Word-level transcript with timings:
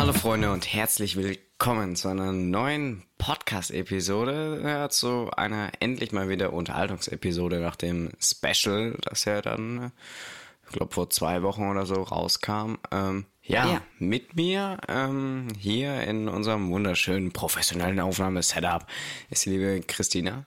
Hallo 0.00 0.14
Freunde 0.14 0.50
und 0.50 0.72
herzlich 0.72 1.14
willkommen 1.16 1.94
zu 1.94 2.08
einer 2.08 2.32
neuen 2.32 3.02
Podcast-Episode, 3.18 4.62
ja, 4.64 4.88
zu 4.88 5.30
einer 5.36 5.72
endlich 5.80 6.12
mal 6.12 6.30
wieder 6.30 6.54
Unterhaltungsepisode 6.54 7.60
nach 7.60 7.76
dem 7.76 8.08
Special, 8.18 8.96
das 9.02 9.26
ja 9.26 9.42
dann, 9.42 9.92
ich 10.64 10.72
glaube, 10.72 10.94
vor 10.94 11.10
zwei 11.10 11.42
Wochen 11.42 11.68
oder 11.68 11.84
so 11.84 11.96
rauskam. 12.02 12.76
Ähm, 12.90 13.26
ja, 13.42 13.66
Ja. 13.74 13.82
mit 13.98 14.36
mir 14.36 14.78
ähm, 14.88 15.48
hier 15.58 16.00
in 16.04 16.28
unserem 16.28 16.70
wunderschönen 16.70 17.32
professionellen 17.32 18.00
Aufnahmesetup 18.00 18.86
ist 19.28 19.44
die 19.44 19.50
liebe 19.50 19.82
Christina. 19.86 20.46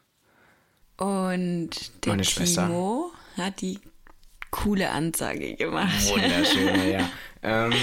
Und 0.98 1.70
der 2.06 2.14
Meine 2.14 2.24
Schwester. 2.24 2.66
Timo 2.66 3.12
hat 3.38 3.62
die 3.62 3.80
coole 4.50 4.90
Ansage 4.90 5.54
gemacht. 5.56 6.10
Wunderschön, 6.10 6.92
ja. 6.92 7.08
Ähm, 7.46 7.74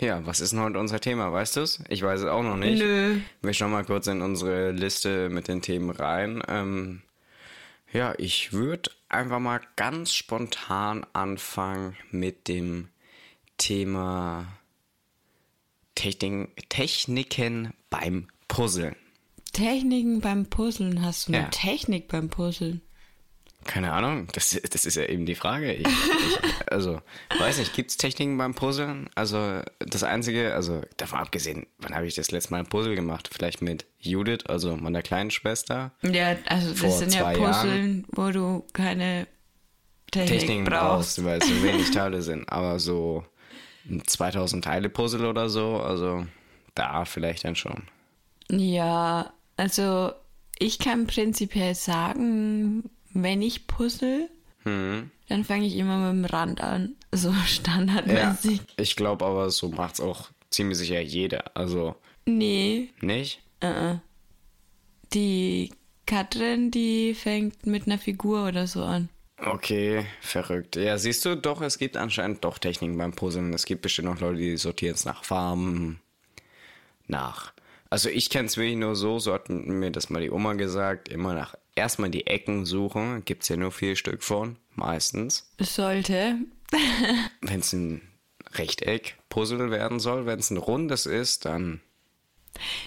ja, 0.00 0.24
was 0.26 0.40
ist 0.40 0.52
denn 0.52 0.60
heute 0.60 0.78
unser 0.78 1.00
Thema, 1.00 1.32
weißt 1.32 1.56
du's? 1.56 1.80
Ich 1.88 2.02
weiß 2.02 2.20
es 2.20 2.26
auch 2.26 2.42
noch 2.42 2.56
nicht. 2.56 2.78
Nö. 2.82 3.18
Wir 3.42 3.52
schauen 3.54 3.70
mal 3.72 3.84
kurz 3.84 4.06
in 4.06 4.20
unsere 4.22 4.70
Liste 4.72 5.28
mit 5.30 5.48
den 5.48 5.62
Themen 5.62 5.90
rein. 5.90 6.42
Ähm, 6.48 7.02
ja, 7.92 8.14
ich 8.18 8.52
würde 8.52 8.90
einfach 9.08 9.38
mal 9.38 9.60
ganz 9.76 10.12
spontan 10.12 11.06
anfangen 11.12 11.96
mit 12.10 12.48
dem 12.48 12.88
Thema 13.56 14.46
Technik, 15.94 16.68
Techniken 16.68 17.72
beim 17.88 18.28
Puzzeln. 18.48 18.96
Techniken 19.52 20.20
beim 20.20 20.44
Puzzeln. 20.46 21.00
Hast 21.02 21.28
du 21.28 21.32
eine 21.32 21.44
Ja. 21.44 21.48
Technik 21.48 22.08
beim 22.08 22.28
Puzzeln? 22.28 22.82
Keine 23.66 23.92
Ahnung, 23.92 24.28
das, 24.32 24.58
das 24.70 24.86
ist 24.86 24.96
ja 24.96 25.04
eben 25.04 25.26
die 25.26 25.34
Frage. 25.34 25.72
Ich, 25.72 25.86
ich, 25.86 26.72
also, 26.72 27.00
weiß 27.38 27.58
nicht, 27.58 27.74
gibt's 27.74 27.96
Techniken 27.96 28.38
beim 28.38 28.54
Puzzeln? 28.54 29.10
Also, 29.14 29.60
das 29.80 30.02
Einzige, 30.02 30.54
also 30.54 30.82
davon 30.96 31.18
abgesehen, 31.18 31.66
wann 31.78 31.94
habe 31.94 32.06
ich 32.06 32.14
das 32.14 32.30
letzte 32.30 32.52
Mal 32.52 32.60
ein 32.60 32.66
Puzzle 32.66 32.94
gemacht? 32.94 33.28
Vielleicht 33.32 33.62
mit 33.62 33.84
Judith, 33.98 34.46
also 34.46 34.76
meiner 34.76 35.02
kleinen 35.02 35.30
Schwester. 35.30 35.92
Ja, 36.02 36.36
also 36.46 36.70
das 36.70 36.78
Vor 36.78 36.90
sind 36.90 37.14
ja 37.14 37.30
Puzzeln, 37.32 38.06
wo 38.12 38.30
du 38.30 38.64
keine 38.72 39.26
Technik 40.10 40.40
Techniken 40.40 40.64
brauchst. 40.64 41.16
brauchst, 41.16 41.24
weil 41.24 41.38
es 41.38 41.48
so 41.48 41.62
wenig 41.62 41.90
Teile 41.90 42.22
sind. 42.22 42.48
Aber 42.50 42.78
so 42.78 43.24
ein 43.88 44.02
2000 44.06 44.64
Teile 44.64 44.88
Puzzle 44.88 45.26
oder 45.26 45.48
so, 45.48 45.80
also 45.80 46.26
da 46.74 47.04
vielleicht 47.04 47.44
dann 47.44 47.56
schon. 47.56 47.84
Ja, 48.50 49.32
also 49.56 50.12
ich 50.58 50.78
kann 50.78 51.06
prinzipiell 51.06 51.74
sagen, 51.74 52.84
wenn 53.22 53.42
ich 53.42 53.66
puzzle, 53.66 54.28
Hm. 54.64 55.10
dann 55.28 55.44
fange 55.44 55.66
ich 55.66 55.76
immer 55.76 56.12
mit 56.12 56.24
dem 56.24 56.30
Rand 56.30 56.60
an. 56.60 56.94
So 57.12 57.30
Ja, 57.32 57.44
standardmäßig. 57.46 58.60
ich 58.78 58.96
glaube 58.96 59.24
aber, 59.24 59.50
so 59.50 59.68
macht's 59.68 60.00
auch 60.00 60.28
ziemlich 60.50 60.78
sicher 60.78 61.00
jeder. 61.00 61.56
Also, 61.56 61.94
Nee, 62.26 62.90
nicht? 63.00 63.40
die 65.12 65.70
Katrin, 66.06 66.70
die 66.70 67.14
fängt 67.14 67.66
mit 67.66 67.86
einer 67.86 67.98
Figur 67.98 68.46
oder 68.48 68.66
so 68.66 68.82
an. 68.84 69.08
Okay, 69.38 70.06
verrückt. 70.20 70.76
Ja, 70.76 70.96
siehst 70.98 71.24
du, 71.24 71.36
doch, 71.36 71.60
es 71.60 71.78
gibt 71.78 71.96
anscheinend 71.96 72.42
doch 72.44 72.58
Techniken 72.58 72.96
beim 72.96 73.12
Puzzeln. 73.12 73.52
Es 73.52 73.66
gibt 73.66 73.82
bestimmt 73.82 74.08
noch 74.08 74.20
Leute, 74.20 74.38
die 74.38 74.56
sortieren 74.56 74.94
es 74.94 75.04
nach 75.04 75.24
Farben, 75.24 76.00
nach. 77.06 77.52
Also 77.90 78.08
ich 78.08 78.30
kenne 78.30 78.46
es 78.46 78.56
wirklich 78.56 78.76
nur 78.76 78.96
so, 78.96 79.18
so 79.18 79.32
hat 79.34 79.48
mir 79.48 79.90
das 79.90 80.10
mal 80.10 80.22
die 80.22 80.30
Oma 80.30 80.54
gesagt, 80.54 81.08
immer 81.08 81.34
nach 81.34 81.54
erstmal 81.76 82.10
die 82.10 82.26
Ecken 82.26 82.64
suchen. 82.64 83.24
Gibt's 83.24 83.48
ja 83.48 83.56
nur 83.56 83.70
vier 83.70 83.96
Stück 83.96 84.22
von, 84.22 84.56
meistens. 84.74 85.50
Es 85.58 85.74
sollte. 85.74 86.36
Wenn 87.40 87.60
es 87.60 87.72
ein 87.72 88.02
Rechteck-Puzzle 88.54 89.70
werden 89.70 90.00
soll, 90.00 90.26
wenn 90.26 90.38
es 90.38 90.50
ein 90.50 90.56
rundes 90.56 91.06
ist, 91.06 91.44
dann 91.44 91.80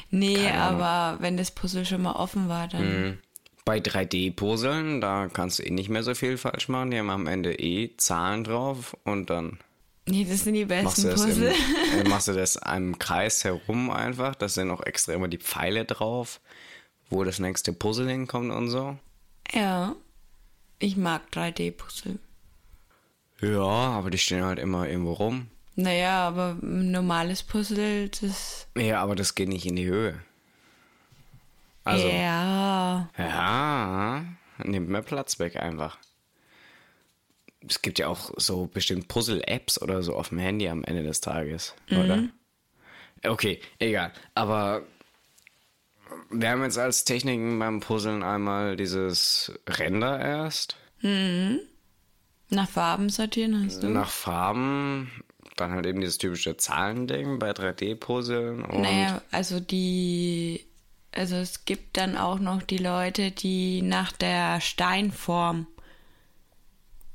Nee, 0.10 0.50
aber 0.50 1.22
wenn 1.22 1.38
das 1.38 1.52
Puzzle 1.52 1.86
schon 1.86 2.02
mal 2.02 2.14
offen 2.14 2.50
war, 2.50 2.68
dann. 2.68 3.20
Bei 3.66 3.78
3D-Puzzeln, 3.78 5.00
da 5.00 5.28
kannst 5.32 5.60
du 5.60 5.64
eh 5.64 5.70
nicht 5.70 5.90
mehr 5.90 6.02
so 6.02 6.16
viel 6.16 6.38
falsch 6.38 6.70
machen. 6.70 6.90
Die 6.90 6.98
haben 6.98 7.12
am 7.12 7.28
Ende 7.28 7.54
eh 7.54 7.96
Zahlen 7.98 8.44
drauf 8.44 8.98
und 9.04 9.30
dann 9.30 9.60
Nee, 10.08 10.26
das 10.28 10.44
sind 10.44 10.56
die 10.56 10.66
machst 10.66 11.04
besten 11.04 11.10
im, 11.10 11.16
Puzzle. 11.28 11.54
äh, 12.00 12.10
machst 12.10 12.28
du 12.28 12.34
das 12.34 12.56
im 12.76 12.98
Kreis 12.98 13.44
herum 13.44 13.92
einfach. 13.92 14.34
Da 14.34 14.50
sind 14.50 14.72
auch 14.72 14.82
extra 14.82 15.14
immer 15.14 15.28
die 15.28 15.38
Pfeile 15.38 15.86
drauf, 15.86 16.42
wo 17.10 17.24
das 17.24 17.40
nächste 17.40 17.74
Puzzle 17.74 18.10
hinkommt 18.10 18.52
und 18.52 18.70
so. 18.70 18.98
ja. 19.54 19.96
Ich 20.82 20.96
mag 20.96 21.24
3D-Puzzle. 21.34 22.20
Ja, 23.42 23.60
aber 23.60 24.10
die 24.10 24.18
stehen 24.18 24.46
halt 24.46 24.60
immer 24.60 24.88
irgendwo 24.88 25.12
rum. 25.12 25.48
Naja, 25.76 26.26
aber 26.28 26.56
ein 26.62 26.92
normales 26.92 27.44
Puzzle, 27.44 28.08
das. 28.08 28.66
Ja, 28.78 29.02
aber 29.02 29.16
das 29.16 29.36
geht 29.36 29.50
nicht 29.50 29.66
in 29.66 29.76
die 29.76 29.86
Höhe. 29.88 30.22
Also, 31.84 32.08
Ja. 32.08 33.10
ja, 33.18 34.24
nimmt 34.64 34.88
mehr 34.90 35.02
Platz 35.02 35.38
weg 35.40 35.58
einfach. 35.58 35.98
Es 37.68 37.82
gibt 37.82 38.00
ja 38.00 38.08
auch 38.08 38.32
so 38.38 38.68
bestimmt 38.68 39.10
Puzzle-Apps 39.10 39.82
oder 39.82 40.02
so 40.02 40.16
auf 40.16 40.30
dem 40.30 40.38
Handy 40.40 40.70
am 40.70 40.84
Ende 40.86 41.04
des 41.04 41.20
Tages, 41.20 41.76
oder? 41.92 42.24
Okay, 43.26 43.60
egal. 43.80 44.14
Aber 44.34 44.84
wir 46.30 46.50
haben 46.50 46.64
jetzt 46.64 46.78
als 46.78 47.06
Techniken 47.06 47.58
beim 47.60 47.80
Puzzeln 47.80 48.24
einmal 48.24 48.76
dieses 48.76 49.52
Render 49.68 50.20
erst, 50.20 50.76
Nach 52.50 52.70
Farben 52.70 53.10
sortieren 53.10 53.66
hast 53.66 53.84
du? 53.84 53.88
nach 53.90 54.10
Farben, 54.10 55.12
dann 55.56 55.72
halt 55.72 55.86
eben 55.86 56.02
dieses 56.02 56.18
typische 56.18 56.58
Zahlending 56.58 57.40
bei 57.40 57.52
3D-Puzzeln 57.52 58.64
und 58.64 58.82
Naja, 58.82 59.22
also 59.32 59.60
die. 59.60 60.66
Also 61.12 61.38
es 61.38 61.66
gibt 61.66 61.98
dann 61.98 62.16
auch 62.18 62.38
noch 62.40 62.62
die 62.62 62.78
Leute, 62.78 63.32
die 63.32 63.82
nach 63.82 64.12
der 64.12 64.62
Steinform 64.62 65.66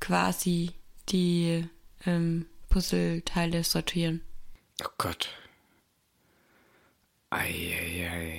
quasi 0.01 0.73
die 1.11 1.65
ähm, 2.05 2.47
Puzzleteile 2.71 3.63
sortieren. 3.63 4.21
Oh 4.83 4.89
Gott. 4.99 5.29
Eieiei. 7.31 8.34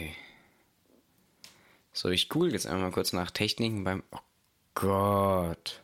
So, 1.95 2.09
ich 2.09 2.28
google 2.28 2.51
jetzt 2.51 2.67
einmal 2.67 2.91
kurz 2.91 3.13
nach 3.13 3.31
Techniken 3.31 3.85
beim. 3.85 4.03
Oh 4.11 4.19
Gott. 4.73 5.81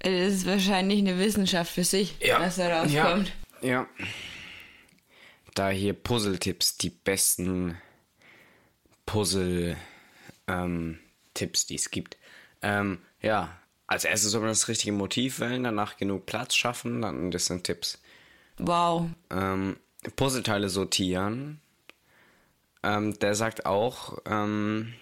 Das 0.00 0.12
ist 0.12 0.46
wahrscheinlich 0.46 0.98
eine 0.98 1.18
Wissenschaft 1.18 1.72
für 1.72 1.84
sich, 1.84 2.16
was 2.38 2.56
da 2.56 2.80
rauskommt. 2.80 3.32
Ja, 3.62 3.68
ja. 3.68 3.86
Da 5.54 5.70
hier 5.70 5.94
Puzzle-Tipps, 5.94 6.76
die 6.76 6.90
besten 6.90 7.78
Puzzle-Tipps, 9.06 9.78
ähm, 10.48 10.98
die 11.68 11.74
es 11.74 11.90
gibt. 11.90 12.18
Ähm, 12.60 12.98
ja, 13.22 13.56
als 13.86 14.04
erstes 14.04 14.32
soll 14.32 14.42
man 14.42 14.50
das 14.50 14.68
richtige 14.68 14.92
Motiv 14.92 15.40
wählen, 15.40 15.64
danach 15.64 15.96
genug 15.96 16.26
Platz 16.26 16.54
schaffen, 16.54 17.00
dann 17.00 17.30
das 17.30 17.46
sind 17.46 17.64
Tipps. 17.64 18.02
Wow. 18.58 19.08
ähm, 19.30 19.78
Puzzleteile 20.16 20.68
sortieren. 20.68 21.61
Ähm, 22.82 23.18
der 23.18 23.34
sagt 23.34 23.66
auch, 23.66 24.18
ähm, 24.26 24.94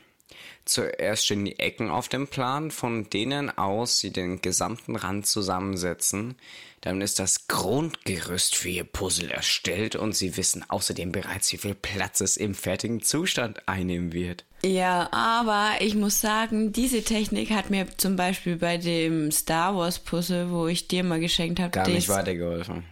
zuerst 0.65 1.25
stehen 1.25 1.45
die 1.45 1.59
Ecken 1.59 1.91
auf 1.91 2.09
dem 2.09 2.29
Plan, 2.29 2.71
von 2.71 3.09
denen 3.11 3.57
aus 3.57 3.99
sie 3.99 4.13
den 4.13 4.41
gesamten 4.41 4.97
Rand 4.97 5.27
zusammensetzen. 5.27 6.37
Dann 6.81 7.03
ist 7.03 7.19
das 7.19 7.47
Grundgerüst 7.47 8.57
für 8.57 8.71
ihr 8.71 8.85
Puzzle 8.85 9.31
erstellt 9.31 9.97
und 9.97 10.17
sie 10.17 10.37
wissen 10.37 10.65
außerdem 10.69 11.13
bereits, 11.13 11.53
wie 11.53 11.59
viel 11.59 11.75
Platz 11.75 12.21
es 12.21 12.37
im 12.39 12.55
fertigen 12.55 13.03
Zustand 13.03 13.69
einnehmen 13.69 14.13
wird. 14.13 14.45
Ja, 14.63 15.11
aber 15.13 15.73
ich 15.81 15.95
muss 15.95 16.21
sagen, 16.21 16.73
diese 16.73 17.03
Technik 17.03 17.51
hat 17.51 17.71
mir 17.71 17.87
zum 17.97 18.17
Beispiel 18.17 18.57
bei 18.57 18.79
dem 18.79 19.31
Star 19.31 19.77
Wars 19.77 19.99
Puzzle, 19.99 20.51
wo 20.51 20.69
ich 20.69 20.89
dir 20.89 21.05
mal 21.05 21.21
geschenkt 21.21 21.61
habe, 21.61 21.71
Gar 21.71 21.89
nicht 21.89 22.09
weitergeholfen. 22.09 22.85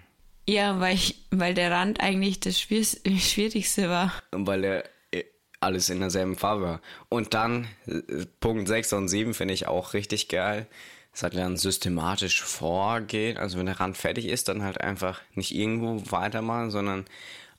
Ja, 0.49 0.81
weil, 0.81 0.95
ich, 0.95 1.27
weil 1.31 1.53
der 1.53 1.71
Rand 1.71 2.01
eigentlich 2.01 2.41
das 2.41 2.59
Schwier 2.59 2.83
Schwierigste 2.83 3.91
war. 3.91 4.15
weil 4.33 4.65
er 4.65 4.85
äh, 5.11 5.25
alles 5.61 5.91
in 5.91 6.01
derselben 6.01 6.37
Farbe 6.37 6.63
war. 6.63 6.81
Und 7.11 7.35
dann 7.35 7.69
äh, 7.87 8.25
Punkt 8.41 8.67
6 8.67 8.95
und 8.95 9.09
7 9.09 9.35
finde 9.35 9.53
ich 9.53 9.69
auch 9.69 9.93
richtig 9.93 10.29
geil. 10.29 10.67
Es 11.13 11.23
hat 11.23 11.37
dann 11.37 11.59
systematisch 11.59 12.43
vorgehen. 12.43 13.37
Also 13.37 13.59
wenn 13.59 13.67
der 13.67 13.79
Rand 13.79 13.99
fertig 13.99 14.25
ist, 14.25 14.49
dann 14.49 14.63
halt 14.63 14.81
einfach 14.81 15.21
nicht 15.35 15.55
irgendwo 15.55 16.11
weitermachen, 16.11 16.71
sondern 16.71 17.05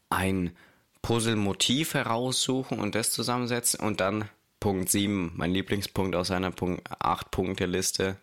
ein 0.09 0.57
Puzzle-Motiv 1.03 1.94
heraussuchen 1.94 2.80
und 2.80 2.95
das 2.95 3.12
zusammensetzen. 3.12 3.81
Und 3.81 4.00
dann 4.00 4.27
Punkt 4.59 4.89
7, 4.89 5.33
mein 5.36 5.51
Lieblingspunkt 5.51 6.15
aus 6.15 6.30
seiner 6.30 6.50
8-Punkte-Liste, 6.50 8.18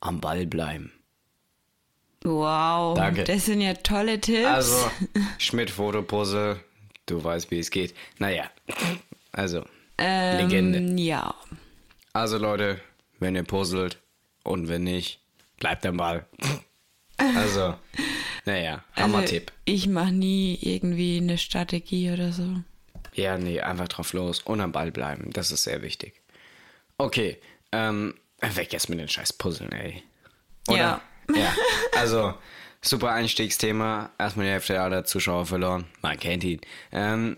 am 0.00 0.20
Ball 0.20 0.44
bleiben. 0.44 0.92
Wow, 2.24 2.96
Danke. 2.96 3.24
das 3.24 3.46
sind 3.46 3.60
ja 3.60 3.74
tolle 3.74 4.20
Tipps. 4.20 4.46
Also, 4.46 4.90
Schmidt-Fotopuzzle, 5.38 6.58
du 7.06 7.22
weißt, 7.22 7.50
wie 7.50 7.58
es 7.60 7.70
geht. 7.70 7.94
Naja, 8.18 8.50
also, 9.32 9.64
Legende. 9.98 10.78
Ähm, 10.78 10.98
ja. 10.98 11.34
Also 12.12 12.38
Leute, 12.38 12.80
wenn 13.18 13.34
ihr 13.36 13.44
puzzelt 13.44 13.98
und 14.44 14.68
wenn 14.68 14.84
nicht, 14.84 15.20
bleibt 15.58 15.84
am 15.86 15.96
Ball. 15.96 16.26
Also, 17.16 17.74
Naja, 18.44 18.82
Also, 18.94 19.12
Hammer-Tipp. 19.14 19.52
ich 19.64 19.86
mache 19.88 20.12
nie 20.12 20.58
irgendwie 20.62 21.18
eine 21.18 21.36
Strategie 21.38 22.10
oder 22.12 22.32
so. 22.32 22.62
Ja, 23.14 23.36
nee, 23.36 23.60
einfach 23.60 23.88
drauf 23.88 24.12
los 24.12 24.40
und 24.40 24.60
am 24.60 24.72
Ball 24.72 24.90
bleiben. 24.90 25.30
Das 25.32 25.50
ist 25.50 25.64
sehr 25.64 25.82
wichtig. 25.82 26.14
Okay, 26.96 27.38
ähm, 27.72 28.14
weg 28.40 28.72
jetzt 28.72 28.88
mit 28.88 28.98
den 29.00 29.08
scheiß 29.08 29.32
Puzzeln, 29.34 29.72
ey. 29.72 30.02
Oder? 30.68 30.78
Ja. 30.78 31.00
Ja, 31.34 31.54
also, 31.96 32.34
super 32.80 33.12
Einstiegsthema. 33.12 34.10
Erstmal 34.18 34.46
die 34.46 34.52
Hälfte 34.52 34.80
aller 34.80 35.04
Zuschauer 35.04 35.46
verloren. 35.46 35.86
Man 36.02 36.18
kennt 36.18 36.44
ihn. 36.44 36.60
Ähm, 36.92 37.36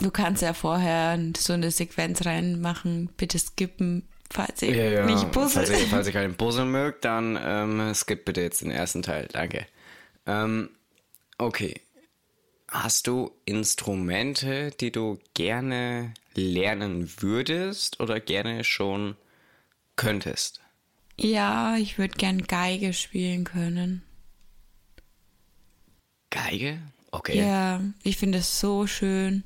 Du 0.00 0.12
kannst 0.12 0.42
ja 0.42 0.52
vorher 0.52 1.18
so 1.36 1.52
eine 1.52 1.72
Sequenz 1.72 2.24
reinmachen, 2.24 3.10
bitte 3.16 3.38
skippen, 3.38 4.08
falls 4.30 4.62
ihr 4.62 4.74
ja, 4.74 4.90
ja. 5.00 5.06
nicht 5.06 5.32
puzzelt. 5.32 5.66
Falls 5.66 5.80
ihr, 5.80 5.88
falls 5.88 6.06
ihr 6.06 6.12
keinen 6.20 6.36
Puzzle 6.36 6.66
mögt, 6.66 7.04
dann 7.04 7.38
ähm, 7.42 7.92
skip 7.94 8.24
bitte 8.24 8.40
jetzt 8.40 8.62
den 8.62 8.70
ersten 8.70 9.02
Teil. 9.02 9.26
Danke. 9.32 9.66
Ähm, 10.26 10.70
okay. 11.36 11.80
Hast 12.68 13.06
du 13.06 13.32
Instrumente, 13.44 14.70
die 14.72 14.92
du 14.92 15.18
gerne 15.34 16.14
lernen 16.34 17.10
würdest 17.18 17.98
oder 17.98 18.20
gerne 18.20 18.62
schon 18.62 19.16
könntest? 19.96 20.60
Ja, 21.20 21.76
ich 21.76 21.98
würde 21.98 22.14
gern 22.16 22.42
Geige 22.42 22.92
spielen 22.92 23.44
können. 23.44 24.02
Geige? 26.30 26.80
Okay. 27.10 27.38
Ja, 27.38 27.80
ich 28.02 28.16
finde 28.18 28.38
es 28.38 28.60
so 28.60 28.86
schön. 28.86 29.42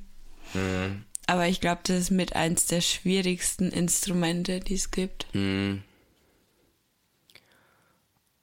Mhm. 0.54 1.04
Aber 1.26 1.46
ich 1.48 1.60
glaube, 1.60 1.80
das 1.84 1.96
ist 1.98 2.10
mit 2.10 2.34
eins 2.34 2.66
der 2.66 2.80
schwierigsten 2.80 3.70
Instrumente, 3.70 4.60
die 4.60 4.74
es 4.74 4.90
gibt. 4.90 5.26
Mhm. 5.34 5.82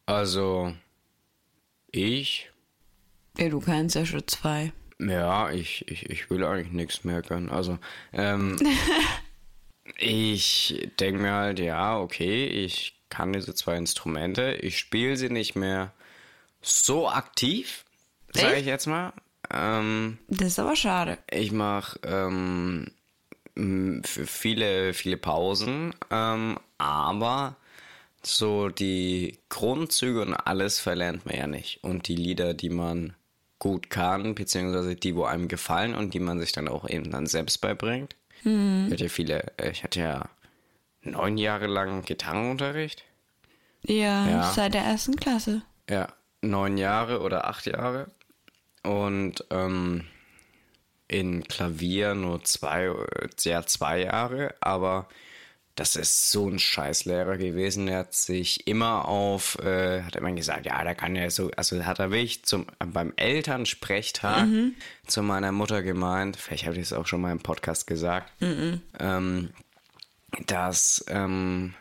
Also, 0.06 0.74
ich, 1.92 2.50
Ja, 3.38 3.50
du 3.50 3.60
kannst 3.60 3.96
ja 3.96 4.06
schon 4.06 4.28
zwei. 4.28 4.72
ja, 5.00 5.52
ich, 5.52 5.88
ich, 5.88 6.10
ich 6.10 6.30
will 6.31 6.44
eigentlich 6.44 6.72
nichts 6.72 7.04
mehr 7.04 7.22
können. 7.22 7.50
Also, 7.50 7.78
ähm, 8.14 8.58
ich 9.98 10.90
denke 11.00 11.22
mir 11.22 11.34
halt, 11.34 11.60
ja, 11.60 12.00
okay, 12.00 12.48
ich 12.48 12.99
kann 13.10 13.34
diese 13.34 13.54
zwei 13.56 13.76
Instrumente. 13.78 14.54
Ich 14.62 14.78
spiele 14.78 15.18
sie 15.18 15.30
nicht 15.30 15.56
mehr 15.56 15.92
so 16.62 17.10
aktiv, 17.10 17.86
sage 18.34 18.58
ich 18.58 18.66
jetzt 18.66 18.88
mal. 18.88 19.14
Ähm, 19.52 20.18
Das 20.28 20.50
ist 20.50 20.60
aber 20.60 20.76
schade. 20.76 21.18
Ich 21.32 21.52
mache 21.52 22.00
ähm, 22.04 22.92
viele, 24.04 24.94
viele 24.94 25.18
Pausen, 25.18 25.94
ähm, 26.12 26.60
aber 26.78 27.56
so 28.22 28.70
die 28.70 29.38
Grundzüge 29.50 30.22
und 30.22 30.34
alles 30.34 30.80
verlernt 30.80 31.26
man 31.26 31.36
ja 31.36 31.48
nicht. 31.48 31.84
Und 31.84 32.08
die 32.08 32.16
Lieder, 32.16 32.54
die 32.54 32.70
man 32.70 33.16
gut 33.60 33.90
kann, 33.90 34.36
beziehungsweise 34.36 34.96
die, 34.96 35.16
wo 35.16 35.24
einem 35.26 35.48
gefallen 35.48 35.96
und 35.96 36.14
die 36.14 36.20
man 36.20 36.40
sich 36.40 36.52
dann 36.52 36.68
auch 36.68 36.88
eben 36.90 37.12
dann 37.12 37.28
selbst 37.28 37.60
beibringt. 37.60 38.16
Ich 38.88 38.94
hatte 38.94 39.10
viele, 39.10 39.52
äh, 39.58 39.72
ich 39.72 39.84
hatte 39.84 40.00
ja 40.02 40.30
neun 41.01 41.38
Jahre 41.38 41.68
lang 41.68 42.04
Gitarrenunterricht. 42.04 43.04
Ja, 43.84 44.28
Ja. 44.28 44.51
seit 44.51 44.74
der 44.74 44.81
ersten 44.84 45.16
Klasse. 45.16 45.62
Ja, 45.90 46.10
neun 46.42 46.78
Jahre 46.78 47.22
oder 47.22 47.48
acht 47.48 47.66
Jahre. 47.66 48.12
Und 48.84 49.44
ähm, 49.50 50.06
in 51.07 51.44
Klavier 51.48 52.13
nur 52.16 52.44
zwei, 52.44 52.92
ja, 53.44 53.66
zwei 53.66 54.01
Jahre. 54.04 54.54
Aber 54.62 55.07
das 55.75 55.96
ist 55.96 56.30
so 56.31 56.48
ein 56.50 56.60
Scheißlehrer 56.60 57.38
gewesen. 57.38 57.86
Der 57.88 58.00
hat 58.00 58.13
sich 58.13 58.68
immer 58.68 59.06
auf, 59.07 59.57
äh, 59.60 60.04
hat 60.04 60.16
immer 60.18 60.31
gesagt, 60.34 60.66
ja, 60.66 60.84
der 60.84 60.94
kann 60.95 61.16
ja 61.16 61.30
so, 61.30 61.50
also 61.56 61.84
hat 61.86 62.00
er 62.00 62.12
wirklich 62.12 62.44
zum, 62.44 62.68
beim 62.86 63.13
Elternsprechtag 63.16 64.45
zu 65.07 65.24
meiner 65.24 65.52
Mutter 65.54 65.81
gemeint, 65.81 66.36
vielleicht 66.38 66.66
habe 66.66 66.75
ich 66.75 66.81
es 66.84 66.94
auch 66.94 67.07
schon 67.07 67.22
mal 67.22 67.31
im 67.31 67.40
Podcast 67.40 67.88
gesagt, 67.88 68.31
ähm, 69.00 69.50
dass, 70.48 71.04
ähm, 71.08 71.74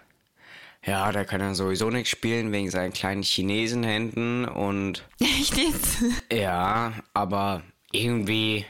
ja, 0.85 1.13
der 1.13 1.25
kann 1.25 1.41
ja 1.41 1.55
sowieso 1.55 1.91
nicht 1.91 2.09
spielen 2.09 2.53
wegen 2.53 2.71
seinen 2.71 2.93
kleinen 2.93 3.23
Chinesenhänden 3.23 4.47
und 4.47 5.05
Echt 5.21 5.57
jetzt? 5.57 5.99
ja, 6.33 6.95
aber 7.15 7.63
irgendwie, 7.93 8.65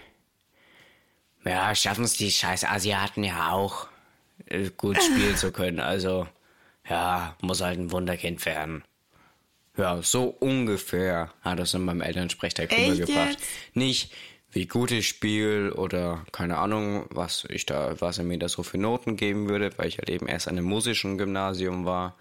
ja, 1.45 1.75
schaffen 1.75 2.05
es 2.05 2.15
die 2.15 2.31
scheiß 2.31 2.65
Asiaten 2.65 3.25
ja 3.25 3.53
auch, 3.53 3.89
äh, 4.47 4.71
gut 4.77 5.03
spielen 5.03 5.37
zu 5.37 5.53
können. 5.53 5.81
Also, 5.81 6.27
ja, 6.89 7.37
muss 7.41 7.61
halt 7.61 7.79
ein 7.79 7.93
Wunderkind 7.93 8.45
werden. 8.47 8.85
Ja, 9.77 10.03
so 10.03 10.25
ungefähr 10.25 11.33
hat 11.43 11.61
das 11.61 11.73
in 11.75 11.85
meinem 11.85 12.01
Elternsprechtag 12.01 12.73
Echt 12.73 12.91
rübergebracht. 12.91 13.39
Nicht 13.75 14.13
wie 14.51 14.67
gut 14.67 14.91
ich 14.91 15.09
spiele 15.09 15.75
oder 15.75 16.25
keine 16.33 16.59
Ahnung, 16.59 17.07
was 17.11 17.45
ich 17.51 17.67
da, 17.67 18.01
was 18.01 18.19
er 18.19 18.25
mir 18.25 18.39
da 18.39 18.49
so 18.49 18.63
für 18.63 18.79
Noten 18.79 19.17
geben 19.17 19.49
würde, 19.49 19.71
weil 19.77 19.89
ich 19.89 19.99
halt 19.99 20.09
eben 20.09 20.27
erst 20.27 20.49
an 20.49 20.57
einem 20.57 20.67
musischen 20.67 21.19
Gymnasium 21.19 21.85
war, 21.85 22.17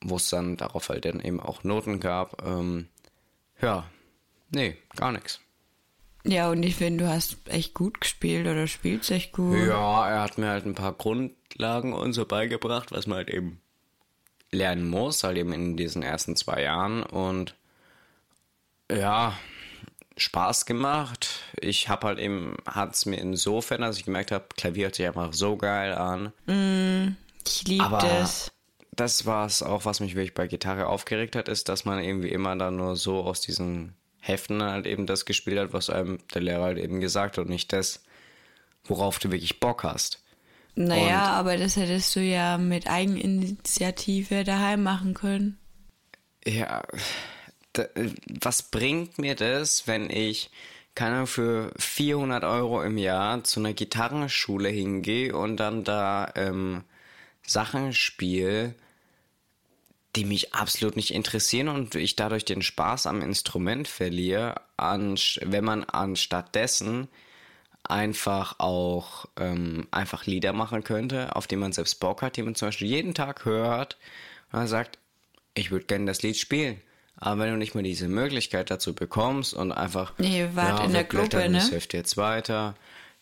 wo 0.00 0.16
es 0.16 0.28
dann 0.28 0.56
darauf 0.56 0.88
halt 0.88 1.04
dann 1.04 1.20
eben 1.20 1.40
auch 1.40 1.64
Noten 1.64 2.00
gab. 2.00 2.44
Ähm, 2.46 2.88
ja, 3.60 3.88
nee, 4.50 4.76
gar 4.94 5.12
nichts. 5.12 5.40
Ja, 6.24 6.50
und 6.50 6.62
ich 6.62 6.76
finde, 6.76 7.04
du 7.04 7.10
hast 7.10 7.36
echt 7.46 7.72
gut 7.72 8.00
gespielt 8.00 8.46
oder 8.46 8.66
spielst 8.66 9.10
echt 9.10 9.32
gut. 9.32 9.56
Ja, 9.56 10.08
er 10.08 10.22
hat 10.22 10.36
mir 10.36 10.48
halt 10.48 10.66
ein 10.66 10.74
paar 10.74 10.92
Grundlagen 10.92 11.94
und 11.94 12.12
so 12.12 12.26
beigebracht, 12.26 12.92
was 12.92 13.06
man 13.06 13.18
halt 13.18 13.30
eben 13.30 13.60
lernen 14.50 14.88
muss, 14.88 15.24
halt 15.24 15.38
eben 15.38 15.52
in 15.52 15.76
diesen 15.76 16.02
ersten 16.02 16.36
zwei 16.36 16.62
Jahren. 16.62 17.02
Und 17.02 17.54
ja, 18.90 19.38
Spaß 20.18 20.66
gemacht. 20.66 21.40
Ich 21.60 21.88
habe 21.88 22.06
halt 22.06 22.18
eben, 22.18 22.56
hat 22.66 22.94
es 22.94 23.06
mir 23.06 23.16
insofern, 23.16 23.80
dass 23.80 23.96
ich 23.96 24.04
gemerkt 24.04 24.32
habe, 24.32 24.46
Klavier 24.56 24.84
hört 24.86 24.96
sich 24.96 25.06
einfach 25.06 25.32
so 25.32 25.56
geil 25.56 25.94
an. 25.94 26.32
Ich 27.46 27.66
liebe 27.66 27.98
das. 28.00 28.50
das 28.92 29.26
war 29.26 29.46
es 29.46 29.62
auch, 29.62 29.84
was 29.84 30.00
mich 30.00 30.14
wirklich 30.14 30.34
bei 30.34 30.46
Gitarre 30.46 30.86
aufgeregt 30.86 31.36
hat, 31.36 31.48
ist, 31.48 31.68
dass 31.68 31.84
man 31.84 32.02
irgendwie 32.02 32.28
immer 32.28 32.56
dann 32.56 32.76
nur 32.76 32.96
so 32.96 33.22
aus 33.22 33.40
diesen 33.40 33.94
Heften 34.20 34.62
halt 34.62 34.86
eben 34.86 35.06
das 35.06 35.24
gespielt 35.24 35.58
hat, 35.58 35.72
was 35.72 35.90
einem 35.90 36.18
der 36.34 36.42
Lehrer 36.42 36.64
halt 36.64 36.78
eben 36.78 37.00
gesagt 37.00 37.38
hat 37.38 37.44
und 37.44 37.50
nicht 37.50 37.72
das, 37.72 38.02
worauf 38.84 39.18
du 39.18 39.30
wirklich 39.30 39.60
Bock 39.60 39.84
hast. 39.84 40.22
Naja, 40.74 41.24
aber 41.32 41.56
das 41.56 41.76
hättest 41.76 42.14
du 42.14 42.20
ja 42.20 42.58
mit 42.58 42.88
Eigeninitiative 42.88 44.44
daheim 44.44 44.82
machen 44.82 45.14
können. 45.14 45.58
Ja, 46.44 46.82
was 48.40 48.62
bringt 48.62 49.18
mir 49.18 49.34
das, 49.34 49.86
wenn 49.86 50.10
ich, 50.10 50.50
Ahnung, 50.96 51.26
für 51.26 51.72
400 51.78 52.44
Euro 52.44 52.82
im 52.82 52.98
Jahr 52.98 53.44
zu 53.44 53.60
einer 53.60 53.72
Gitarrenschule 53.72 54.68
hingehe 54.68 55.36
und 55.36 55.56
dann 55.58 55.84
da 55.84 56.32
ähm, 56.34 56.84
Sachen 57.46 57.92
spiele, 57.92 58.74
die 60.16 60.24
mich 60.24 60.54
absolut 60.54 60.96
nicht 60.96 61.12
interessieren 61.12 61.68
und 61.68 61.94
ich 61.94 62.16
dadurch 62.16 62.44
den 62.44 62.62
Spaß 62.62 63.06
am 63.06 63.22
Instrument 63.22 63.86
verliere, 63.86 64.60
wenn 64.76 65.64
man 65.64 65.84
anstattdessen 65.84 67.08
einfach 67.84 68.58
auch 68.58 69.26
ähm, 69.38 69.86
einfach 69.90 70.26
Lieder 70.26 70.52
machen 70.52 70.84
könnte, 70.84 71.34
auf 71.36 71.46
die 71.46 71.56
man 71.56 71.72
selbst 71.72 72.00
Bock 72.00 72.22
hat, 72.22 72.36
die 72.36 72.42
man 72.42 72.54
zum 72.54 72.68
Beispiel 72.68 72.88
jeden 72.88 73.14
Tag 73.14 73.44
hört 73.44 73.96
und 74.52 74.58
dann 74.58 74.68
sagt, 74.68 74.98
ich 75.54 75.70
würde 75.70 75.86
gerne 75.86 76.06
das 76.06 76.22
Lied 76.22 76.36
spielen. 76.36 76.80
Aber 77.20 77.42
wenn 77.42 77.50
du 77.50 77.56
nicht 77.56 77.74
mal 77.74 77.82
diese 77.82 78.08
Möglichkeit 78.08 78.70
dazu 78.70 78.94
bekommst 78.94 79.52
und 79.54 79.72
einfach 79.72 80.12
Nee, 80.18 80.48
wart 80.54 80.80
in 80.84 80.92
wir 80.92 81.02
der 81.02 81.04
Gruppe, 81.04 81.48
ne? 81.48 81.58
Das 81.58 81.70
Heft 81.72 81.92
jetzt 81.92 82.16
weiter. 82.16 82.74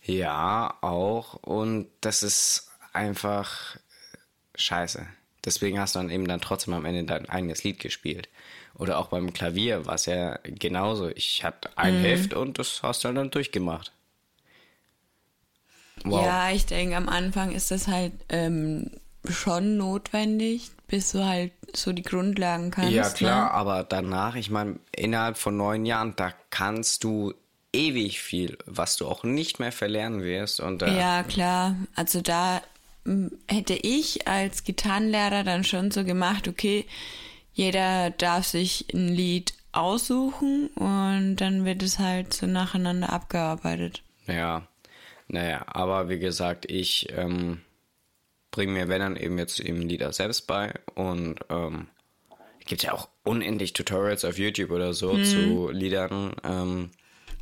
Ja, 0.02 0.76
auch. 0.82 1.34
Und 1.34 1.88
das 2.02 2.22
ist 2.22 2.70
einfach 2.92 3.76
scheiße. 4.54 5.06
Deswegen 5.44 5.78
hast 5.78 5.94
du 5.94 6.00
dann 6.00 6.10
eben 6.10 6.26
dann 6.28 6.40
trotzdem 6.40 6.74
am 6.74 6.84
Ende 6.84 7.04
dein 7.04 7.28
eigenes 7.28 7.64
Lied 7.64 7.78
gespielt. 7.78 8.28
Oder 8.74 8.98
auch 8.98 9.08
beim 9.08 9.32
Klavier 9.32 9.86
war 9.86 9.94
es 9.94 10.04
ja 10.06 10.38
genauso. 10.44 11.08
Ich 11.08 11.42
hatte 11.44 11.68
Mhm. 11.70 11.74
ein 11.76 11.94
Heft 12.00 12.34
und 12.34 12.58
das 12.58 12.82
hast 12.82 13.04
du 13.04 13.12
dann 13.12 13.30
durchgemacht. 13.30 13.92
Wow. 16.04 16.24
Ja, 16.24 16.50
ich 16.50 16.66
denke, 16.66 16.96
am 16.96 17.08
Anfang 17.08 17.52
ist 17.52 17.70
das 17.70 17.88
halt 17.88 18.12
ähm, 18.28 18.90
schon 19.28 19.76
notwendig, 19.76 20.70
bis 20.88 21.12
du 21.12 21.24
halt 21.24 21.52
so 21.74 21.92
die 21.92 22.02
Grundlagen 22.02 22.70
kannst. 22.70 22.92
Ja, 22.92 23.10
klar, 23.10 23.44
Ne? 23.46 23.50
aber 23.50 23.84
danach, 23.84 24.36
ich 24.36 24.50
meine, 24.50 24.78
innerhalb 24.94 25.36
von 25.36 25.56
neun 25.56 25.84
Jahren, 25.86 26.14
da 26.16 26.32
kannst 26.50 27.04
du 27.04 27.34
ewig 27.72 28.20
viel, 28.20 28.56
was 28.66 28.96
du 28.96 29.06
auch 29.06 29.22
nicht 29.24 29.58
mehr 29.60 29.72
verlernen 29.72 30.22
wirst. 30.22 30.60
Und 30.60 30.82
äh, 30.82 30.96
Ja, 30.98 31.22
klar. 31.22 31.76
Also 31.94 32.20
da 32.22 32.62
hätte 33.48 33.74
ich 33.74 34.26
als 34.26 34.64
Gitarrenlehrer 34.64 35.44
dann 35.44 35.64
schon 35.64 35.90
so 35.90 36.04
gemacht, 36.04 36.48
okay, 36.48 36.86
jeder 37.52 38.10
darf 38.10 38.46
sich 38.46 38.86
ein 38.92 39.08
Lied 39.08 39.54
aussuchen 39.72 40.68
und 40.68 41.36
dann 41.36 41.64
wird 41.64 41.82
es 41.82 41.98
halt 41.98 42.32
so 42.32 42.46
nacheinander 42.46 43.12
abgearbeitet. 43.12 44.02
ja, 44.26 44.66
naja, 45.28 45.64
aber 45.66 46.08
wie 46.08 46.18
gesagt, 46.18 46.66
ich 46.70 47.08
ähm, 47.16 47.60
bringe 48.56 48.72
mir, 48.72 48.88
wenn 48.88 49.00
dann 49.00 49.16
eben 49.16 49.38
jetzt 49.38 49.60
eben 49.60 49.82
Lieder 49.82 50.12
selbst 50.12 50.46
bei 50.48 50.75
und 50.96 51.36
ähm, 51.50 51.86
Gibt 52.68 52.82
ja 52.82 52.92
auch 52.94 53.08
unendlich 53.22 53.75
Tutorials 53.75 54.25
auf 54.25 54.38
YouTube 54.38 54.72
oder 54.72 54.92
so 54.92 55.12
Mhm. 55.12 55.25
zu 55.25 55.70
Liedern. 55.70 56.32
Ähm, 56.42 56.90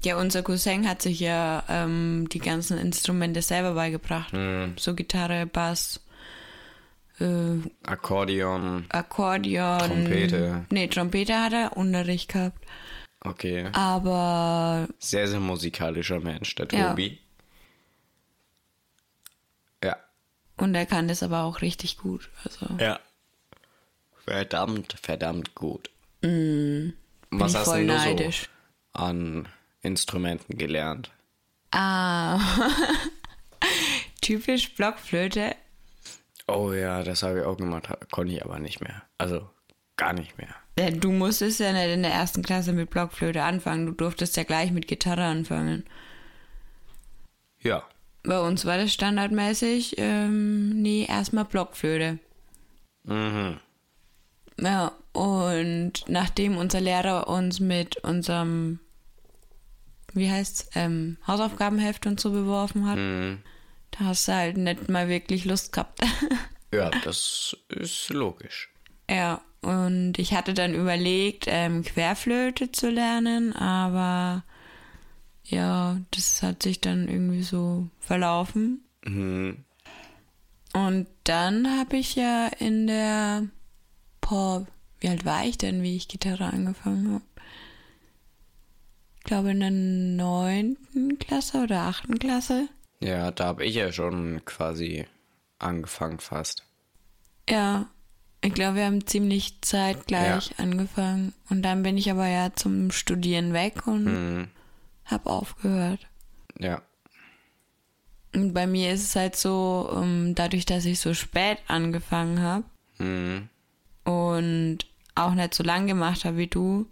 Ja, 0.05 0.19
unser 0.19 0.43
Cousin 0.43 0.87
hat 0.87 1.01
sich 1.01 1.19
ja 1.19 1.65
ähm, 1.71 2.29
die 2.31 2.41
ganzen 2.41 2.77
Instrumente 2.77 3.41
selber 3.41 3.73
beigebracht. 3.73 4.35
Mhm. 4.35 4.75
So 4.77 4.95
Gitarre, 4.95 5.47
Bass, 5.47 6.01
äh, 7.21 7.57
Akkordeon. 7.87 8.85
Akkordeon. 8.91 9.79
Trompete. 9.79 10.67
Nee, 10.71 10.89
Trompete 10.89 11.35
hat 11.43 11.55
er 11.55 11.75
Unterricht 11.77 12.31
gehabt. 12.33 12.63
Okay. 13.21 13.69
Aber 13.73 14.87
Sehr, 14.99 15.27
sehr 15.29 15.41
musikalischer 15.41 16.21
Mensch, 16.21 16.55
der. 16.57 16.69
Tobi. 16.69 17.07
Ja. 17.07 17.19
Und 20.57 20.75
er 20.75 20.87
kann 20.87 21.09
das 21.09 21.23
aber 21.23 21.43
auch 21.45 21.61
richtig 21.63 21.99
gut. 21.99 22.31
Also 22.45 22.67
Ja. 22.79 23.01
Verdammt, 24.25 24.97
verdammt 25.03 25.55
gut. 25.55 25.91
bin 26.21 26.95
Was 27.31 27.55
hast 27.55 27.73
du 27.75 27.85
neidisch. 27.85 28.49
so 28.95 29.01
an 29.03 29.49
Instrumenten 29.83 30.57
gelernt? 30.57 31.11
Ah. 31.73 32.41
Typisch 34.23 34.75
Blockflöte. 34.75 35.55
Oh 36.47 36.73
ja, 36.73 37.03
das 37.03 37.23
habe 37.23 37.41
ich 37.41 37.45
auch 37.45 37.57
gemacht, 37.57 37.89
konnte 38.11 38.33
ich 38.33 38.45
aber 38.45 38.59
nicht 38.59 38.81
mehr. 38.81 39.03
Also 39.19 39.49
gar 39.97 40.13
nicht 40.15 40.39
mehr. 40.39 40.55
Ja, 40.79 40.91
Du 40.91 41.13
musstest 41.13 41.61
ja 41.61 41.73
nicht 41.73 41.93
in 41.93 42.03
der 42.03 42.13
ersten 42.13 42.43
Klasse 42.43 42.73
mit 42.73 42.91
Blockflöte 42.91 43.43
anfangen. 43.43 43.87
Du 43.87 43.93
durftest 43.93 44.37
ja 44.37 44.45
gleich 44.45 44.71
mit 44.73 44.89
Gitarre 44.89 45.25
anfangen. 45.25 45.85
Ja. 47.61 47.83
Bei 48.25 48.41
uns 48.41 48.65
war 48.65 48.79
das 48.79 48.93
standardmäßig, 48.93 49.97
ähm, 49.99 50.71
nee, 50.83 51.05
erstmal 51.09 51.45
Blockflöte. 51.45 52.19
Mhm. 53.05 53.61
Ja, 54.59 54.93
und 55.13 55.93
nachdem 56.09 56.57
unser 56.57 56.81
Lehrer 56.81 57.29
uns 57.29 57.61
mit 57.61 57.99
unserem, 57.99 58.81
wie 60.15 60.31
heißt's, 60.31 60.71
ähm, 60.75 61.19
Hausaufgabenheft 61.27 62.07
und 62.07 62.19
so 62.21 62.31
beworfen 62.31 62.87
hat, 62.89 62.97
Mhm. 62.97 63.43
da 63.91 64.07
hast 64.07 64.27
du 64.29 64.33
halt 64.35 64.57
nicht 64.57 64.89
mal 64.89 65.09
wirklich 65.09 65.45
Lust 65.45 65.73
gehabt. 65.73 66.01
Ja, 66.73 66.91
das 67.05 67.57
ist 67.69 68.09
logisch. 68.11 68.69
ja, 69.09 69.41
und 69.61 70.19
ich 70.19 70.35
hatte 70.35 70.55
dann 70.55 70.75
überlegt, 70.75 71.45
ähm, 71.47 71.85
Querflöte 71.85 72.73
zu 72.73 72.91
lernen, 72.91 73.53
aber 73.55 74.43
ja, 75.45 76.01
das 76.11 76.43
hat 76.43 76.63
sich 76.63 76.81
dann 76.81 77.09
irgendwie 77.09 77.43
so 77.43 77.89
verlaufen. 78.01 78.85
Mhm. 79.05 79.65
Und 80.73 81.07
dann 81.25 81.79
habe 81.79 81.97
ich 81.97 82.17
ja 82.17 82.49
in 82.59 82.87
der, 82.87 83.47
boah, 84.21 84.67
wie 85.01 85.09
alt 85.09 85.25
war 85.25 85.45
ich 85.45 85.59
denn, 85.59 85.83
wie 85.83 85.97
ich 85.97 86.09
Gitarre 86.09 86.47
angefangen 86.47 87.15
habe? 87.15 87.25
Ich 89.19 89.25
glaube 89.25 89.53
in 89.53 89.61
der 89.61 89.71
neunten 89.71 91.19
Klasse 91.19 91.63
oder 91.63 91.83
achten 91.83 92.19
Klasse. 92.19 92.69
Ja, 93.01 93.31
da 93.31 93.47
habe 93.47 93.65
ich 93.65 93.75
ja 93.75 93.93
schon 93.93 94.45
quasi 94.45 95.07
angefangen 95.59 96.19
fast. 96.19 96.65
Ja, 97.49 97.87
ich 98.43 98.53
glaube, 98.53 98.77
wir 98.77 98.85
haben 98.85 99.07
ziemlich 99.07 99.61
zeitgleich 99.63 100.59
angefangen. 100.59 101.33
Und 101.49 101.63
dann 101.63 101.83
bin 101.83 101.97
ich 101.97 102.11
aber 102.11 102.27
ja 102.27 102.53
zum 102.55 102.91
Studieren 102.91 103.53
weg 103.53 103.87
und 103.87 104.05
Mhm. 104.05 104.49
Habe 105.05 105.31
aufgehört. 105.31 106.07
Ja. 106.59 106.83
Und 108.35 108.53
bei 108.53 108.67
mir 108.67 108.93
ist 108.93 109.03
es 109.05 109.17
halt 109.17 109.37
so, 109.37 109.93
ähm, 109.97 110.35
dadurch, 110.35 110.67
dass 110.67 110.85
ich 110.85 110.99
so 111.01 111.15
spät 111.15 111.59
angefangen 111.69 112.41
habe, 112.43 112.65
Mhm. 112.99 113.49
und 114.05 114.79
auch 115.17 115.35
nicht 115.35 115.55
so 115.55 115.63
lang 115.65 115.87
gemacht 115.87 116.25
habe 116.25 116.37
wie 116.39 116.47
du, 116.47 116.87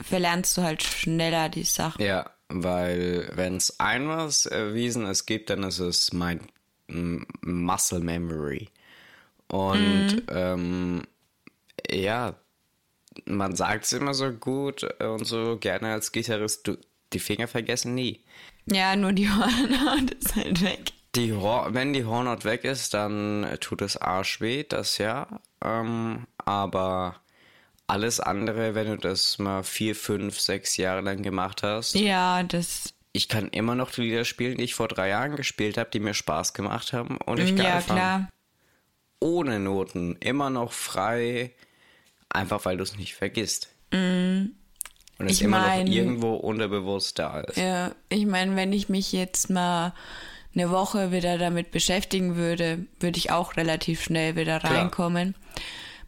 verlernst 0.00 0.56
du 0.56 0.62
halt 0.62 0.82
schneller 0.82 1.48
die 1.48 1.64
Sachen. 1.64 2.02
Ja, 2.04 2.30
weil 2.48 3.30
wenn 3.34 3.56
es 3.56 3.78
ein 3.80 4.08
was 4.08 4.46
Erwiesenes 4.46 5.26
gibt, 5.26 5.50
dann 5.50 5.62
ist 5.64 5.78
es 5.80 6.12
mein 6.12 6.40
Muscle 6.88 8.00
Memory. 8.00 8.68
Und 9.48 10.22
ähm, 10.28 11.02
ja, 11.90 12.34
man 13.26 13.54
sagt 13.56 13.84
es 13.84 13.92
immer 13.92 14.14
so 14.14 14.30
gut 14.30 14.82
und 15.02 15.24
so 15.26 15.56
gerne 15.58 15.92
als 15.92 16.12
Gitarrist, 16.12 16.66
du, 16.66 16.76
die 17.12 17.18
Finger 17.20 17.48
vergessen 17.48 17.94
nie. 17.94 18.22
Ja, 18.66 18.96
nur 18.96 19.12
die 19.12 19.28
Hornhaut 19.30 20.10
ist 20.12 20.36
halt 20.36 20.62
weg. 20.62 20.92
Die 21.14 21.32
Hor 21.32 21.68
wenn 21.72 21.92
die 21.94 22.04
Hornhaut 22.04 22.44
weg 22.44 22.64
ist, 22.64 22.94
dann 22.94 23.46
tut 23.60 23.80
es 23.82 23.96
arsch 23.96 24.40
weh, 24.40 24.64
das 24.68 24.98
ja. 24.98 25.26
Ähm, 25.64 26.26
aber 26.44 27.16
alles 27.86 28.20
andere, 28.20 28.74
wenn 28.74 28.88
du 28.88 28.96
das 28.98 29.38
mal 29.38 29.62
vier, 29.62 29.96
fünf, 29.96 30.38
sechs 30.38 30.76
Jahre 30.76 31.00
lang 31.00 31.22
gemacht 31.22 31.62
hast, 31.62 31.94
Ja, 31.94 32.42
das. 32.42 32.92
ich 33.12 33.28
kann 33.28 33.48
immer 33.48 33.74
noch 33.74 33.90
die 33.90 34.02
Lieder 34.02 34.26
spielen, 34.26 34.58
die 34.58 34.64
ich 34.64 34.74
vor 34.74 34.88
drei 34.88 35.08
Jahren 35.08 35.34
gespielt 35.36 35.78
habe, 35.78 35.88
die 35.90 36.00
mir 36.00 36.12
Spaß 36.12 36.52
gemacht 36.52 36.92
haben 36.92 37.16
und 37.24 37.40
ich 37.40 37.56
geil 37.56 37.64
Ja, 37.64 37.80
fand. 37.80 37.98
klar. 37.98 38.28
Ohne 39.20 39.58
Noten, 39.58 40.16
immer 40.20 40.50
noch 40.50 40.72
frei, 40.72 41.52
einfach 42.30 42.64
weil 42.64 42.76
du 42.76 42.82
es 42.82 42.96
nicht 42.96 43.14
vergisst. 43.14 43.68
Und 43.92 44.54
es 45.18 45.32
Ich 45.32 45.42
immer 45.42 45.60
mein- 45.60 45.86
noch 45.86 45.92
irgendwo 45.92 46.34
unterbewusst 46.34 47.18
da 47.18 47.40
ist. 47.40 47.56
Ja, 47.56 47.92
ich 48.08 48.26
meine, 48.26 48.54
wenn 48.56 48.72
ich 48.72 48.88
mich 48.88 49.12
jetzt 49.12 49.50
mal 49.50 49.94
eine 50.54 50.70
Woche 50.70 51.12
wieder 51.12 51.38
damit 51.38 51.70
beschäftigen 51.70 52.36
würde, 52.36 52.86
würde 53.00 53.18
ich 53.18 53.30
auch 53.30 53.56
relativ 53.56 54.02
schnell 54.02 54.36
wieder 54.36 54.58
Klar. 54.60 54.74
reinkommen. 54.74 55.34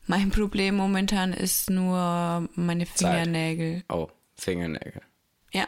Mein 0.07 0.31
Problem 0.31 0.75
momentan 0.77 1.33
ist 1.33 1.71
nur 1.71 2.49
meine 2.55 2.85
Zeit. 2.87 2.97
Fingernägel. 3.23 3.85
Oh, 3.89 4.09
Fingernägel. 4.37 5.03
Ja. 5.53 5.67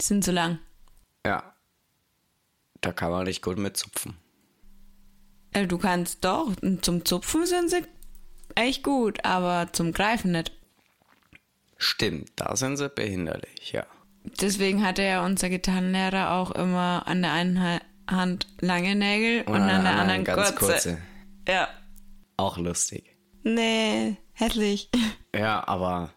Die 0.00 0.04
sind 0.04 0.24
so 0.24 0.32
lang. 0.32 0.58
Ja. 1.24 1.54
Da 2.80 2.92
kann 2.92 3.12
man 3.12 3.24
nicht 3.26 3.42
gut 3.42 3.58
mit 3.58 3.76
zupfen. 3.76 4.16
Äh, 5.52 5.66
Du 5.66 5.78
kannst 5.78 6.24
doch, 6.24 6.50
zum 6.80 7.04
Zupfen 7.04 7.46
sind 7.46 7.70
sie 7.70 7.82
echt 8.56 8.82
gut, 8.82 9.24
aber 9.24 9.68
zum 9.72 9.92
Greifen 9.92 10.32
nicht. 10.32 10.52
Stimmt, 11.78 12.30
da 12.36 12.54
sind 12.56 12.76
sie 12.76 12.88
behinderlich, 12.88 13.72
ja. 13.72 13.84
Deswegen 14.40 14.84
hatte 14.86 15.02
ja 15.02 15.24
unser 15.24 15.48
Gitarrenlehrer 15.48 16.30
auch 16.32 16.52
immer 16.52 17.02
an 17.06 17.22
der 17.22 17.32
einen 17.32 17.60
Ha- 17.60 17.80
Hand 18.08 18.46
lange 18.60 18.94
Nägel 18.94 19.42
und, 19.42 19.54
an 19.56 19.82
der 19.84 19.98
anderen 19.98 20.22
ganz 20.24 20.54
kurze. 20.54 20.72
kurze. 20.72 20.98
Ja. 21.48 21.68
Auch 22.36 22.56
lustig. 22.58 23.04
Nee, 23.42 24.16
hässlich. 24.34 24.88
Ja, 25.34 25.66
aber 25.66 26.10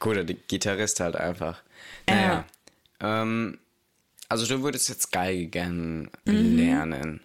gut, 0.00 0.16
der 0.16 0.24
Gitarrist 0.24 0.98
halt 1.00 1.14
einfach. 1.14 1.60
Naja. 2.08 2.46
Ähm, 3.00 3.58
also 4.30 4.46
du 4.46 4.62
würdest 4.62 4.88
jetzt 4.88 5.12
Geige 5.12 5.46
gern 5.48 6.08
lernen. 6.24 7.20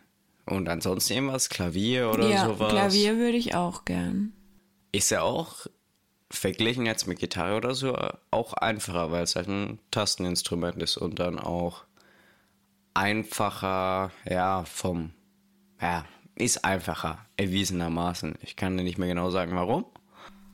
Und 0.45 0.67
ansonsten 0.67 1.13
irgendwas, 1.13 1.47
Klavier 1.47 2.09
oder 2.12 2.25
Mhm. 2.25 2.31
ja, 2.31 2.45
sowas. 2.47 2.74
Klavier 2.74 3.15
würde 3.15 3.38
ich 3.38 3.55
auch 3.55 3.86
gern. 3.86 4.33
Ist 4.91 5.12
ja 5.12 5.22
auch 5.22 5.67
verglichen 6.29 6.86
jetzt 6.86 7.08
mit 7.08 7.20
Gitarre 7.20 7.56
oder 7.58 7.74
so 7.74 7.98
auch 8.32 8.53
einfacher, 8.53 9.12
weil 9.12 9.24
es 9.24 9.36
halt 9.36 9.48
ein 9.48 9.79
Tasteninstrument 9.91 10.82
ist 10.84 10.98
und 10.98 11.20
dann 11.20 11.39
auch 11.39 11.86
einfacher, 12.94 14.12
ja, 14.29 14.63
vom, 14.65 15.12
ja, 15.82 16.06
ist 16.36 16.65
einfacher, 16.65 17.25
erwiesenermaßen. 17.38 18.36
Ich 18.41 18.56
kann 18.56 18.77
dir 18.77 18.84
nicht 18.84 18.98
mehr 18.98 19.08
genau 19.08 19.29
sagen, 19.29 19.56
warum. 19.56 19.86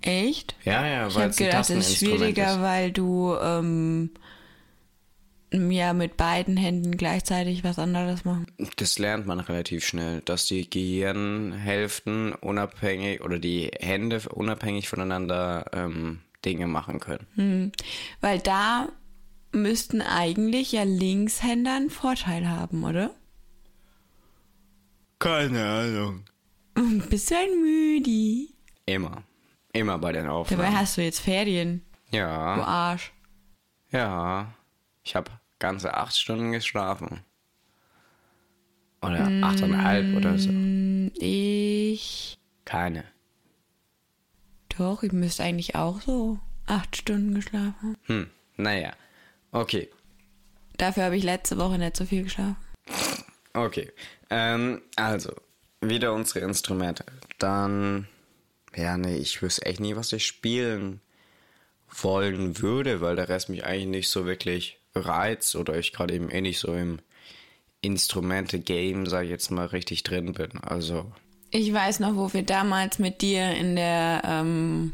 Echt? 0.02 0.56
Ja, 0.64 0.86
ja, 0.86 1.08
Ich 1.08 1.16
weil 1.16 1.24
habe 1.24 1.32
es 1.32 1.40
ein 1.40 1.46
gedacht, 1.46 1.62
es 1.62 1.70
ist 1.70 1.78
Tasteninstrument 1.78 2.20
schwieriger, 2.20 2.52
ist. 2.56 2.62
weil 2.62 2.92
du 2.92 3.36
ähm, 3.42 4.12
ja 5.54 5.94
mit 5.94 6.18
beiden 6.18 6.58
Händen 6.58 6.98
gleichzeitig 6.98 7.64
was 7.64 7.78
anderes 7.80 8.26
machen. 8.26 8.48
Das 8.78 8.98
lernt 9.00 9.28
man 9.28 9.40
relativ 9.40 9.86
schnell, 9.86 10.22
dass 10.22 10.46
die 10.48 10.70
Gehirnhälften 10.70 12.34
unabhängig 12.34 13.22
oder 13.22 13.40
die 13.40 13.72
Hände 13.80 14.20
unabhängig 14.30 14.90
voneinander 14.90 15.66
ähm, 15.74 16.22
Dinge 16.44 16.68
machen 16.68 17.00
können. 17.00 17.72
Weil 18.22 18.40
da 18.40 18.90
müssten 19.52 20.02
eigentlich 20.02 20.72
ja 20.72 20.84
Linkshänder 20.84 21.76
einen 21.76 21.90
Vorteil 21.92 22.50
haben, 22.50 22.84
oder? 22.84 23.12
Keine 25.20 25.64
Ahnung. 25.66 26.24
Bist 27.10 27.32
du 27.32 27.36
ein 27.36 27.62
Müdi? 27.62 28.50
Immer. 28.86 29.24
Immer 29.72 29.98
bei 29.98 30.12
den 30.12 30.24
Dabei 30.26 30.34
Aufnahmen. 30.36 30.78
hast 30.78 30.98
du 30.98 31.02
jetzt 31.04 31.20
Ferien, 31.20 31.82
du 32.12 32.18
Ja, 32.18 32.30
Arsch. 32.64 33.12
ja. 33.92 34.54
Ich 35.06 35.16
habe 35.16 35.32
ganze 35.64 35.94
acht 35.96 36.16
Stunden 36.18 36.52
geschlafen. 36.52 37.22
Oder 39.02 39.30
Mm. 39.30 39.44
achteinhalb 39.44 40.16
oder 40.16 40.38
so. 40.38 40.52
Ich. 41.16 42.38
Keine. 42.66 43.06
Doch, 44.78 45.04
ich 45.04 45.12
müsste 45.12 45.44
eigentlich 45.44 45.76
auch 45.76 46.02
so 46.02 46.40
acht 46.68 46.96
Stunden 46.98 47.34
geschlafen 47.36 47.76
haben. 47.82 47.98
Hm, 48.04 48.30
naja. 48.58 48.94
Okay. 49.52 49.90
Dafür 50.78 51.04
habe 51.06 51.18
ich 51.18 51.24
letzte 51.24 51.58
Woche 51.58 51.78
nicht 51.78 51.96
so 51.98 52.06
viel 52.06 52.24
geschlafen. 52.24 52.58
Okay. 53.54 53.92
Ähm, 54.30 54.82
also, 54.96 55.34
wieder 55.82 56.14
unsere 56.14 56.40
Instrumente. 56.40 57.06
Dann 57.40 58.08
ja, 58.76 58.98
nee, 58.98 59.18
ich 59.18 59.42
wüsste 59.42 59.66
echt 59.66 59.80
nie, 59.80 59.96
was 59.96 60.12
ich 60.14 60.26
spielen 60.26 61.00
wollen 62.02 62.60
würde, 62.60 63.02
weil 63.02 63.16
der 63.16 63.30
Rest 63.30 63.50
mich 63.50 63.64
eigentlich 63.66 63.86
nicht 63.88 64.10
so 64.10 64.26
wirklich 64.26 64.80
reizt 64.96 65.56
oder 65.56 65.78
ich 65.78 65.94
gerade 65.94 66.14
eben 66.14 66.30
eh 66.30 66.42
nicht 66.42 66.60
so 66.60 66.74
im 66.74 67.00
Instrumente-Game, 67.82 69.06
sag 69.06 69.24
ich 69.24 69.30
jetzt 69.30 69.52
mal, 69.52 69.66
richtig 69.66 70.04
drin 70.04 70.34
bin. 70.34 70.58
Also. 70.62 71.12
Ich 71.52 71.72
weiß 71.72 72.00
noch, 72.00 72.16
wo 72.16 72.34
wir 72.34 72.44
damals 72.44 73.00
mit 73.00 73.22
dir 73.22 73.52
in 73.52 73.76
der, 73.76 74.22
ähm, 74.26 74.94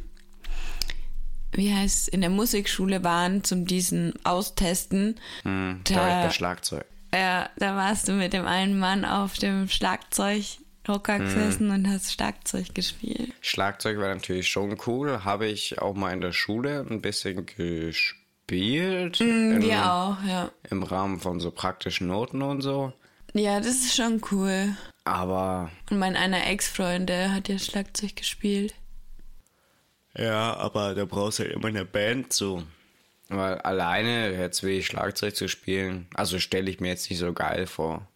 wie 1.54 1.74
heißt 1.74 2.10
in 2.10 2.22
der 2.22 2.30
Musikschule 2.30 3.04
waren, 3.04 3.44
zum 3.44 3.66
diesen 3.66 4.14
Austesten. 4.26 5.20
Hm, 5.44 5.82
da, 5.84 5.94
da 5.94 6.00
war 6.02 6.20
ich 6.20 6.28
bei 6.28 6.34
Schlagzeug. 6.34 6.86
Ja, 7.14 7.50
da 7.58 7.76
warst 7.76 8.08
du 8.08 8.14
mit 8.14 8.34
dem 8.34 8.46
einen 8.46 8.78
Mann 8.78 9.06
auf 9.06 9.34
dem 9.38 9.68
Schlagzeug 9.68 10.44
Hocker 10.88 11.20
gesessen 11.20 11.68
mhm. 11.68 11.74
und 11.74 11.88
hast 11.88 12.12
Schlagzeug 12.12 12.74
gespielt. 12.74 13.32
Schlagzeug 13.42 14.00
war 14.00 14.14
natürlich 14.14 14.50
schon 14.50 14.76
cool. 14.88 15.24
Habe 15.24 15.46
ich 15.46 15.80
auch 15.80 15.94
mal 15.94 16.12
in 16.12 16.22
der 16.22 16.32
Schule 16.32 16.86
ein 16.90 17.02
bisschen 17.02 17.46
gespielt. 17.46 18.19
Mhm, 18.52 19.62
wir 19.62 19.92
auch, 19.92 20.18
ja. 20.28 20.52
Im 20.70 20.84
Rahmen 20.84 21.20
von 21.20 21.40
so 21.40 21.52
praktischen 21.52 22.08
Noten 22.08 22.42
und 22.42 22.62
so. 22.62 22.94
Ja, 23.34 23.60
das 23.60 23.68
ist 23.68 23.96
schon 23.96 24.22
cool. 24.32 24.76
Aber. 25.04 25.70
Und 25.90 26.00
mein 26.00 26.16
einer 26.16 26.48
Ex-Freund, 26.48 27.10
der 27.10 27.34
hat 27.34 27.48
ja 27.48 27.60
Schlagzeug 27.60 28.16
gespielt. 28.16 28.74
Ja, 30.18 30.56
aber 30.56 30.96
da 30.96 31.06
brauchst 31.06 31.40
du 31.40 31.44
halt 31.44 31.54
immer 31.54 31.68
eine 31.68 31.86
Band 31.86 32.34
so. 32.34 32.64
Weil 33.30 33.60
alleine 33.60 34.32
jetzt 34.32 34.64
will 34.64 34.80
ich 34.80 34.88
Schlagzeug 34.88 35.36
zu 35.36 35.48
spielen, 35.48 36.08
also 36.16 36.40
stelle 36.40 36.70
ich 36.70 36.80
mir 36.80 36.88
jetzt 36.90 37.10
nicht 37.10 37.20
so 37.20 37.32
geil 37.32 37.68
vor. 37.68 38.08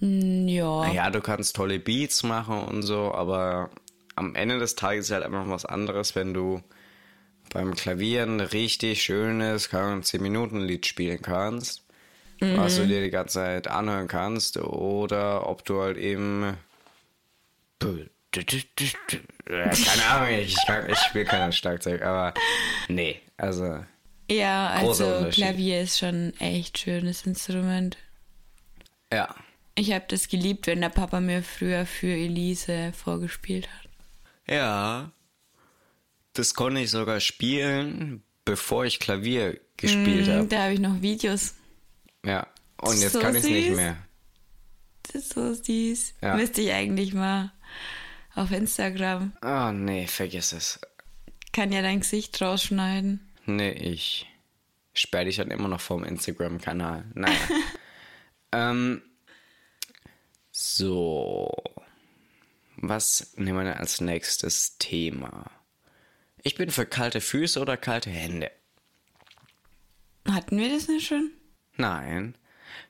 Hm, 0.00 0.46
ja. 0.48 0.92
Ja, 0.92 1.10
du 1.10 1.22
kannst 1.22 1.56
tolle 1.56 1.78
Beats 1.78 2.22
machen 2.22 2.62
und 2.62 2.82
so, 2.82 3.12
aber 3.14 3.70
am 4.16 4.34
Ende 4.34 4.58
des 4.58 4.74
Tages 4.74 5.06
ist 5.06 5.12
halt 5.12 5.24
einfach 5.24 5.48
was 5.48 5.64
anderes, 5.64 6.14
wenn 6.14 6.34
du 6.34 6.62
beim 7.52 7.74
Klavier 7.74 8.24
ein 8.24 8.40
richtig 8.40 9.02
schönes, 9.02 9.70
10 9.70 10.22
Minuten 10.22 10.60
Lied 10.60 10.86
spielen 10.86 11.22
kannst, 11.22 11.82
mhm. 12.40 12.56
was 12.56 12.76
du 12.76 12.86
dir 12.86 13.02
die 13.02 13.10
ganze 13.10 13.34
Zeit 13.34 13.68
anhören 13.68 14.08
kannst, 14.08 14.56
oder 14.56 15.48
ob 15.48 15.64
du 15.64 15.80
halt 15.80 15.96
eben 15.96 16.56
keine 19.44 20.04
Ahnung, 20.10 20.28
ich, 20.38 20.56
ich 20.88 20.98
spiele 20.98 21.24
kein 21.24 21.52
Schlagzeug, 21.52 22.02
aber 22.02 22.34
nee, 22.88 23.20
also. 23.36 23.84
Ja, 24.30 24.68
also 24.68 25.28
Klavier 25.30 25.82
ist 25.82 25.98
schon 25.98 26.32
ein 26.38 26.40
echt 26.40 26.78
schönes 26.78 27.26
Instrument. 27.26 27.98
Ja. 29.12 29.34
Ich 29.74 29.92
habe 29.92 30.04
das 30.08 30.28
geliebt, 30.28 30.66
wenn 30.66 30.80
der 30.80 30.88
Papa 30.88 31.20
mir 31.20 31.42
früher 31.42 31.84
für 31.84 32.12
Elise 32.12 32.92
vorgespielt 32.92 33.68
hat. 33.68 33.90
Ja. 34.48 35.10
Das 36.34 36.54
konnte 36.54 36.80
ich 36.80 36.90
sogar 36.90 37.20
spielen, 37.20 38.22
bevor 38.44 38.84
ich 38.84 38.98
Klavier 38.98 39.60
gespielt 39.76 40.26
mm, 40.26 40.30
habe. 40.30 40.46
Da 40.48 40.64
habe 40.64 40.74
ich 40.74 40.80
noch 40.80 41.00
Videos. 41.00 41.54
Ja. 42.24 42.46
Und 42.78 43.00
jetzt 43.00 43.12
so 43.12 43.20
kann 43.20 43.34
ich 43.34 43.44
es 43.44 43.50
nicht 43.50 43.70
mehr. 43.70 43.96
Das 45.04 45.14
ist 45.14 45.34
so 45.34 45.54
süß. 45.54 46.14
Ja. 46.22 46.34
Müsste 46.34 46.62
ich 46.62 46.72
eigentlich 46.72 47.14
mal 47.14 47.52
auf 48.34 48.50
Instagram. 48.50 49.32
Oh 49.42 49.70
nee, 49.70 50.06
vergiss 50.06 50.52
es. 50.52 50.80
Kann 51.52 51.72
ja 51.72 51.82
dein 51.82 52.00
Gesicht 52.00 52.40
rausschneiden. 52.42 53.20
Nee, 53.46 53.70
ich 53.70 54.26
sperre 54.92 55.26
dich 55.26 55.36
dann 55.36 55.50
immer 55.50 55.68
noch 55.68 55.80
vom 55.80 56.04
Instagram-Kanal. 56.04 57.04
Naja. 57.14 57.38
ähm, 58.52 59.02
so. 60.50 61.52
Was 62.76 63.34
nehmen 63.36 63.58
wir 63.58 63.64
denn 63.64 63.78
als 63.78 64.00
nächstes 64.00 64.78
Thema? 64.78 65.50
Ich 66.44 66.54
bin 66.56 66.70
für 66.70 66.84
kalte 66.84 67.22
Füße 67.22 67.58
oder 67.58 67.78
kalte 67.78 68.10
Hände. 68.10 68.50
Hatten 70.30 70.58
wir 70.58 70.68
das 70.68 70.88
nicht 70.88 71.06
schon? 71.06 71.30
Nein. 71.76 72.36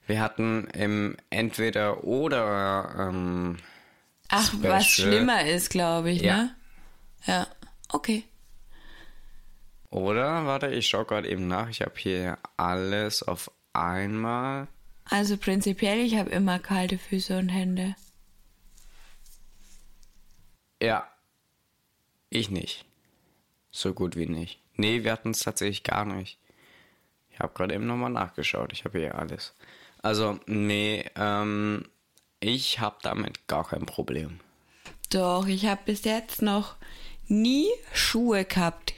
Wir 0.06 0.20
hatten 0.20 0.66
im 0.68 1.16
Entweder 1.30 2.02
oder. 2.02 2.94
Ähm, 2.98 3.58
Ach, 4.28 4.48
Special. 4.48 4.72
was 4.72 4.86
schlimmer 4.86 5.46
ist, 5.46 5.70
glaube 5.70 6.10
ich, 6.10 6.22
ja. 6.22 6.36
ne? 6.36 6.56
Ja. 7.26 7.46
Okay. 7.90 8.24
Oder, 9.90 10.46
warte, 10.46 10.66
ich 10.68 10.88
schaue 10.88 11.04
gerade 11.04 11.28
eben 11.28 11.46
nach. 11.46 11.68
Ich 11.68 11.80
habe 11.80 11.94
hier 11.96 12.38
alles 12.56 13.22
auf 13.22 13.52
einmal. 13.72 14.66
Also 15.04 15.36
prinzipiell, 15.36 16.00
ich 16.00 16.16
habe 16.16 16.30
immer 16.30 16.58
kalte 16.58 16.98
Füße 16.98 17.38
und 17.38 17.50
Hände. 17.50 17.94
Ja. 20.82 21.08
Ich 22.30 22.50
nicht. 22.50 22.84
So 23.76 23.92
gut 23.92 24.14
wie 24.14 24.26
nicht. 24.26 24.60
Nee, 24.76 25.02
wir 25.02 25.10
hatten 25.10 25.32
es 25.32 25.40
tatsächlich 25.40 25.82
gar 25.82 26.04
nicht. 26.04 26.38
Ich 27.32 27.40
habe 27.40 27.52
gerade 27.54 27.74
eben 27.74 27.88
nochmal 27.88 28.10
nachgeschaut. 28.10 28.72
Ich 28.72 28.84
habe 28.84 29.00
hier 29.00 29.16
alles. 29.16 29.52
Also, 30.00 30.38
nee, 30.46 31.04
ähm, 31.16 31.84
ich 32.38 32.78
habe 32.78 32.98
damit 33.02 33.48
gar 33.48 33.66
kein 33.66 33.84
Problem. 33.84 34.38
Doch, 35.10 35.48
ich 35.48 35.66
habe 35.66 35.80
bis 35.86 36.04
jetzt 36.04 36.40
noch 36.40 36.76
nie 37.26 37.66
Schuhe 37.92 38.44
gehabt, 38.44 38.94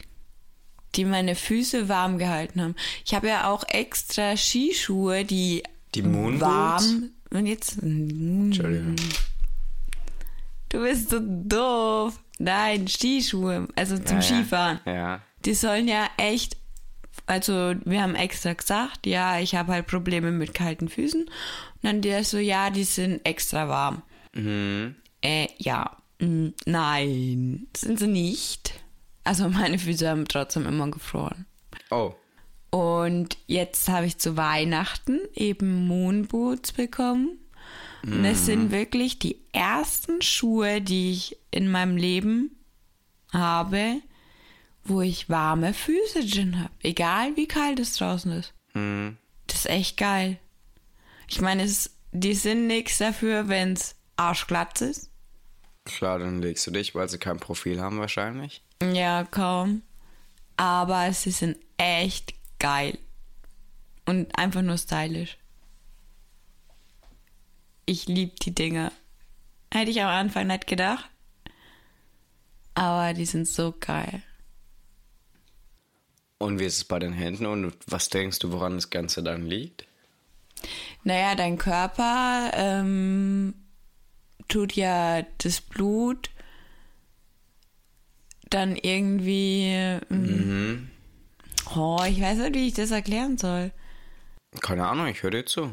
die 0.94 1.06
meine 1.06 1.36
Füße 1.36 1.88
warm 1.88 2.18
gehalten 2.18 2.60
haben. 2.60 2.76
Ich 3.02 3.14
habe 3.14 3.28
ja 3.28 3.50
auch 3.50 3.64
extra 3.68 4.36
Skischuhe, 4.36 5.24
die 5.24 5.62
die 5.94 6.04
Warm. 6.04 7.12
Und 7.30 7.46
jetzt. 7.46 7.82
Entschuldigung. 7.82 8.96
Du 10.68 10.82
bist 10.82 11.08
so 11.08 11.18
doof. 11.22 12.18
Nein, 12.38 12.86
Skischuhe, 12.88 13.68
also 13.76 13.98
zum 13.98 14.16
ja, 14.18 14.22
Skifahren. 14.22 14.80
Ja. 14.84 15.20
Die 15.44 15.54
sollen 15.54 15.88
ja 15.88 16.08
echt. 16.16 16.56
Also, 17.26 17.74
wir 17.84 18.02
haben 18.02 18.14
extra 18.14 18.52
gesagt, 18.52 19.06
ja, 19.06 19.40
ich 19.40 19.54
habe 19.54 19.72
halt 19.72 19.86
Probleme 19.86 20.30
mit 20.30 20.54
kalten 20.54 20.88
Füßen. 20.88 21.22
Und 21.22 21.30
dann 21.82 22.02
der 22.02 22.24
so, 22.24 22.38
ja, 22.38 22.70
die 22.70 22.84
sind 22.84 23.24
extra 23.24 23.68
warm. 23.68 24.02
Mhm. 24.34 24.96
Äh, 25.22 25.48
ja. 25.56 25.96
Mm, 26.20 26.48
nein, 26.66 27.66
sind 27.76 27.98
sie 27.98 28.06
nicht. 28.06 28.74
Also, 29.24 29.48
meine 29.48 29.78
Füße 29.78 30.08
haben 30.08 30.28
trotzdem 30.28 30.66
immer 30.66 30.90
gefroren. 30.90 31.46
Oh. 31.90 32.14
Und 32.70 33.38
jetzt 33.46 33.88
habe 33.88 34.06
ich 34.06 34.18
zu 34.18 34.36
Weihnachten 34.36 35.20
eben 35.34 35.86
Moonboots 35.86 36.72
bekommen. 36.72 37.38
Und 38.06 38.24
es 38.24 38.46
sind 38.46 38.66
mhm. 38.66 38.70
wirklich 38.70 39.18
die 39.18 39.40
ersten 39.52 40.22
Schuhe, 40.22 40.80
die 40.80 41.10
ich 41.10 41.36
in 41.50 41.68
meinem 41.68 41.96
Leben 41.96 42.56
habe, 43.32 44.00
wo 44.84 45.00
ich 45.00 45.28
warme 45.28 45.74
Füße 45.74 46.24
drin 46.24 46.60
habe. 46.60 46.72
Egal 46.82 47.36
wie 47.36 47.48
kalt 47.48 47.80
es 47.80 47.96
draußen 47.96 48.30
ist. 48.32 48.54
Mhm. 48.74 49.16
Das 49.48 49.60
ist 49.60 49.70
echt 49.70 49.96
geil. 49.96 50.38
Ich 51.28 51.40
meine, 51.40 51.64
es, 51.64 51.96
die 52.12 52.34
sind 52.34 52.68
nichts 52.68 52.98
dafür, 52.98 53.48
wenn 53.48 53.72
es 53.72 53.96
arschglatt 54.14 54.80
ist. 54.80 55.10
Klar, 55.84 56.20
dann 56.20 56.40
legst 56.40 56.66
du 56.66 56.70
dich, 56.70 56.94
weil 56.94 57.08
sie 57.08 57.18
kein 57.18 57.38
Profil 57.38 57.80
haben 57.80 57.98
wahrscheinlich. 57.98 58.62
Ja, 58.82 59.24
kaum. 59.24 59.82
Aber 60.56 61.12
sie 61.12 61.32
sind 61.32 61.56
echt 61.76 62.34
geil. 62.58 62.98
Und 64.04 64.38
einfach 64.38 64.62
nur 64.62 64.78
stylisch. 64.78 65.38
Ich 67.86 68.06
liebe 68.06 68.34
die 68.42 68.54
Dinger. 68.54 68.92
Hätte 69.72 69.90
ich 69.90 70.02
am 70.02 70.08
Anfang 70.08 70.48
nicht 70.48 70.66
gedacht. 70.66 71.08
Aber 72.74 73.14
die 73.14 73.24
sind 73.24 73.48
so 73.48 73.74
geil. 73.78 74.22
Und 76.38 76.58
wie 76.58 76.64
ist 76.64 76.76
es 76.76 76.84
bei 76.84 76.98
den 76.98 77.12
Händen 77.12 77.46
und 77.46 77.74
was 77.86 78.10
denkst 78.10 78.40
du, 78.40 78.52
woran 78.52 78.74
das 78.74 78.90
Ganze 78.90 79.22
dann 79.22 79.46
liegt? 79.46 79.86
Naja, 81.04 81.34
dein 81.34 81.56
Körper 81.56 82.50
ähm, 82.54 83.54
tut 84.48 84.74
ja 84.74 85.22
das 85.38 85.60
Blut 85.60 86.30
dann 88.50 88.76
irgendwie. 88.76 89.68
Ähm, 89.70 90.00
mhm. 90.10 90.90
Oh, 91.74 92.02
ich 92.06 92.20
weiß 92.20 92.38
nicht, 92.38 92.54
wie 92.54 92.68
ich 92.68 92.74
das 92.74 92.90
erklären 92.90 93.38
soll. 93.38 93.72
Keine 94.60 94.86
Ahnung, 94.86 95.06
ich 95.06 95.22
höre 95.22 95.30
dir 95.30 95.46
zu. 95.46 95.72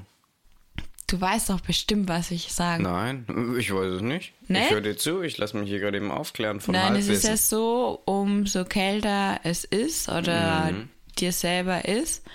Du 1.14 1.22
weißt 1.22 1.52
doch 1.52 1.62
bestimmt, 1.62 2.10
was 2.10 2.32
ich 2.32 2.52
sage. 2.52 2.82
Nein, 2.82 3.28
ich 3.60 3.72
weiß 3.72 3.98
es 3.98 4.02
nicht. 4.02 4.34
Ne? 4.48 4.64
Ich 4.64 4.72
höre 4.72 4.82
dir 4.82 4.98
zu, 4.98 5.22
ich 5.22 5.38
lasse 5.38 5.56
mich 5.56 5.70
hier 5.70 5.80
gerade 5.80 5.98
eben 5.98 6.10
aufklären 6.10 6.60
von 6.60 6.74
Nein, 6.74 6.86
Halbwissen. 6.86 7.12
es 7.12 7.20
ist 7.20 7.30
ja 7.30 7.38
so, 7.38 8.02
umso 8.06 8.66
kälter 8.66 9.40
es 9.44 9.64
ist 9.64 10.10
oder 10.10 10.72
mhm. 10.72 10.90
dir 11.20 11.32
selber 11.32 11.86
ist, 11.86 12.26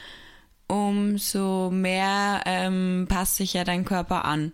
umso 0.69 1.71
mehr 1.73 2.43
ähm, 2.47 3.07
passt 3.09 3.35
sich 3.35 3.55
ja 3.55 3.65
dein 3.65 3.85
Körper 3.85 4.25
an. 4.25 4.53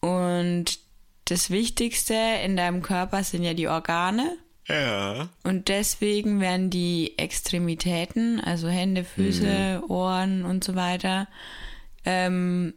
Und 0.00 0.78
das 1.26 1.50
Wichtigste 1.50 2.16
in 2.42 2.56
deinem 2.56 2.80
Körper 2.80 3.24
sind 3.24 3.42
ja 3.42 3.52
die 3.52 3.68
Organe. 3.68 4.38
Ja. 4.68 5.28
Und 5.42 5.68
deswegen 5.68 6.40
werden 6.40 6.70
die 6.70 7.18
Extremitäten, 7.18 8.40
also 8.40 8.68
Hände, 8.68 9.04
Füße, 9.04 9.82
mhm. 9.82 9.90
Ohren 9.90 10.44
und 10.46 10.64
so 10.64 10.76
weiter, 10.76 11.28
ähm, 12.06 12.72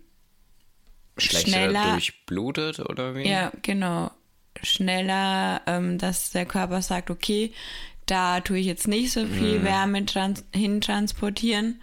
schlechter 1.18 1.52
schneller, 1.52 1.92
durchblutet 1.92 2.80
oder 2.80 3.16
wie? 3.16 3.28
Ja, 3.28 3.52
genau. 3.62 4.12
schneller, 4.64 5.62
ähm, 5.68 5.98
dass 5.98 6.32
der 6.32 6.46
Körper 6.46 6.82
sagt, 6.82 7.10
okay, 7.10 7.52
da 8.06 8.40
tue 8.40 8.60
ich 8.60 8.66
jetzt 8.66 8.88
nicht 8.88 9.12
so 9.12 9.26
viel 9.26 9.64
Wärme 9.64 10.06
trans 10.06 10.44
hintransportieren, 10.54 11.82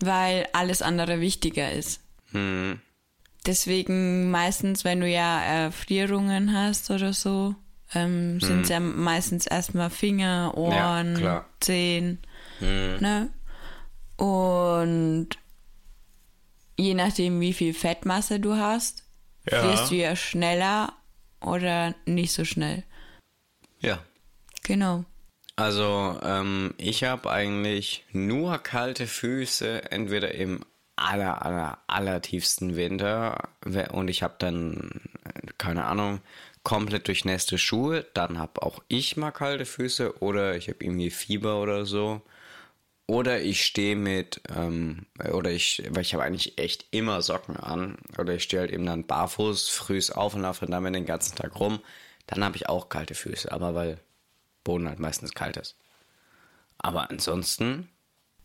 weil 0.00 0.48
alles 0.52 0.82
andere 0.82 1.20
wichtiger 1.20 1.70
ist. 1.72 2.00
Hm. 2.32 2.80
Deswegen 3.46 4.30
meistens, 4.30 4.84
wenn 4.84 5.00
du 5.00 5.08
ja 5.08 5.40
Erfrierungen 5.40 6.52
hast 6.54 6.90
oder 6.90 7.12
so, 7.12 7.54
ähm, 7.94 8.40
sind 8.40 8.62
es 8.62 8.68
ja 8.68 8.80
meistens 8.80 9.46
erstmal 9.46 9.90
Finger, 9.90 10.52
Ohren, 10.56 11.14
klar. 11.14 11.46
Zehen, 11.60 12.18
ne? 12.60 13.30
Und 14.16 15.28
je 16.78 16.94
nachdem, 16.94 17.40
wie 17.40 17.52
viel 17.52 17.74
Fettmasse 17.74 18.40
du 18.40 18.54
hast, 18.54 19.04
Ja. 19.50 19.60
frierst 19.60 19.90
du 19.90 19.94
ja 19.96 20.16
schneller 20.16 20.92
oder 21.40 21.94
nicht 22.06 22.32
so 22.32 22.44
schnell. 22.44 22.84
Ja. 23.80 23.98
Genau. 24.62 25.04
Also, 25.56 26.18
ähm, 26.22 26.74
ich 26.78 27.04
habe 27.04 27.30
eigentlich 27.30 28.04
nur 28.12 28.58
kalte 28.58 29.06
Füße, 29.06 29.90
entweder 29.90 30.34
im 30.34 30.64
aller, 30.96 31.44
aller, 31.44 31.78
aller 31.86 32.20
tiefsten 32.22 32.76
Winter 32.76 33.48
und 33.92 34.08
ich 34.08 34.22
habe 34.22 34.34
dann, 34.38 35.00
keine 35.56 35.84
Ahnung, 35.84 36.20
komplett 36.64 37.08
durchnässte 37.08 37.56
Schuhe, 37.56 38.04
dann 38.14 38.38
habe 38.38 38.62
auch 38.62 38.80
ich 38.88 39.16
mal 39.16 39.30
kalte 39.30 39.64
Füße 39.64 40.18
oder 40.20 40.56
ich 40.56 40.68
habe 40.68 40.84
irgendwie 40.84 41.10
Fieber 41.10 41.60
oder 41.62 41.86
so. 41.86 42.20
Oder 43.08 43.40
ich 43.40 43.64
stehe 43.64 43.96
mit, 43.96 44.42
ähm, 44.54 45.06
oder 45.32 45.50
ich, 45.50 45.82
weil 45.88 46.02
ich 46.02 46.12
habe 46.12 46.24
eigentlich 46.24 46.58
echt 46.58 46.84
immer 46.90 47.22
Socken 47.22 47.56
an, 47.56 47.96
oder 48.18 48.34
ich 48.34 48.42
stehe 48.42 48.60
halt 48.60 48.70
eben 48.70 48.84
dann 48.84 49.06
barfuß 49.06 49.70
frühs 49.70 50.10
auf 50.10 50.34
und 50.34 50.42
laufe 50.42 50.66
dann 50.66 50.72
damit 50.72 50.94
den 50.94 51.06
ganzen 51.06 51.34
Tag 51.34 51.58
rum, 51.58 51.80
dann 52.26 52.44
habe 52.44 52.56
ich 52.56 52.68
auch 52.68 52.90
kalte 52.90 53.14
Füße, 53.14 53.50
aber 53.50 53.74
weil 53.74 53.98
Boden 54.62 54.86
halt 54.86 54.98
meistens 54.98 55.32
kalt 55.32 55.56
ist. 55.56 55.74
Aber 56.76 57.10
ansonsten 57.10 57.88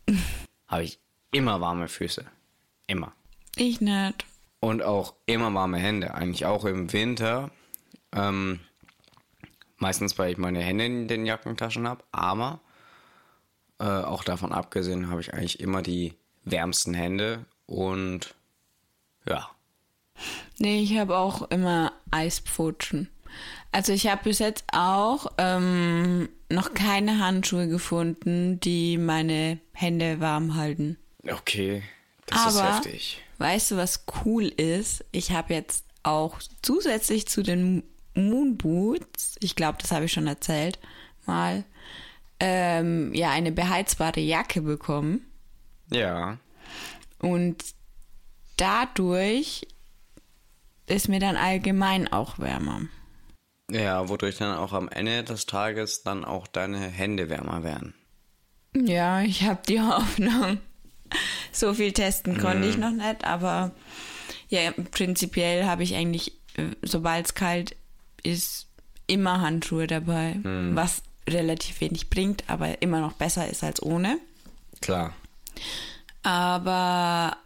habe 0.66 0.84
ich 0.84 0.98
immer 1.30 1.60
warme 1.60 1.86
Füße. 1.86 2.24
Immer. 2.86 3.12
Ich 3.56 3.82
nicht. 3.82 4.24
Und 4.60 4.82
auch 4.82 5.12
immer 5.26 5.52
warme 5.52 5.76
Hände. 5.76 6.14
Eigentlich 6.14 6.46
auch 6.46 6.64
im 6.64 6.90
Winter. 6.90 7.50
Ähm, 8.12 8.60
meistens, 9.76 10.18
weil 10.18 10.32
ich 10.32 10.38
meine 10.38 10.60
Hände 10.60 10.86
in 10.86 11.06
den 11.06 11.26
Jackentaschen 11.26 11.86
habe. 11.86 12.02
Aber 12.12 12.60
äh, 13.78 13.84
auch 13.84 14.24
davon 14.24 14.52
abgesehen 14.52 15.10
habe 15.10 15.20
ich 15.20 15.32
eigentlich 15.34 15.60
immer 15.60 15.82
die 15.82 16.14
wärmsten 16.44 16.94
Hände. 16.94 17.44
Und 17.66 18.34
ja. 19.26 19.50
Nee, 20.58 20.82
ich 20.82 20.96
habe 20.98 21.16
auch 21.16 21.50
immer 21.50 21.92
Eispfutschen. 22.10 23.08
Also 23.72 23.92
ich 23.92 24.06
habe 24.06 24.24
bis 24.24 24.38
jetzt 24.38 24.64
auch 24.72 25.26
ähm, 25.38 26.28
noch 26.48 26.74
keine 26.74 27.18
Handschuhe 27.18 27.66
gefunden, 27.66 28.60
die 28.60 28.98
meine 28.98 29.58
Hände 29.72 30.20
warm 30.20 30.54
halten. 30.54 30.96
Okay. 31.28 31.82
Das 32.26 32.56
Aber 32.56 32.68
ist 32.70 32.76
heftig. 32.76 33.22
weißt 33.38 33.72
du, 33.72 33.76
was 33.76 34.04
cool 34.24 34.44
ist? 34.44 35.04
Ich 35.10 35.32
habe 35.32 35.54
jetzt 35.54 35.84
auch 36.04 36.38
zusätzlich 36.62 37.26
zu 37.26 37.42
den 37.42 37.82
Moon 38.14 38.56
Boots, 38.56 39.36
ich 39.40 39.56
glaube, 39.56 39.78
das 39.80 39.90
habe 39.90 40.04
ich 40.04 40.12
schon 40.12 40.26
erzählt, 40.26 40.78
mal, 41.26 41.64
ähm, 42.46 43.14
ja, 43.14 43.30
eine 43.30 43.52
beheizbare 43.52 44.20
Jacke 44.20 44.60
bekommen. 44.60 45.22
Ja. 45.90 46.36
Und 47.20 47.64
dadurch 48.58 49.66
ist 50.86 51.08
mir 51.08 51.20
dann 51.20 51.36
allgemein 51.36 52.12
auch 52.12 52.38
wärmer. 52.38 52.82
Ja, 53.70 54.10
wodurch 54.10 54.36
dann 54.36 54.58
auch 54.58 54.74
am 54.74 54.90
Ende 54.90 55.24
des 55.24 55.46
Tages 55.46 56.02
dann 56.02 56.26
auch 56.26 56.46
deine 56.46 56.80
Hände 56.80 57.30
wärmer 57.30 57.64
werden. 57.64 57.94
Ja, 58.76 59.22
ich 59.22 59.44
habe 59.44 59.62
die 59.66 59.80
Hoffnung. 59.80 60.58
So 61.50 61.72
viel 61.72 61.92
testen 61.92 62.36
konnte 62.36 62.68
ich 62.68 62.76
noch 62.76 62.90
nicht, 62.90 63.24
aber 63.24 63.70
ja, 64.48 64.70
prinzipiell 64.90 65.64
habe 65.64 65.82
ich 65.82 65.94
eigentlich, 65.94 66.32
äh, 66.56 66.72
sobald 66.82 67.24
es 67.24 67.34
kalt 67.34 67.74
ist, 68.22 68.68
immer 69.06 69.40
Handschuhe 69.40 69.86
dabei, 69.86 70.36
was 70.42 71.02
relativ 71.28 71.80
wenig 71.80 72.10
bringt, 72.10 72.44
aber 72.48 72.82
immer 72.82 73.00
noch 73.00 73.14
besser 73.14 73.48
ist 73.48 73.64
als 73.64 73.82
ohne. 73.82 74.18
Klar. 74.80 75.14
Aber 76.22 77.36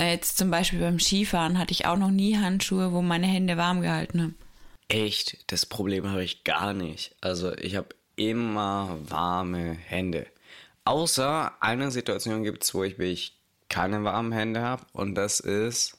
jetzt 0.00 0.38
zum 0.38 0.50
Beispiel 0.50 0.80
beim 0.80 0.98
Skifahren 0.98 1.58
hatte 1.58 1.72
ich 1.72 1.86
auch 1.86 1.96
noch 1.96 2.10
nie 2.10 2.36
Handschuhe, 2.36 2.92
wo 2.92 3.02
meine 3.02 3.26
Hände 3.26 3.56
warm 3.56 3.80
gehalten 3.80 4.22
haben. 4.22 4.34
Echt, 4.88 5.50
das 5.50 5.66
Problem 5.66 6.08
habe 6.10 6.22
ich 6.22 6.44
gar 6.44 6.74
nicht. 6.74 7.14
Also 7.20 7.56
ich 7.56 7.76
habe 7.76 7.88
immer 8.16 8.98
warme 9.08 9.72
Hände. 9.72 10.26
Außer 10.84 11.52
eine 11.60 11.90
Situation 11.90 12.44
gibt 12.44 12.64
es, 12.64 12.74
wo 12.74 12.84
ich 12.84 12.98
wirklich 12.98 13.36
keine 13.68 14.04
warmen 14.04 14.32
Hände 14.32 14.60
habe 14.60 14.84
und 14.92 15.14
das 15.14 15.40
ist 15.40 15.96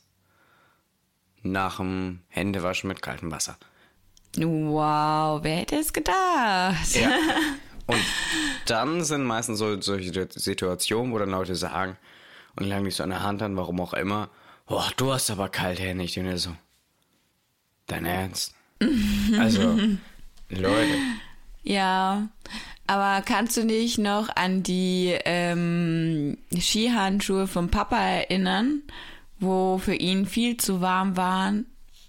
nach 1.41 1.77
dem 1.77 2.21
Händewaschen 2.29 2.87
mit 2.87 3.01
kaltem 3.01 3.31
Wasser. 3.31 3.57
Wow, 4.37 5.43
wer 5.43 5.57
hätte 5.57 5.77
es 5.77 5.93
gedacht? 5.93 6.95
Ja. 6.95 7.17
Und 7.87 8.01
dann 8.65 9.03
sind 9.03 9.23
meistens 9.23 9.59
so 9.59 9.79
solche 9.79 10.27
Situationen, 10.31 11.13
wo 11.13 11.19
dann 11.19 11.29
Leute 11.29 11.55
sagen 11.55 11.97
und 12.55 12.65
langen 12.65 12.85
dich 12.85 12.95
so 12.95 13.03
an 13.03 13.11
der 13.11 13.21
Hand 13.21 13.43
an, 13.43 13.55
warum 13.57 13.79
auch 13.79 13.93
immer, 13.93 14.29
boah, 14.65 14.89
du 14.97 15.13
hast 15.13 15.29
aber 15.29 15.49
kalthändig. 15.49 16.17
Und 16.17 16.25
er 16.25 16.37
so, 16.39 16.55
dein 17.85 18.05
Ernst? 18.05 18.55
also, 19.39 19.79
Leute, 20.49 20.97
Ja, 21.63 22.27
aber 22.87 23.21
kannst 23.23 23.57
du 23.57 23.65
dich 23.65 23.97
noch 23.97 24.35
an 24.35 24.63
die 24.63 25.15
ähm, 25.25 26.37
Skihandschuhe 26.57 27.47
vom 27.47 27.69
Papa 27.69 27.99
erinnern, 27.99 28.81
wo 29.39 29.77
für 29.77 29.95
ihn 29.95 30.25
viel 30.25 30.57
zu 30.57 30.81
warm 30.81 31.17
waren 31.17 31.67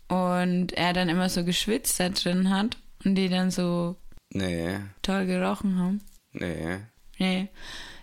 und 0.08 0.72
er 0.72 0.92
dann 0.92 1.08
immer 1.08 1.28
so 1.28 1.44
geschwitzt 1.44 1.98
da 2.00 2.08
drin 2.08 2.50
hat 2.50 2.76
und 3.04 3.14
die 3.14 3.28
dann 3.28 3.50
so 3.50 3.96
nee, 4.32 4.78
toll 5.02 5.26
gerochen 5.26 5.78
haben? 5.78 6.00
nee, 6.32 6.80
Nee. 7.18 7.48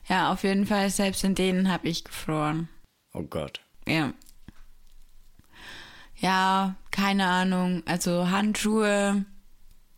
Ja, 0.07 0.31
auf 0.31 0.43
jeden 0.43 0.65
Fall, 0.65 0.89
selbst 0.89 1.23
in 1.23 1.35
denen 1.35 1.71
habe 1.71 1.87
ich 1.87 2.03
gefroren. 2.03 2.67
oh 3.13 3.23
Gott. 3.23 3.61
Ja. 3.87 4.13
Ja, 6.17 6.75
keine 6.91 7.27
Ahnung. 7.27 7.83
Also 7.85 8.29
Handschuhe, 8.29 9.25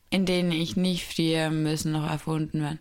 in 0.09 0.25
denen 0.25 0.51
ich 0.51 0.75
nicht 0.75 1.05
friere, 1.05 1.49
müssen 1.49 1.91
noch 1.91 2.09
erfunden 2.09 2.61
werden. 2.61 2.79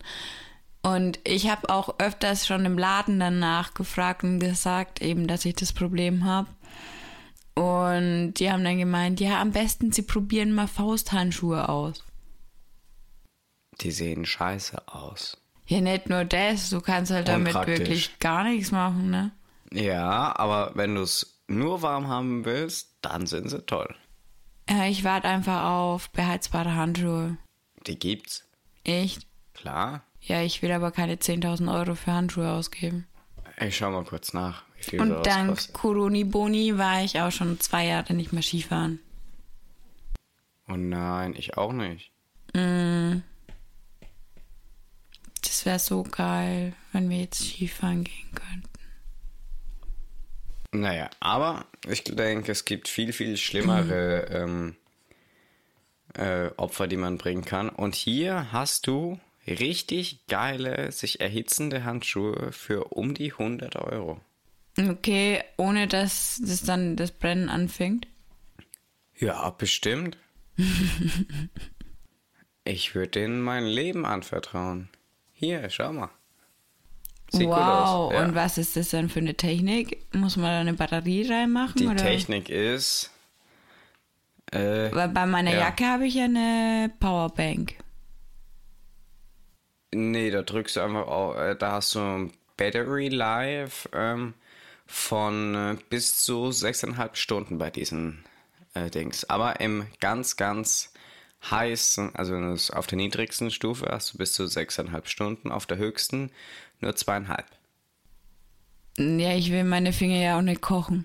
Und 0.82 1.18
ich 1.24 1.48
habe 1.48 1.70
auch 1.70 1.98
öfters 1.98 2.46
schon 2.46 2.66
im 2.66 2.76
Laden 2.76 3.18
danach 3.18 3.72
gefragt 3.72 4.22
und 4.22 4.38
gesagt, 4.38 5.00
eben, 5.00 5.26
dass 5.26 5.44
ich 5.46 5.54
das 5.54 5.72
Problem 5.72 6.24
habe. 6.24 6.48
Und 7.54 8.34
die 8.34 8.50
haben 8.50 8.64
dann 8.64 8.78
gemeint, 8.78 9.20
ja, 9.20 9.40
am 9.40 9.52
besten 9.52 9.92
sie 9.92 10.02
probieren 10.02 10.52
mal 10.52 10.66
Fausthandschuhe 10.66 11.68
aus. 11.68 12.04
Die 13.80 13.90
sehen 13.90 14.24
scheiße 14.26 14.88
aus. 14.88 15.36
Ja, 15.66 15.80
nicht 15.80 16.08
nur 16.08 16.24
das, 16.24 16.70
du 16.70 16.80
kannst 16.80 17.10
halt 17.10 17.28
damit 17.28 17.54
wirklich 17.54 18.18
gar 18.18 18.44
nichts 18.44 18.70
machen, 18.70 19.10
ne? 19.10 19.32
Ja, 19.72 20.36
aber 20.36 20.72
wenn 20.74 20.94
du 20.94 21.02
es 21.02 21.40
nur 21.48 21.82
warm 21.82 22.08
haben 22.08 22.44
willst, 22.44 22.96
dann 23.00 23.26
sind 23.26 23.48
sie 23.48 23.62
toll. 23.62 23.94
Ja, 24.68 24.86
ich 24.86 25.04
warte 25.04 25.28
einfach 25.28 25.64
auf 25.64 26.10
beheizbare 26.10 26.74
Handschuhe. 26.74 27.36
Die 27.86 27.98
gibt's. 27.98 28.44
Echt? 28.84 29.26
Klar. 29.54 30.02
Ja, 30.20 30.42
ich 30.42 30.62
will 30.62 30.72
aber 30.72 30.90
keine 30.90 31.16
10.000 31.16 31.72
Euro 31.72 31.94
für 31.94 32.12
Handschuhe 32.12 32.50
ausgeben. 32.50 33.06
Ich 33.60 33.76
schau 33.76 33.90
mal 33.90 34.04
kurz 34.04 34.32
nach, 34.32 34.64
Und 34.92 35.26
dank 35.26 35.50
kostet. 35.50 35.74
Coroni 35.74 36.24
Boni 36.24 36.78
war 36.78 37.02
ich 37.02 37.20
auch 37.20 37.30
schon 37.30 37.58
zwei 37.60 37.86
Jahre 37.86 38.14
nicht 38.14 38.32
mehr 38.32 38.42
Skifahren. 38.42 39.00
Oh 40.68 40.76
nein, 40.76 41.34
ich 41.36 41.56
auch 41.56 41.72
nicht. 41.72 42.10
Das 45.42 45.66
wäre 45.66 45.78
so 45.78 46.02
geil, 46.02 46.72
wenn 46.92 47.10
wir 47.10 47.18
jetzt 47.18 47.44
Skifahren 47.44 48.04
gehen 48.04 48.30
könnten. 48.34 48.68
Naja, 50.72 51.08
aber 51.20 51.66
ich 51.88 52.04
denke, 52.04 52.52
es 52.52 52.64
gibt 52.64 52.88
viel, 52.88 53.12
viel 53.12 53.36
schlimmere 53.36 54.26
ähm, 54.30 54.76
äh, 56.14 56.50
Opfer, 56.56 56.86
die 56.86 56.96
man 56.96 57.18
bringen 57.18 57.44
kann. 57.44 57.68
Und 57.68 57.94
hier 57.94 58.52
hast 58.52 58.86
du 58.86 59.20
richtig 59.46 60.26
geile, 60.26 60.90
sich 60.92 61.20
erhitzende 61.20 61.84
Handschuhe 61.84 62.52
für 62.52 62.92
um 62.92 63.14
die 63.14 63.32
100 63.32 63.76
Euro. 63.76 64.20
Okay, 64.78 65.42
ohne 65.56 65.86
dass 65.86 66.40
das 66.42 66.62
dann 66.62 66.96
das 66.96 67.12
Brennen 67.12 67.48
anfängt. 67.48 68.08
Ja, 69.16 69.48
bestimmt. 69.50 70.18
ich 72.64 72.94
würde 72.94 73.10
denen 73.10 73.40
mein 73.40 73.66
Leben 73.66 74.04
anvertrauen. 74.04 74.88
Hier, 75.32 75.68
schau 75.70 75.92
mal. 75.92 76.10
Sieht 77.30 77.46
gut 77.46 77.56
wow, 77.56 77.58
aus. 77.58 78.12
Ja. 78.12 78.24
und 78.24 78.34
was 78.34 78.58
ist 78.58 78.76
das 78.76 78.90
denn 78.90 79.08
für 79.08 79.20
eine 79.20 79.34
Technik? 79.34 80.04
Muss 80.14 80.36
man 80.36 80.46
da 80.46 80.60
eine 80.60 80.74
Batterie 80.74 81.28
reinmachen? 81.30 81.74
Die 81.76 81.86
oder? 81.86 81.96
Technik 81.96 82.48
ist, 82.48 83.10
Äh, 84.52 84.90
bei 84.90 85.26
meiner 85.26 85.52
ja. 85.52 85.60
Jacke 85.60 85.84
habe 85.84 86.06
ich 86.06 86.14
ja 86.14 86.24
eine 86.24 86.92
Powerbank. 87.00 87.74
Nee, 89.92 90.30
da 90.30 90.42
drückst 90.42 90.76
du 90.76 90.80
einfach, 90.80 91.06
auf, 91.06 91.36
äh, 91.36 91.56
da 91.56 91.72
hast 91.72 91.94
du 91.94 92.00
ein 92.00 92.32
Battery 92.56 93.08
Life 93.08 93.88
ähm, 93.92 94.34
von 94.86 95.54
äh, 95.54 95.76
bis 95.88 96.22
zu 96.22 96.48
6,5 96.48 97.16
Stunden 97.16 97.58
bei 97.58 97.70
diesen 97.70 98.24
äh, 98.74 98.90
Dings. 98.90 99.24
Aber 99.24 99.60
im 99.60 99.86
ganz, 100.00 100.36
ganz 100.36 100.92
heißen, 101.50 102.14
also 102.14 102.34
auf 102.74 102.86
der 102.86 102.96
niedrigsten 102.96 103.50
Stufe 103.50 103.86
hast 103.90 104.14
du 104.14 104.18
bis 104.18 104.32
zu 104.32 104.44
6,5 104.44 105.06
Stunden, 105.06 105.52
auf 105.52 105.66
der 105.66 105.78
höchsten 105.78 106.30
nur 106.80 106.96
zweieinhalb. 106.96 107.46
Ja, 108.98 109.34
ich 109.34 109.50
will 109.50 109.64
meine 109.64 109.92
Finger 109.92 110.20
ja 110.20 110.38
auch 110.38 110.42
nicht 110.42 110.60
kochen. 110.60 111.04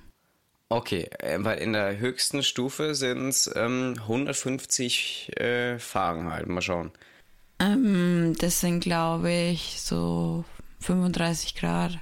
Okay, 0.69 1.09
äh, 1.19 1.37
weil 1.39 1.57
in 1.59 1.73
der 1.73 1.97
höchsten 1.97 2.43
Stufe 2.43 2.93
sind 2.93 3.29
es 3.29 3.51
ähm, 3.55 3.95
150 4.01 5.35
äh, 5.37 5.79
Fahrenheit. 5.79 6.47
Mal 6.47 6.61
schauen. 6.61 6.91
Ähm, 7.59 8.35
das 8.39 8.61
sind, 8.61 8.81
glaube 8.81 9.31
ich, 9.31 9.81
so 9.81 10.45
35 10.81 11.55
Grad. 11.55 11.97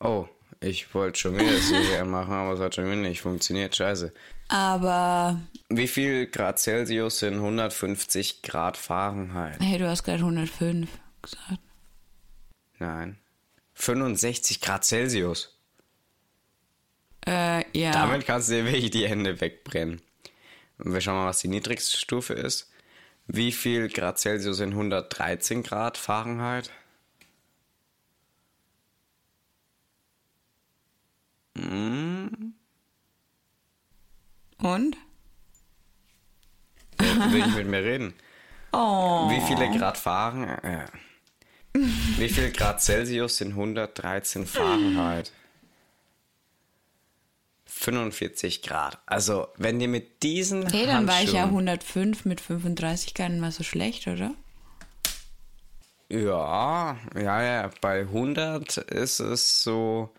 Oh, 0.00 0.26
ich 0.60 0.94
wollte 0.94 1.18
schon 1.18 1.38
wieder 1.38 1.56
Serie 1.58 2.04
machen, 2.06 2.32
aber 2.32 2.54
es 2.54 2.60
hat 2.60 2.74
schon 2.74 2.86
wieder 2.86 2.96
nicht 2.96 3.20
funktioniert. 3.20 3.76
Scheiße. 3.76 4.12
Aber, 4.48 5.40
Wie 5.68 5.86
viel 5.86 6.26
Grad 6.26 6.58
Celsius 6.58 7.20
sind 7.20 7.34
150 7.34 8.42
Grad 8.42 8.76
Fahrenheit? 8.76 9.60
hey, 9.60 9.78
du 9.78 9.88
hast 9.88 10.02
gerade 10.02 10.18
105 10.20 10.88
gesagt. 11.22 11.60
Nein. 12.78 13.18
65 13.74 14.60
Grad 14.60 14.84
Celsius. 14.84 15.56
Äh, 17.26 17.64
ja. 17.78 17.92
Damit 17.92 18.26
kannst 18.26 18.48
du 18.48 18.54
dir 18.54 18.64
wirklich 18.64 18.90
die 18.90 19.06
Hände 19.08 19.40
wegbrennen. 19.40 20.00
Und 20.78 20.94
wir 20.94 21.00
schauen 21.00 21.16
mal, 21.16 21.26
was 21.26 21.40
die 21.40 21.48
niedrigste 21.48 21.96
Stufe 21.96 22.32
ist. 22.34 22.70
Wie 23.26 23.52
viel 23.52 23.88
Grad 23.88 24.18
Celsius 24.18 24.56
sind 24.56 24.70
113 24.72 25.62
Grad 25.62 25.96
Fahrenheit? 25.96 26.70
Und? 34.58 34.96
Will 36.98 37.40
ich 37.46 37.54
mit 37.54 37.66
mir 37.66 37.82
reden? 37.82 38.14
Oh. 38.72 39.28
Wie 39.30 39.40
viele 39.40 39.70
Grad 39.76 39.96
Fahrenheit? 39.98 40.62
Äh, 40.64 40.86
wie 41.72 42.28
viel 42.28 42.52
Grad 42.52 42.80
Celsius 42.82 43.38
sind 43.38 43.50
113 43.50 44.46
Fahrenheit? 44.46 45.32
45 47.66 48.62
Grad. 48.62 48.98
Also, 49.06 49.48
wenn 49.56 49.78
dir 49.78 49.88
mit 49.88 50.22
diesen 50.22 50.66
Hey, 50.68 50.86
dann 50.86 51.06
war 51.08 51.22
ich 51.22 51.32
ja 51.32 51.42
Handschuhen- 51.42 51.68
105 51.68 52.24
mit 52.26 52.40
35 52.40 53.14
gar 53.14 53.28
nicht 53.28 53.40
mal 53.40 53.52
so 53.52 53.62
schlecht, 53.64 54.06
oder? 54.06 54.34
Ja, 56.10 56.96
ja, 57.14 57.42
ja. 57.42 57.70
Bei 57.80 58.00
100 58.00 58.76
ist 58.78 59.20
es 59.20 59.62
so. 59.62 60.12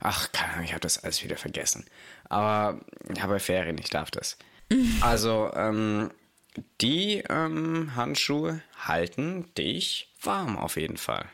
Ach, 0.00 0.30
keine 0.32 0.52
Ahnung, 0.52 0.64
ich 0.64 0.72
habe 0.72 0.80
das 0.80 1.02
alles 1.02 1.24
wieder 1.24 1.36
vergessen. 1.36 1.84
Aber 2.28 2.80
ja, 3.16 3.26
bei 3.26 3.38
Ferien, 3.38 3.78
ich 3.78 3.90
darf 3.90 4.10
das. 4.10 4.36
Also, 5.00 5.50
ähm, 5.54 6.10
die 6.80 7.22
ähm, 7.28 7.94
Handschuhe 7.96 8.60
halten 8.78 9.52
dich 9.56 10.12
warm 10.22 10.58
auf 10.58 10.76
jeden 10.76 10.96
Fall. 10.98 11.26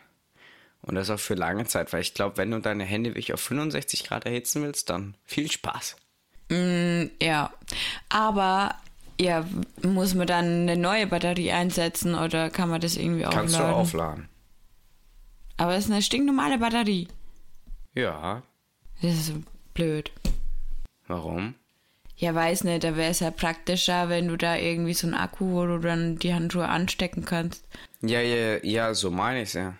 Und 0.82 0.94
das 0.96 1.10
auch 1.10 1.18
für 1.18 1.34
lange 1.34 1.64
Zeit, 1.64 1.92
weil 1.92 2.02
ich 2.02 2.14
glaube, 2.14 2.36
wenn 2.36 2.50
du 2.50 2.60
deine 2.60 2.84
Hände 2.84 3.10
wirklich 3.10 3.32
auf 3.32 3.40
65 3.40 4.04
Grad 4.04 4.26
erhitzen 4.26 4.62
willst, 4.62 4.90
dann 4.90 5.16
viel 5.24 5.50
Spaß. 5.50 5.96
Ja. 7.20 7.52
Aber, 8.10 8.74
ja, 9.18 9.46
muss 9.82 10.14
man 10.14 10.26
dann 10.26 10.44
eine 10.44 10.76
neue 10.76 11.06
Batterie 11.06 11.52
einsetzen 11.52 12.14
oder 12.14 12.50
kann 12.50 12.68
man 12.68 12.80
das 12.82 12.96
irgendwie 12.96 13.22
Kannst 13.22 13.54
aufladen? 13.56 13.70
du 13.70 13.76
aufladen. 13.76 14.28
Aber 15.56 15.74
es 15.74 15.86
ist 15.86 15.90
eine 15.90 16.02
stinknormale 16.02 16.58
Batterie. 16.58 17.08
Ja, 17.94 18.42
Das 19.02 19.12
ist 19.12 19.32
blöd. 19.74 20.10
warum? 21.06 21.54
Ja, 22.16 22.34
weiß 22.34 22.64
nicht, 22.64 22.84
da 22.84 22.96
wäre 22.96 23.10
es 23.10 23.20
ja 23.20 23.30
praktischer, 23.30 24.08
wenn 24.08 24.28
du 24.28 24.36
da 24.36 24.56
irgendwie 24.56 24.94
so 24.94 25.06
einen 25.06 25.14
Akku, 25.14 25.50
wo 25.50 25.66
du 25.66 25.78
dann 25.78 26.16
die 26.18 26.32
Handschuhe 26.32 26.68
anstecken 26.68 27.24
kannst. 27.24 27.64
Ja, 28.02 28.20
ja, 28.20 28.58
ja, 28.62 28.94
so 28.94 29.10
meine 29.10 29.42
ich 29.42 29.54
ja. 29.54 29.74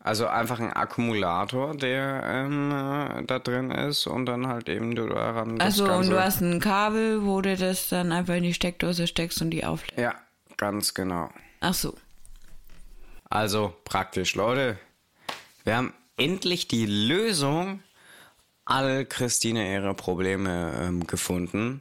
Also 0.00 0.26
einfach 0.26 0.58
ein 0.58 0.72
Akkumulator, 0.72 1.76
der 1.76 2.22
ähm, 2.24 2.70
äh, 2.70 3.24
da 3.24 3.38
drin 3.38 3.70
ist 3.70 4.06
und 4.06 4.26
dann 4.26 4.46
halt 4.46 4.68
eben 4.68 4.94
du 4.94 5.06
daran 5.06 5.60
Also, 5.60 5.92
und 5.92 6.08
du 6.08 6.22
hast 6.22 6.40
ein 6.40 6.60
Kabel, 6.60 7.24
wo 7.24 7.40
du 7.40 7.56
das 7.56 7.88
dann 7.88 8.12
einfach 8.12 8.34
in 8.34 8.44
die 8.44 8.54
Steckdose 8.54 9.06
steckst 9.06 9.42
und 9.42 9.50
die 9.50 9.64
auflädst. 9.64 9.98
Ja, 9.98 10.14
ganz 10.56 10.94
genau. 10.94 11.30
Ach 11.60 11.74
so. 11.74 11.94
Also 13.28 13.74
praktisch, 13.84 14.34
Leute. 14.34 14.78
Wir 15.64 15.76
haben 15.76 15.92
endlich 16.18 16.68
die 16.68 16.86
Lösung 16.86 17.82
all 18.64 19.06
Christine 19.06 19.72
ihre 19.72 19.94
Probleme 19.94 20.74
ähm, 20.78 21.06
gefunden. 21.06 21.80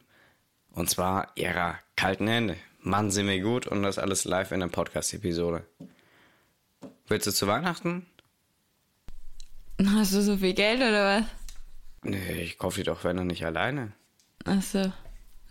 Und 0.71 0.89
zwar 0.89 1.31
ihrer 1.35 1.75
kalten 1.95 2.27
Hände. 2.27 2.55
Mann, 2.79 3.11
sind 3.11 3.27
wir 3.27 3.41
gut 3.41 3.67
und 3.67 3.83
das 3.83 3.97
alles 3.97 4.23
live 4.23 4.51
in 4.51 4.61
der 4.61 4.67
Podcast-Episode. 4.67 5.65
Willst 7.07 7.27
du 7.27 7.31
zu 7.31 7.47
Weihnachten? 7.47 8.05
Hast 9.85 10.13
du 10.13 10.21
so 10.21 10.37
viel 10.37 10.53
Geld 10.53 10.79
oder 10.79 11.19
was? 11.19 11.25
Nee, 12.03 12.41
ich 12.41 12.57
kaufe 12.57 12.79
die 12.79 12.83
doch, 12.83 13.03
wenn 13.03 13.17
dann 13.17 13.27
nicht 13.27 13.45
alleine. 13.45 13.91
Ach 14.45 14.61
so. 14.61 14.91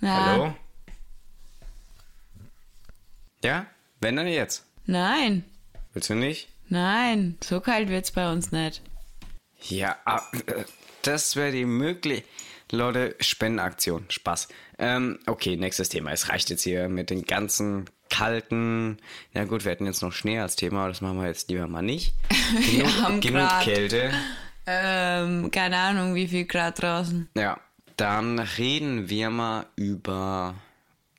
Ja. 0.01 0.27
Hallo? 0.27 0.57
Ja? 3.42 3.66
Wenn 4.01 4.16
dann 4.16 4.27
jetzt. 4.27 4.64
Nein. 4.87 5.44
Willst 5.92 6.11
du 6.11 6.14
nicht? 6.14 6.49
Nein. 6.68 7.37
So 7.42 7.61
kalt 7.61 7.88
wird's 7.88 8.11
bei 8.12 8.31
uns 8.31 8.52
nicht. 8.52 8.83
Ja, 9.68 9.96
ah, 10.05 10.22
das 11.02 11.37
wäre 11.37 11.52
die 11.52 11.64
möglich. 11.64 12.24
Leute, 12.72 13.14
Spendenaktion. 13.20 14.07
Spaß. 14.09 14.48
Ähm, 14.79 15.18
okay, 15.26 15.57
nächstes 15.57 15.88
Thema. 15.88 16.11
Es 16.11 16.29
reicht 16.29 16.50
jetzt 16.50 16.62
hier 16.62 16.88
mit 16.88 17.11
den 17.11 17.22
ganzen 17.22 17.85
kalten. 18.11 18.98
Na 19.33 19.44
gut, 19.44 19.64
wir 19.64 19.70
hatten 19.72 19.87
jetzt 19.87 20.02
noch 20.02 20.12
Schnee 20.12 20.40
als 20.40 20.57
Thema, 20.57 20.81
aber 20.81 20.88
das 20.88 21.00
machen 21.00 21.20
wir 21.20 21.26
jetzt 21.29 21.48
lieber 21.48 21.68
mal 21.68 21.83
nicht. 21.83 22.14
Genug, 22.72 23.00
haben 23.02 23.20
genug 23.20 23.40
grad- 23.48 23.64
Kälte. 23.64 24.12
Ähm, 24.66 25.50
keine 25.52 25.79
Ahnung, 25.79 26.16
wie 26.16 26.26
viel 26.26 26.44
Grad 26.44 26.83
draußen. 26.83 27.29
Ja, 27.37 27.61
dann 27.96 28.40
reden 28.40 29.09
wir 29.09 29.31
mal 29.31 29.66
über 29.76 30.55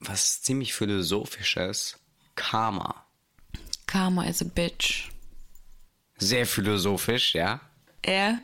was 0.01 0.41
ziemlich 0.41 0.73
philosophisches. 0.73 1.97
Karma. 2.35 3.05
Karma 3.87 4.25
is 4.25 4.41
a 4.41 4.45
bitch. 4.45 5.09
Sehr 6.17 6.45
philosophisch, 6.45 7.35
ja. 7.35 7.59
Er? 8.01 8.39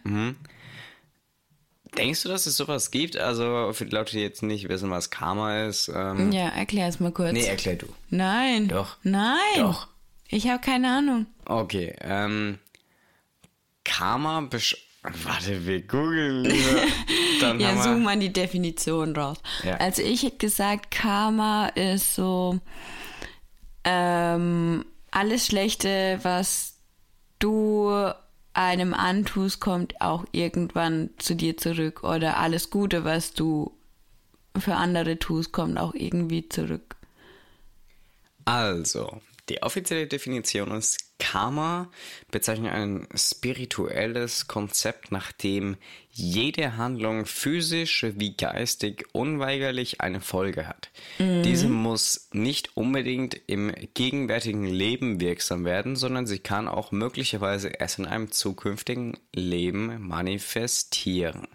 Denkst 1.98 2.24
du, 2.24 2.30
dass 2.30 2.46
es 2.46 2.58
sowas 2.58 2.92
gibt? 2.92 3.18
Also 3.18 3.72
für 3.74 3.86
die 3.86 3.96
Leute, 3.96 4.12
die 4.14 4.22
jetzt 4.22 4.44
nicht 4.44 4.68
wissen, 4.70 4.90
was 4.90 5.10
Karma 5.10 5.66
ist. 5.66 5.92
Ähm, 5.94 6.32
Ja, 6.32 6.50
erklär's 6.50 7.00
mal 7.00 7.12
kurz. 7.12 7.34
Nee, 7.34 7.46
erklär 7.46 7.76
du. 7.76 7.88
Nein. 8.10 8.68
Doch. 8.68 8.98
Nein. 9.04 9.38
Doch. 9.58 9.88
Ich 10.28 10.48
habe 10.48 10.62
keine 10.62 10.92
Ahnung. 10.92 11.28
Okay, 11.46 11.96
ähm, 12.02 12.58
Karma 13.84 14.42
besch... 14.42 14.78
Warte, 15.04 15.66
wir 15.68 15.82
googeln. 15.82 16.46
lieber. 16.46 16.82
Dann 17.42 17.60
Ja, 17.60 17.76
wir... 17.84 17.96
mal 17.98 18.18
die 18.18 18.32
Definition 18.32 19.16
raus. 19.16 19.38
Ja. 19.64 19.76
Also 19.76 20.02
ich 20.02 20.24
hätte 20.24 20.38
gesagt, 20.38 20.92
Karma 20.92 21.68
ist 21.68 22.16
so 22.16 22.60
ähm, 23.84 24.86
alles 25.12 25.46
Schlechte, 25.48 26.20
was 26.24 26.73
du 27.40 28.14
einem 28.54 28.94
antust, 28.94 29.60
kommt 29.60 30.00
auch 30.02 30.26
irgendwann 30.32 31.10
zu 31.18 31.36
dir 31.36 31.58
zurück. 31.58 32.04
Oder 32.04 32.38
alles 32.38 32.70
Gute, 32.70 33.04
was 33.04 33.34
du 33.34 33.76
für 34.58 34.76
andere 34.76 35.18
tust, 35.18 35.52
kommt 35.52 35.78
auch 35.80 35.94
irgendwie 35.94 36.48
zurück. 36.48 36.96
Also, 38.46 39.22
die 39.50 39.62
offizielle 39.62 40.08
Definition 40.08 40.72
ist, 40.72 41.14
Karma 41.20 41.90
bezeichnet 42.32 42.74
ein 42.74 43.08
spirituelles 43.16 44.48
Konzept, 44.48 45.12
nach 45.12 45.32
dem 45.32 45.78
jede 46.12 46.78
Handlung 46.78 47.26
physisch 47.26 48.06
wie 48.18 48.36
geistig 48.36 49.06
unweigerlich 49.14 50.02
eine 50.02 50.22
Folge 50.22 50.68
hat. 50.68 50.92
Diese 51.20 51.68
muss 51.68 52.30
nicht 52.34 52.76
unbedingt 52.76 53.40
im 53.48 53.74
gegenwärtigen 53.94 54.66
Leben 54.66 55.20
wirksam 55.20 55.66
werden, 55.66 55.96
sondern 55.96 56.28
sie 56.28 56.40
kann 56.40 56.68
auch 56.68 56.92
möglicherweise 56.92 57.70
erst 57.70 58.00
in 58.00 58.06
einem 58.06 58.32
zukünftigen 58.32 59.18
Leben 59.34 60.08
manifestieren. 60.08 61.48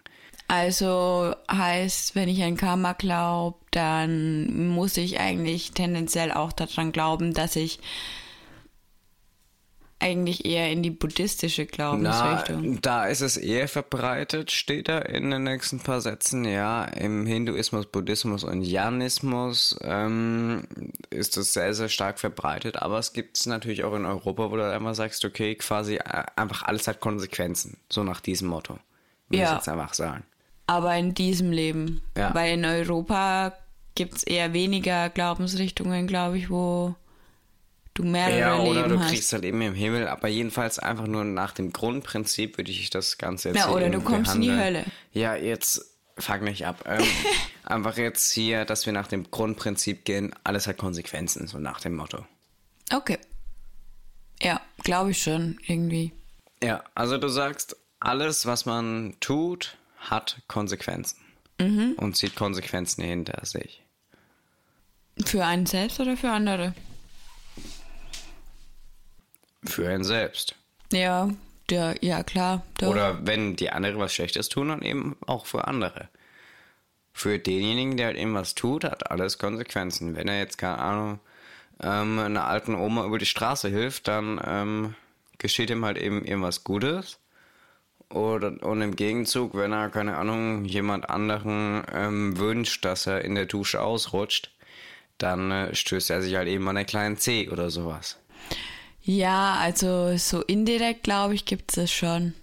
Also 0.49 1.35
heißt, 1.51 2.15
wenn 2.15 2.29
ich 2.29 2.43
an 2.43 2.57
Karma 2.57 2.95
glaube, 2.95 3.59
dann 3.71 4.69
muss 4.69 4.97
ich 4.97 5.21
eigentlich 5.21 5.73
tendenziell 5.73 6.33
auch 6.33 6.53
daran 6.53 6.91
glauben, 6.91 7.35
dass 7.35 7.55
ich 7.55 7.81
eigentlich 10.01 10.45
eher 10.45 10.71
in 10.71 10.83
die 10.83 10.91
buddhistische 10.91 11.67
Glaubensrichtung. 11.67 12.75
Na, 12.75 12.79
da 12.81 13.07
ist 13.07 13.21
es 13.21 13.37
eher 13.37 13.69
verbreitet, 13.69 14.51
steht 14.53 14.89
da 14.89 15.01
in 15.01 15.31
den 15.31 15.43
nächsten 15.43 15.81
paar 15.81 16.01
Sätzen. 16.01 16.45
Ja, 16.45 16.85
im 16.85 17.27
Hinduismus, 17.27 17.87
Buddhismus 17.87 18.45
und 18.45 18.63
Jainismus 18.63 19.77
ähm, 19.83 20.67
ist 21.11 21.37
das 21.37 21.53
sehr, 21.53 21.75
sehr 21.75 21.89
stark 21.89 22.21
verbreitet. 22.21 22.81
Aber 22.81 22.99
es 22.99 23.13
gibt 23.13 23.39
es 23.39 23.47
natürlich 23.47 23.83
auch 23.85 23.95
in 23.95 24.07
Europa, 24.07 24.51
wo 24.51 24.57
du 24.57 24.73
einfach 24.73 24.95
sagst, 24.95 25.25
okay, 25.25 25.57
quasi 25.57 25.97
äh, 25.97 26.25
einfach 26.37 26.63
alles 26.63 26.87
hat 26.87 27.01
Konsequenzen. 27.01 27.77
So 27.91 28.05
nach 28.05 28.21
diesem 28.21 28.49
Motto. 28.49 28.79
Will 29.29 29.41
Ja. 29.41 29.47
ich 29.47 29.57
jetzt 29.57 29.69
einfach 29.69 29.95
sagen. 29.95 30.25
Aber 30.69 30.95
in 30.97 31.15
diesem 31.15 31.51
Leben. 31.51 32.03
Ja. 32.17 32.33
Weil 32.35 32.55
in 32.55 32.65
Europa 32.65 33.55
gibt 33.95 34.15
es 34.17 34.23
eher 34.23 34.53
weniger 34.53 35.09
Glaubensrichtungen, 35.09 36.07
glaube 36.07 36.39
ich, 36.39 36.51
wo 36.51 36.95
du 37.95 38.05
mehrere 38.05 38.39
Ja, 38.39 38.59
oder 38.61 38.83
Leben 38.83 38.89
du 38.91 39.01
hast. 39.01 39.09
kriegst 39.11 39.33
halt 39.33 39.45
eben 39.45 39.61
im 39.63 39.75
Himmel, 39.75 40.07
aber 40.07 40.29
jedenfalls 40.29 40.79
einfach 40.79 41.07
nur 41.07 41.25
nach 41.25 41.53
dem 41.53 41.73
Grundprinzip 41.73 42.59
würde 42.59 42.71
ich 42.71 42.91
das 42.91 43.19
Ganze 43.19 43.49
jetzt 43.49 43.57
Ja, 43.59 43.71
oder 43.71 43.89
du 43.91 44.01
kommst 44.01 44.35
in 44.37 44.43
die 44.43 44.49
behandeln. 44.49 44.77
Hölle. 44.85 44.93
Ja, 45.13 45.35
jetzt 45.35 45.85
fang 46.19 46.45
nicht 46.45 46.67
ab. 46.67 46.85
Ähm, 46.87 47.03
einfach 47.65 47.97
jetzt 47.97 48.31
hier, 48.31 48.65
dass 48.67 48.87
wir 48.87 48.93
nach 48.93 49.09
dem 49.09 49.31
Grundprinzip 49.31 50.05
gehen, 50.05 50.33
alles 50.45 50.67
hat 50.67 50.77
Konsequenzen, 50.77 51.49
so 51.49 51.59
nach 51.59 51.81
dem 51.81 51.97
Motto. 51.97 52.25
Okay. 52.93 53.19
Ja, 54.43 54.61
glaube 54.85 55.11
ich 55.13 55.23
schon, 55.23 55.59
irgendwie. 55.67 56.13
Ja, 56.63 56.85
also 56.95 57.19
du 57.19 57.29
sagst, 57.29 57.75
alles, 58.01 58.47
was 58.47 58.67
man 58.67 59.15
tut, 59.19 59.77
hat 59.99 60.41
Konsequenzen. 60.49 61.19
Mhm. 61.61 61.95
Und 61.97 62.17
zieht 62.17 62.37
Konsequenzen 62.37 63.03
hinter 63.03 63.45
sich. 63.45 63.83
Für 65.25 65.45
einen 65.45 65.67
selbst 65.67 65.99
oder 65.99 66.17
für 66.17 66.31
andere? 66.31 66.75
Für 69.65 69.89
einen 69.89 70.05
selbst. 70.05 70.55
Ja, 70.93 71.31
der, 71.69 71.97
ja 72.01 72.23
klar. 72.23 72.63
Doch. 72.79 72.89
Oder 72.89 73.27
wenn 73.27 73.57
die 73.57 73.71
andere 73.71 73.99
was 73.99 74.15
Schlechtes 74.15 74.49
tun, 74.49 74.69
dann 74.69 74.83
eben 74.83 75.17
auch 75.27 75.47
für 75.47 75.67
andere. 75.67 76.09
Für 77.13 77.39
denjenigen, 77.39 77.97
der 77.97 78.07
halt 78.07 78.17
eben 78.17 78.35
was 78.35 78.55
tut, 78.55 78.85
hat 78.85 79.11
alles 79.11 79.39
Konsequenzen. 79.39 80.15
Wenn 80.15 80.29
er 80.29 80.39
jetzt, 80.39 80.57
keine 80.57 80.79
Ahnung, 80.79 81.21
ähm, 81.83 82.19
einer 82.19 82.47
alten 82.47 82.75
Oma 82.75 83.05
über 83.05 83.19
die 83.19 83.27
Straße 83.27 83.69
hilft, 83.69 84.07
dann 84.07 84.41
ähm, 84.45 84.95
geschieht 85.39 85.71
ihm 85.71 85.85
halt 85.85 85.99
eben 85.99 86.25
irgendwas 86.25 86.63
Gutes. 86.63 87.19
Oder, 88.11 88.63
und 88.63 88.81
im 88.81 88.97
Gegenzug, 88.97 89.55
wenn 89.55 89.73
er, 89.73 89.91
keine 89.91 90.17
Ahnung, 90.17 90.65
jemand 90.65 91.11
anderen 91.11 91.83
ähm, 91.93 92.39
wünscht, 92.39 92.85
dass 92.85 93.07
er 93.07 93.23
in 93.23 93.35
der 93.35 93.47
Dusche 93.47 93.83
ausrutscht, 93.83 94.51
dann 95.19 95.51
äh, 95.51 95.75
stößt 95.75 96.11
er 96.11 96.23
sich 96.23 96.35
halt 96.35 96.49
eben 96.49 96.67
an 96.69 96.77
einen 96.77 96.87
kleinen 96.87 97.19
C 97.19 97.51
oder 97.51 97.71
sowas. 97.71 98.19
Ja, 99.03 99.57
also 99.61 100.17
so 100.17 100.43
indirekt, 100.43 101.03
glaube 101.03 101.35
ich, 101.35 101.45
gibt 101.45 101.77
es 101.77 101.93
schon. 101.93 102.35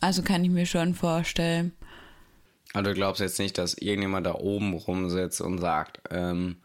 Also 0.00 0.22
kann 0.22 0.44
ich 0.44 0.50
mir 0.50 0.66
schon 0.66 0.94
vorstellen. 0.94 1.72
Also 2.72 2.90
du 2.90 2.94
glaubst 2.94 3.20
jetzt 3.20 3.38
nicht, 3.38 3.56
dass 3.58 3.74
irgendjemand 3.74 4.26
da 4.26 4.34
oben 4.34 4.74
rumsitzt 4.74 5.40
und 5.40 5.58
sagt, 5.58 6.00
ähm, 6.10 6.56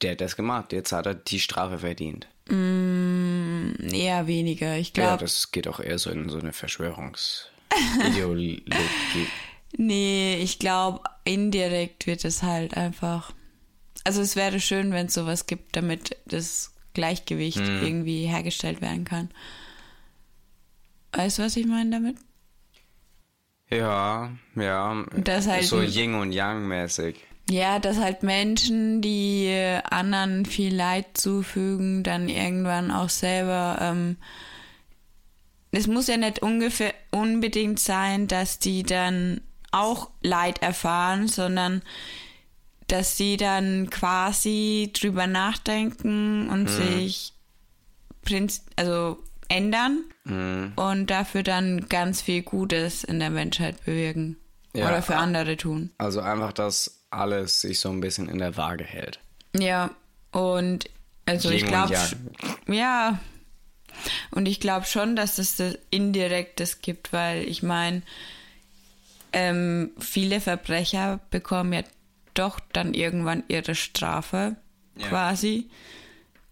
der 0.00 0.12
hat 0.12 0.20
das 0.22 0.36
gemacht, 0.36 0.72
jetzt 0.72 0.92
hat 0.92 1.06
er 1.06 1.14
die 1.14 1.40
Strafe 1.40 1.78
verdient. 1.78 2.26
Eher 2.50 4.26
weniger. 4.26 4.76
Ich 4.76 4.88
Ja, 4.96 5.16
glaube, 5.16 5.24
das 5.24 5.52
geht 5.52 5.68
auch 5.68 5.80
eher 5.80 5.98
so 5.98 6.10
in 6.10 6.28
so 6.28 6.38
eine 6.38 6.52
Verschwörungsideologie. 6.52 8.64
nee, 9.76 10.36
ich 10.36 10.58
glaube, 10.58 11.02
indirekt 11.24 12.06
wird 12.06 12.24
es 12.24 12.42
halt 12.42 12.76
einfach. 12.76 13.32
Also 14.04 14.22
es 14.22 14.36
wäre 14.36 14.60
schön, 14.60 14.92
wenn 14.92 15.06
es 15.06 15.14
sowas 15.14 15.46
gibt, 15.46 15.76
damit 15.76 16.16
das 16.26 16.72
Gleichgewicht 16.94 17.58
irgendwie 17.58 18.26
hergestellt 18.26 18.80
werden 18.80 19.04
kann. 19.04 19.30
Weißt 21.12 21.38
du, 21.38 21.42
was 21.42 21.56
ich 21.56 21.66
meine 21.66 21.90
damit? 21.90 22.16
ja, 23.70 24.32
ja. 24.56 25.06
Das 25.12 25.46
halt 25.46 25.64
so 25.64 25.80
Yin 25.80 26.14
und 26.14 26.32
Yang 26.32 26.66
mäßig. 26.66 27.24
Ja, 27.50 27.80
dass 27.80 27.98
halt 27.98 28.22
Menschen, 28.22 29.02
die 29.02 29.52
anderen 29.90 30.46
viel 30.46 30.72
Leid 30.74 31.18
zufügen, 31.18 32.04
dann 32.04 32.28
irgendwann 32.28 32.92
auch 32.92 33.08
selber. 33.08 33.78
Ähm, 33.80 34.18
es 35.72 35.88
muss 35.88 36.06
ja 36.06 36.16
nicht 36.16 36.42
ungefähr 36.42 36.94
unbedingt 37.10 37.80
sein, 37.80 38.28
dass 38.28 38.60
die 38.60 38.84
dann 38.84 39.40
auch 39.72 40.10
Leid 40.22 40.62
erfahren, 40.62 41.26
sondern 41.26 41.82
dass 42.86 43.16
sie 43.16 43.36
dann 43.36 43.90
quasi 43.90 44.90
drüber 44.92 45.26
nachdenken 45.26 46.48
und 46.50 46.68
sich 46.68 47.32
prinz 48.22 48.64
also 48.76 49.18
ändern 49.48 50.04
und 50.76 51.06
dafür 51.06 51.42
dann 51.42 51.88
ganz 51.88 52.22
viel 52.22 52.42
Gutes 52.42 53.02
in 53.04 53.18
der 53.18 53.30
Menschheit 53.30 53.84
bewirken. 53.84 54.36
Ja. 54.74 54.88
Oder 54.88 55.02
für 55.02 55.16
andere 55.16 55.56
tun. 55.56 55.90
Also 55.98 56.20
einfach, 56.20 56.52
dass 56.52 56.99
alles 57.10 57.60
sich 57.60 57.80
so 57.80 57.90
ein 57.90 58.00
bisschen 58.00 58.28
in 58.28 58.38
der 58.38 58.56
Waage 58.56 58.84
hält. 58.84 59.20
Ja, 59.54 59.90
und 60.32 60.88
also 61.26 61.50
ich 61.50 61.62
Yin 61.62 61.68
und 61.74 61.88
glaube, 61.88 61.94
ja, 62.68 63.18
und 64.30 64.46
ich 64.46 64.60
glaube 64.60 64.86
schon, 64.86 65.16
dass 65.16 65.38
es 65.38 65.56
das 65.56 65.76
Indirektes 65.90 66.80
gibt, 66.80 67.12
weil 67.12 67.42
ich 67.48 67.62
meine, 67.62 68.02
ähm, 69.32 69.90
viele 69.98 70.40
Verbrecher 70.40 71.20
bekommen 71.30 71.72
ja 71.72 71.82
doch 72.34 72.60
dann 72.72 72.94
irgendwann 72.94 73.42
ihre 73.48 73.74
Strafe 73.74 74.56
Ja. 74.96 75.08
quasi. 75.08 75.68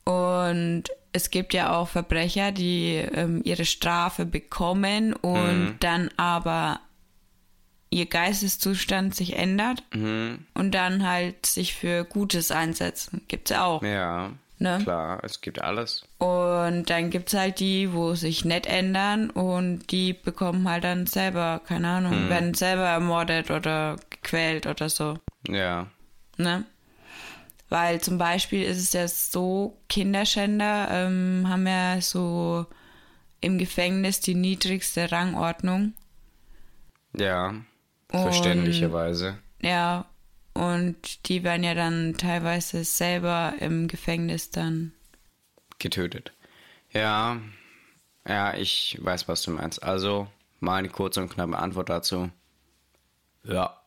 Und 0.04 0.84
es 1.12 1.30
gibt 1.30 1.54
ja 1.54 1.76
auch 1.76 1.88
Verbrecher, 1.88 2.52
die 2.52 2.94
ähm, 2.96 3.40
ihre 3.44 3.64
Strafe 3.64 4.26
bekommen 4.26 5.12
und 5.14 5.64
Mhm. 5.66 5.76
dann 5.80 6.10
aber 6.16 6.80
ihr 7.90 8.06
Geisteszustand 8.06 9.14
sich 9.14 9.36
ändert 9.36 9.82
Mhm. 9.94 10.46
und 10.54 10.72
dann 10.72 11.06
halt 11.08 11.46
sich 11.46 11.74
für 11.74 12.04
Gutes 12.04 12.50
einsetzen. 12.50 13.22
Gibt's 13.28 13.50
ja 13.50 13.64
auch. 13.64 13.82
Ja, 13.82 14.32
Ne? 14.60 14.80
klar, 14.82 15.20
es 15.22 15.40
gibt 15.40 15.62
alles. 15.62 16.04
Und 16.18 16.90
dann 16.90 17.10
gibt's 17.10 17.32
halt 17.34 17.60
die, 17.60 17.92
wo 17.92 18.14
sich 18.16 18.44
nicht 18.44 18.66
ändern 18.66 19.30
und 19.30 19.90
die 19.92 20.12
bekommen 20.12 20.68
halt 20.68 20.82
dann 20.82 21.06
selber, 21.06 21.60
keine 21.64 21.88
Ahnung, 21.88 22.26
Mhm. 22.26 22.28
werden 22.28 22.54
selber 22.54 22.86
ermordet 22.88 23.50
oder 23.52 23.96
gequält 24.10 24.66
oder 24.66 24.88
so. 24.88 25.18
Ja, 25.48 25.86
Ne? 26.36 26.64
Weil 27.68 28.00
zum 28.00 28.16
Beispiel 28.18 28.62
ist 28.64 28.78
es 28.78 28.92
ja 28.94 29.06
so, 29.08 29.76
Kinderschänder 29.88 30.88
ähm, 30.90 31.46
haben 31.48 31.66
ja 31.66 32.00
so 32.00 32.64
im 33.40 33.58
Gefängnis 33.58 34.20
die 34.20 34.34
niedrigste 34.34 35.12
Rangordnung. 35.12 35.92
ja, 37.16 37.54
verständlicherweise. 38.10 39.38
Ja, 39.60 40.06
und 40.54 41.28
die 41.28 41.44
werden 41.44 41.62
ja 41.62 41.74
dann 41.74 42.14
teilweise 42.16 42.84
selber 42.84 43.54
im 43.60 43.88
Gefängnis 43.88 44.50
dann. 44.50 44.92
getötet. 45.78 46.32
Ja, 46.92 47.40
ja, 48.26 48.54
ich 48.54 48.98
weiß, 49.00 49.28
was 49.28 49.42
du 49.42 49.52
meinst. 49.52 49.82
Also, 49.82 50.28
meine 50.60 50.88
kurze 50.88 51.20
und 51.20 51.30
knappe 51.30 51.58
Antwort 51.58 51.88
dazu. 51.88 52.30
Ja, 53.44 53.80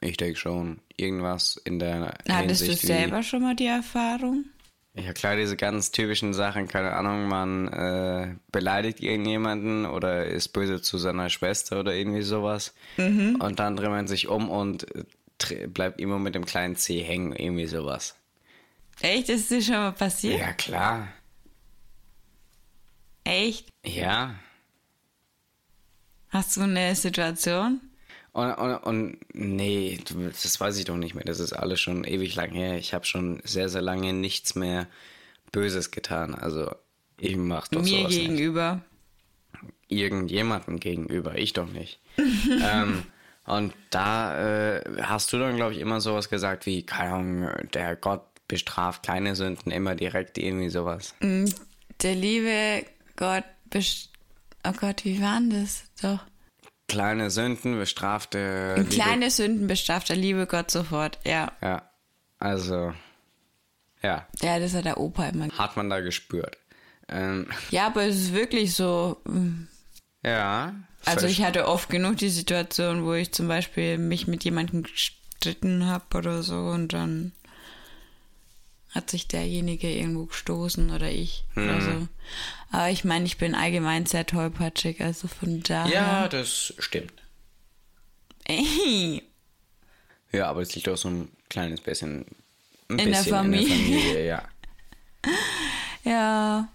ich 0.00 0.16
denke 0.16 0.38
schon. 0.38 0.80
Irgendwas 0.96 1.56
in 1.64 1.78
der 1.78 2.14
Hattest 2.28 2.62
du 2.62 2.66
Hinsicht 2.66 2.80
selber 2.80 3.22
schon 3.22 3.42
mal 3.42 3.54
die 3.54 3.66
Erfahrung? 3.66 4.46
Ja 4.94 5.12
klar, 5.12 5.36
diese 5.36 5.56
ganz 5.56 5.92
typischen 5.92 6.34
Sachen, 6.34 6.66
keine 6.66 6.92
Ahnung, 6.92 7.28
man 7.28 7.68
äh, 7.68 8.34
beleidigt 8.50 9.00
irgendjemanden 9.00 9.86
oder 9.86 10.26
ist 10.26 10.48
böse 10.48 10.82
zu 10.82 10.98
seiner 10.98 11.30
Schwester 11.30 11.78
oder 11.80 11.94
irgendwie 11.94 12.22
sowas. 12.22 12.74
Mhm. 12.96 13.36
Und 13.40 13.60
dann 13.60 13.76
dreht 13.76 13.90
man 13.90 14.08
sich 14.08 14.26
um 14.28 14.50
und 14.50 14.86
äh, 14.94 15.66
bleibt 15.68 16.00
immer 16.00 16.18
mit 16.18 16.34
dem 16.34 16.44
kleinen 16.46 16.74
C 16.74 17.00
hängen, 17.02 17.32
irgendwie 17.32 17.66
sowas. 17.66 18.16
Echt? 19.00 19.28
Ist 19.28 19.50
dir 19.50 19.62
schon 19.62 19.74
mal 19.74 19.92
passiert? 19.92 20.40
Ja, 20.40 20.52
klar. 20.52 21.08
Echt? 23.22 23.68
Ja, 23.84 24.34
Hast 26.30 26.56
du 26.56 26.62
eine 26.62 26.94
Situation? 26.94 27.80
Und, 28.32 28.52
und, 28.52 28.74
und 28.76 29.18
nee, 29.34 29.98
das 30.06 30.60
weiß 30.60 30.78
ich 30.78 30.84
doch 30.84 30.96
nicht 30.96 31.14
mehr. 31.14 31.24
Das 31.24 31.40
ist 31.40 31.52
alles 31.52 31.80
schon 31.80 32.04
ewig 32.04 32.34
lang 32.36 32.50
her. 32.52 32.78
Ich 32.78 32.94
habe 32.94 33.04
schon 33.04 33.40
sehr, 33.44 33.68
sehr 33.68 33.82
lange 33.82 34.12
nichts 34.12 34.54
mehr 34.54 34.86
Böses 35.50 35.90
getan. 35.90 36.34
Also 36.34 36.70
ich 37.18 37.36
mach 37.36 37.68
doch 37.68 37.82
Mir 37.82 37.88
sowas 37.88 38.12
nicht. 38.12 38.20
gegenüber. 38.20 38.82
Irgendjemandem 39.88 40.78
gegenüber, 40.78 41.36
ich 41.36 41.52
doch 41.54 41.68
nicht. 41.68 41.98
ähm, 42.62 43.04
und 43.46 43.72
da 43.90 44.76
äh, 44.76 45.02
hast 45.02 45.32
du 45.32 45.38
dann, 45.38 45.56
glaube 45.56 45.72
ich, 45.72 45.80
immer 45.80 46.00
sowas 46.00 46.28
gesagt 46.28 46.66
wie, 46.66 46.82
keine 46.84 47.12
Ahnung, 47.14 47.48
der 47.72 47.96
Gott 47.96 48.22
bestraft 48.46 49.02
kleine 49.02 49.34
Sünden 49.34 49.72
immer 49.72 49.94
direkt 49.94 50.38
irgendwie 50.38 50.68
sowas. 50.68 51.14
Der 51.20 52.14
liebe 52.14 52.84
Gott 53.16 53.44
best 53.70 54.10
Oh 54.64 54.72
Gott, 54.72 55.04
wie 55.04 55.20
war 55.22 55.38
denn 55.40 55.50
das? 55.50 55.84
Doch. 56.02 56.18
Kleine 56.88 57.30
Sünden 57.30 57.78
bestrafte. 57.78 58.74
Liebe- 58.76 58.88
Kleine 58.88 59.30
Sünden 59.30 59.66
bestraft 59.66 60.08
der 60.08 60.16
liebe 60.16 60.46
Gott 60.46 60.70
sofort. 60.70 61.18
Ja. 61.24 61.52
Ja, 61.60 61.82
also, 62.38 62.92
ja. 64.02 64.26
Ja, 64.42 64.58
das 64.58 64.74
hat 64.74 64.84
der 64.86 64.98
Opa 64.98 65.26
immer. 65.28 65.48
hat 65.56 65.76
man 65.76 65.90
da 65.90 66.00
gespürt. 66.00 66.56
Ähm, 67.08 67.46
Ja, 67.70 67.86
aber 67.86 68.04
es 68.04 68.16
ist 68.16 68.32
wirklich 68.34 68.74
so. 68.74 69.20
ja. 70.24 70.74
Also 71.04 71.26
ich 71.26 71.42
hatte 71.42 71.68
oft 71.68 71.88
genug 71.90 72.16
die 72.16 72.28
Situation, 72.28 73.04
wo 73.04 73.14
ich 73.14 73.32
zum 73.32 73.48
Beispiel 73.48 73.98
mich 73.98 74.26
mit 74.26 74.44
jemandem 74.44 74.82
gestritten 74.82 75.86
habe 75.86 76.18
oder 76.18 76.42
so 76.42 76.56
und 76.56 76.92
dann 76.92 77.32
hat 78.90 79.10
sich 79.10 79.28
derjenige 79.28 79.90
irgendwo 79.90 80.26
gestoßen 80.26 80.90
oder 80.90 81.10
ich 81.10 81.44
oder 81.56 81.76
Mhm. 81.76 81.80
so. 82.00 82.08
Aber 82.70 82.90
ich 82.90 83.04
meine, 83.04 83.24
ich 83.26 83.38
bin 83.38 83.54
allgemein 83.54 84.06
sehr 84.06 84.26
tollpatschig, 84.26 85.00
also 85.02 85.28
von 85.28 85.62
daher. 85.62 85.92
Ja, 85.92 86.28
das 86.28 86.74
stimmt. 86.78 87.12
Ey, 88.44 89.22
Ja, 90.32 90.48
aber 90.50 90.60
es 90.62 90.74
liegt 90.74 90.88
auch 90.88 90.96
so 90.96 91.08
ein 91.08 91.30
kleines 91.48 91.80
bisschen. 91.80 92.24
Ein 92.88 92.98
In 92.98 93.10
der 93.12 93.18
bisschen 93.18 93.32
Familie. 93.34 93.62
In 93.62 93.68
der 93.68 93.76
Familie, 93.76 94.26
ja. 94.26 94.48
ja. 96.04 96.68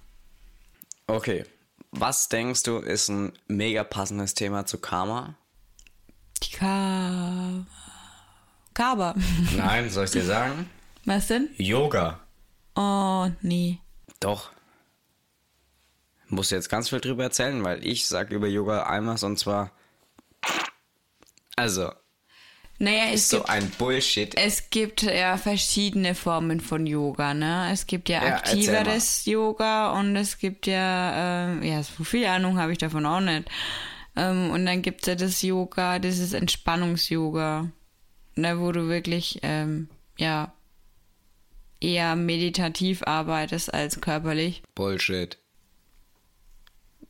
Okay. 1.07 1.45
Was 1.91 2.29
denkst 2.29 2.63
du, 2.63 2.77
ist 2.77 3.09
ein 3.09 3.33
mega 3.47 3.83
passendes 3.83 4.33
Thema 4.33 4.65
zu 4.65 4.79
Karma? 4.79 5.35
Die 6.41 6.51
Ka 6.51 7.65
Kaba. 8.73 9.13
Nein, 9.55 9.89
soll 9.91 10.05
ich 10.05 10.11
dir 10.11 10.25
sagen? 10.25 10.69
Was 11.05 11.27
denn? 11.27 11.49
Yoga. 11.57 12.19
Oh, 12.75 13.29
nee. 13.41 13.79
Doch. 14.19 14.51
Muss 16.27 16.49
jetzt 16.49 16.69
ganz 16.69 16.89
viel 16.89 17.01
drüber 17.01 17.23
erzählen, 17.23 17.63
weil 17.63 17.85
ich 17.85 18.07
sag 18.07 18.31
über 18.31 18.47
Yoga 18.47 18.83
einmal 18.83 19.21
und 19.23 19.37
zwar. 19.37 19.71
Also, 21.55 21.91
Naja, 22.79 23.05
es 23.09 23.21
ist 23.21 23.29
so 23.29 23.37
gibt, 23.37 23.49
ein 23.49 23.69
Bullshit. 23.77 24.35
es 24.37 24.69
gibt 24.71 25.03
ja 25.03 25.37
verschiedene 25.37 26.15
Formen 26.15 26.59
von 26.59 26.87
Yoga, 26.87 27.33
ne? 27.35 27.69
Es 27.71 27.85
gibt 27.85 28.09
ja, 28.09 28.23
Ja, 28.25 28.35
aktiveres 28.37 29.25
Yoga 29.25 29.91
und 29.99 30.15
es 30.15 30.39
gibt 30.39 30.65
ja, 30.65 31.51
ähm, 31.51 31.61
ja, 31.61 31.83
so 31.83 32.03
viel 32.03 32.25
Ahnung 32.25 32.57
habe 32.57 32.71
ich 32.71 32.79
davon 32.79 33.05
auch 33.05 33.19
nicht. 33.19 33.47
Ähm, 34.15 34.49
und 34.49 34.65
dann 34.65 34.81
gibt's 34.81 35.05
ja 35.05 35.13
das 35.15 35.41
Yoga, 35.43 35.99
das 35.99 36.17
ist 36.17 36.33
Entspannungs-Yoga, 36.33 37.69
ne, 38.35 38.59
wo 38.59 38.71
du 38.71 38.87
wirklich, 38.87 39.39
ähm, 39.43 39.89
ja, 40.17 40.53
eher 41.83 42.15
meditativ 42.15 43.03
arbeitest 43.03 43.73
als 43.73 44.01
körperlich. 44.01 44.63
Bullshit. 44.75 45.37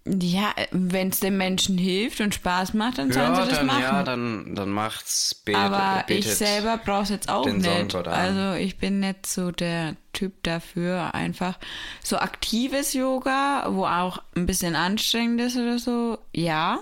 Ja, 0.05 0.53
wenn 0.71 1.09
es 1.09 1.21
den 1.21 1.37
Menschen 1.37 1.77
hilft 1.77 2.19
und 2.19 2.35
Spaß 2.35 2.73
macht, 2.73 2.97
dann 2.97 3.13
sollen 3.13 3.33
Ja, 3.33 3.43
sie 3.43 3.49
das 3.49 3.59
dann, 3.59 3.67
machen. 3.67 3.81
ja, 3.81 4.03
dann, 4.03 4.53
dann 4.55 4.69
macht's. 4.69 5.33
Bet, 5.33 5.55
Aber 5.55 6.03
ich 6.09 6.27
selber 6.27 6.77
brauche 6.77 7.03
es 7.03 7.09
jetzt 7.09 7.29
auch 7.29 7.45
nicht. 7.45 7.95
Also 7.95 8.59
ich 8.59 8.77
bin 8.77 8.99
nicht 8.99 9.25
so 9.25 9.51
der 9.51 9.95
Typ 10.11 10.43
dafür. 10.43 11.13
Einfach 11.13 11.57
so 12.03 12.17
aktives 12.17 12.93
Yoga, 12.93 13.67
wo 13.69 13.85
auch 13.85 14.17
ein 14.35 14.45
bisschen 14.45 14.75
anstrengend 14.75 15.39
ist 15.39 15.55
oder 15.55 15.79
so, 15.79 16.17
ja. 16.33 16.79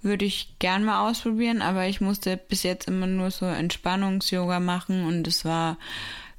Würde 0.00 0.24
ich 0.24 0.54
gern 0.60 0.84
mal 0.84 1.10
ausprobieren, 1.10 1.60
aber 1.60 1.88
ich 1.88 2.00
musste 2.00 2.38
bis 2.38 2.62
jetzt 2.62 2.88
immer 2.88 3.06
nur 3.06 3.30
so 3.30 3.44
Entspannungs-Yoga 3.44 4.60
machen 4.60 5.04
und 5.04 5.26
es 5.26 5.44
war 5.44 5.76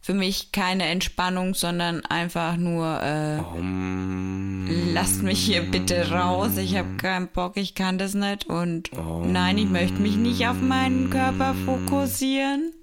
für 0.10 0.16
mich 0.16 0.52
keine 0.52 0.86
Entspannung, 0.86 1.54
sondern 1.54 2.04
einfach 2.04 2.58
nur 2.58 3.00
äh, 3.04 3.38
Um, 3.56 4.66
lasst 4.92 5.22
mich 5.22 5.38
hier 5.40 5.62
bitte 5.62 6.10
raus, 6.10 6.58
ich 6.58 6.76
habe 6.76 6.98
keinen 6.98 7.28
Bock, 7.28 7.58
ich 7.58 7.76
kann 7.76 8.00
das 8.00 8.16
nicht 8.16 8.48
und 8.48 8.90
nein, 8.92 9.60
ich 9.60 9.70
möchte 9.70 10.02
mich 10.02 10.16
nicht 10.16 10.48
auf 10.48 10.60
meinen 10.62 11.12
Körper 11.12 11.54
fokussieren. 11.64 12.74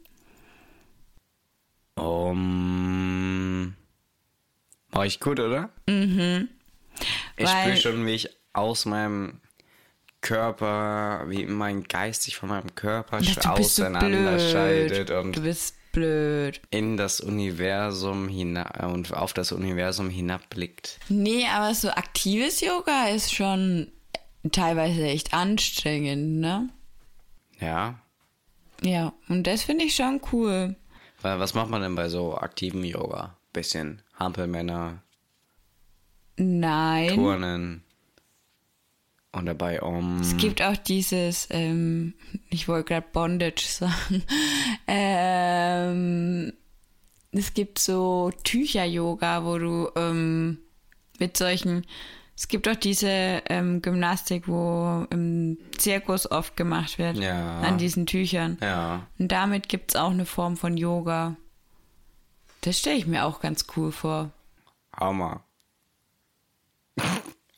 um, 1.96 3.74
war 4.92 5.04
ich 5.06 5.18
gut, 5.18 5.40
oder? 5.40 5.70
Mhm. 5.88 6.46
Ich 7.36 7.48
spüre 7.48 7.76
schon, 7.76 8.06
wie 8.06 8.12
ich 8.12 8.28
aus 8.52 8.84
meinem 8.84 9.40
Körper, 10.20 11.24
wie 11.26 11.44
mein 11.46 11.82
Geist 11.82 12.22
sich 12.22 12.36
von 12.36 12.50
meinem 12.50 12.72
Körper 12.76 13.20
so 13.20 13.40
auseinanderscheidet 13.40 15.08
blöd. 15.08 15.24
und 15.24 15.36
Du 15.36 15.40
bist 15.42 15.75
blöd. 15.96 16.60
in 16.70 16.96
das 16.96 17.20
Universum 17.20 18.28
hinab 18.28 18.92
und 18.92 19.12
auf 19.12 19.32
das 19.32 19.52
Universum 19.52 20.10
hinabblickt. 20.10 21.00
Nee, 21.08 21.46
aber 21.46 21.74
so 21.74 21.90
aktives 21.90 22.60
Yoga 22.60 23.08
ist 23.08 23.34
schon 23.34 23.90
teilweise 24.52 25.04
echt 25.04 25.34
anstrengend, 25.34 26.40
ne? 26.40 26.68
Ja. 27.60 27.98
Ja, 28.82 29.12
und 29.28 29.46
das 29.46 29.62
finde 29.62 29.84
ich 29.84 29.96
schon 29.96 30.20
cool. 30.32 30.76
Weil 31.22 31.40
was 31.40 31.54
macht 31.54 31.70
man 31.70 31.82
denn 31.82 31.94
bei 31.94 32.08
so 32.08 32.36
aktivem 32.36 32.84
Yoga? 32.84 33.36
Bisschen 33.52 34.02
Hampelmänner, 34.18 35.02
Nein. 36.36 37.14
Turnen 37.14 37.82
und 39.36 39.46
dabei 39.46 39.82
um. 39.82 40.20
Es 40.20 40.36
gibt 40.36 40.62
auch 40.62 40.76
dieses, 40.76 41.46
ähm, 41.50 42.14
ich 42.48 42.68
wollte 42.68 42.94
gerade 42.94 43.06
Bondage 43.12 43.62
sagen. 43.66 44.24
Ähm, 44.86 46.52
es 47.32 47.52
gibt 47.52 47.78
so 47.78 48.32
Tücher-Yoga, 48.44 49.44
wo 49.44 49.58
du 49.58 49.90
ähm, 49.94 50.58
mit 51.18 51.36
solchen, 51.36 51.86
es 52.34 52.48
gibt 52.48 52.66
auch 52.68 52.76
diese 52.76 53.08
ähm, 53.08 53.82
Gymnastik, 53.82 54.48
wo 54.48 55.06
im 55.10 55.58
Zirkus 55.76 56.30
oft 56.30 56.56
gemacht 56.56 56.98
wird. 56.98 57.18
Ja. 57.18 57.60
An 57.60 57.78
diesen 57.78 58.06
Tüchern. 58.06 58.56
Ja. 58.62 59.06
Und 59.18 59.28
damit 59.32 59.68
gibt 59.68 59.92
es 59.92 60.00
auch 60.00 60.10
eine 60.10 60.26
Form 60.26 60.56
von 60.56 60.76
Yoga. 60.76 61.36
Das 62.62 62.78
stelle 62.78 62.96
ich 62.96 63.06
mir 63.06 63.26
auch 63.26 63.40
ganz 63.40 63.66
cool 63.76 63.92
vor. 63.92 64.30
Hammer. 64.94 65.44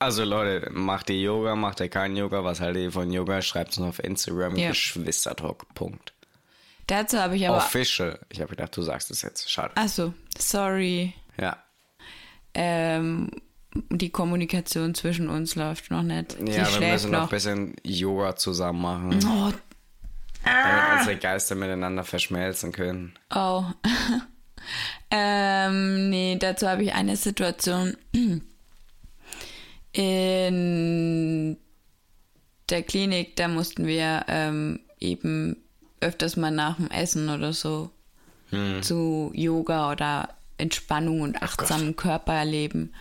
Also 0.00 0.22
Leute, 0.24 0.70
macht 0.70 1.10
ihr 1.10 1.20
Yoga, 1.20 1.56
macht 1.56 1.80
ihr 1.80 1.88
keinen 1.88 2.16
Yoga, 2.16 2.44
was 2.44 2.60
haltet 2.60 2.82
ihr 2.82 2.92
von 2.92 3.10
Yoga? 3.10 3.42
Schreibt 3.42 3.72
es 3.72 3.78
uns 3.78 3.88
auf 3.88 4.04
Instagram, 4.04 4.54
Ja. 4.56 4.68
Geschwistertalk. 4.68 5.66
Punkt. 5.74 6.12
Dazu 6.86 7.18
habe 7.18 7.36
ich 7.36 7.48
aber. 7.48 7.58
Official. 7.58 8.18
Ich 8.30 8.40
habe 8.40 8.50
gedacht, 8.50 8.76
du 8.76 8.82
sagst 8.82 9.10
es 9.10 9.22
jetzt. 9.22 9.50
Schade. 9.50 9.76
Achso, 9.76 10.14
sorry. 10.38 11.14
Ja. 11.38 11.56
Ähm, 12.54 13.30
die 13.90 14.10
Kommunikation 14.10 14.94
zwischen 14.94 15.28
uns 15.28 15.54
läuft 15.56 15.90
noch 15.90 16.02
nicht. 16.02 16.32
Sie 16.38 16.52
Ja, 16.52 16.80
wir 16.80 16.92
müssen 16.92 17.10
noch 17.10 17.24
ein 17.24 17.28
bisschen 17.28 17.76
Yoga 17.82 18.36
zusammen 18.36 18.80
machen, 18.80 19.20
Oh, 19.26 19.52
damit 20.44 20.98
unsere 21.00 21.16
Geister 21.18 21.54
miteinander 21.56 22.04
verschmelzen 22.04 22.72
können. 22.72 23.18
oh. 23.34 23.64
ähm, 25.10 26.08
nee, 26.10 26.36
dazu 26.40 26.68
habe 26.68 26.84
ich 26.84 26.94
eine 26.94 27.16
Situation 27.16 27.96
in 29.92 31.56
der 32.68 32.82
Klinik, 32.82 33.36
da 33.36 33.48
mussten 33.48 33.86
wir 33.86 34.24
ähm, 34.28 34.80
eben 35.00 35.56
öfters 36.00 36.36
mal 36.36 36.50
nach 36.50 36.76
dem 36.76 36.90
Essen 36.90 37.28
oder 37.28 37.52
so 37.52 37.90
zu 38.80 39.30
Yoga 39.34 39.92
oder 39.92 40.30
Entspannung 40.56 41.20
und 41.20 41.42
achtsamen 41.42 41.96
Körper 41.96 42.32
erleben. 42.32 42.94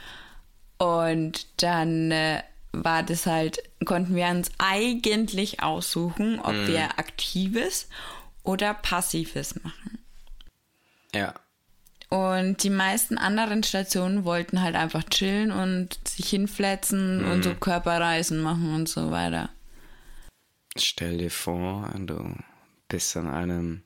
Und 0.77 1.47
dann 1.63 2.11
äh, 2.11 2.43
war 2.71 3.03
das 3.03 3.25
halt, 3.25 3.59
konnten 3.85 4.15
wir 4.15 4.27
uns 4.27 4.51
eigentlich 4.57 5.63
aussuchen, 5.63 6.39
ob 6.39 6.53
wir 6.53 6.99
aktives 6.99 7.88
oder 8.43 8.73
passives 8.73 9.55
machen. 9.63 9.99
Ja. 11.13 11.33
Und 12.10 12.64
die 12.64 12.70
meisten 12.70 13.18
anderen 13.18 13.64
Stationen 13.64 14.24
wollten 14.24 14.62
halt 14.62 14.76
einfach 14.76 15.03
chillen 15.10 15.51
und 15.51 15.99
sich 16.08 16.30
hinfletzen 16.30 17.26
und 17.26 17.43
so 17.43 17.53
Körperreisen 17.53 18.39
machen 18.39 18.74
und 18.74 18.88
so 18.88 19.12
weiter. 19.12 19.49
Stell 20.78 21.18
dir 21.18 21.32
vor, 21.32 21.89
du 21.97 22.34
bist 22.88 23.18
an 23.18 23.28
einem 23.30 23.82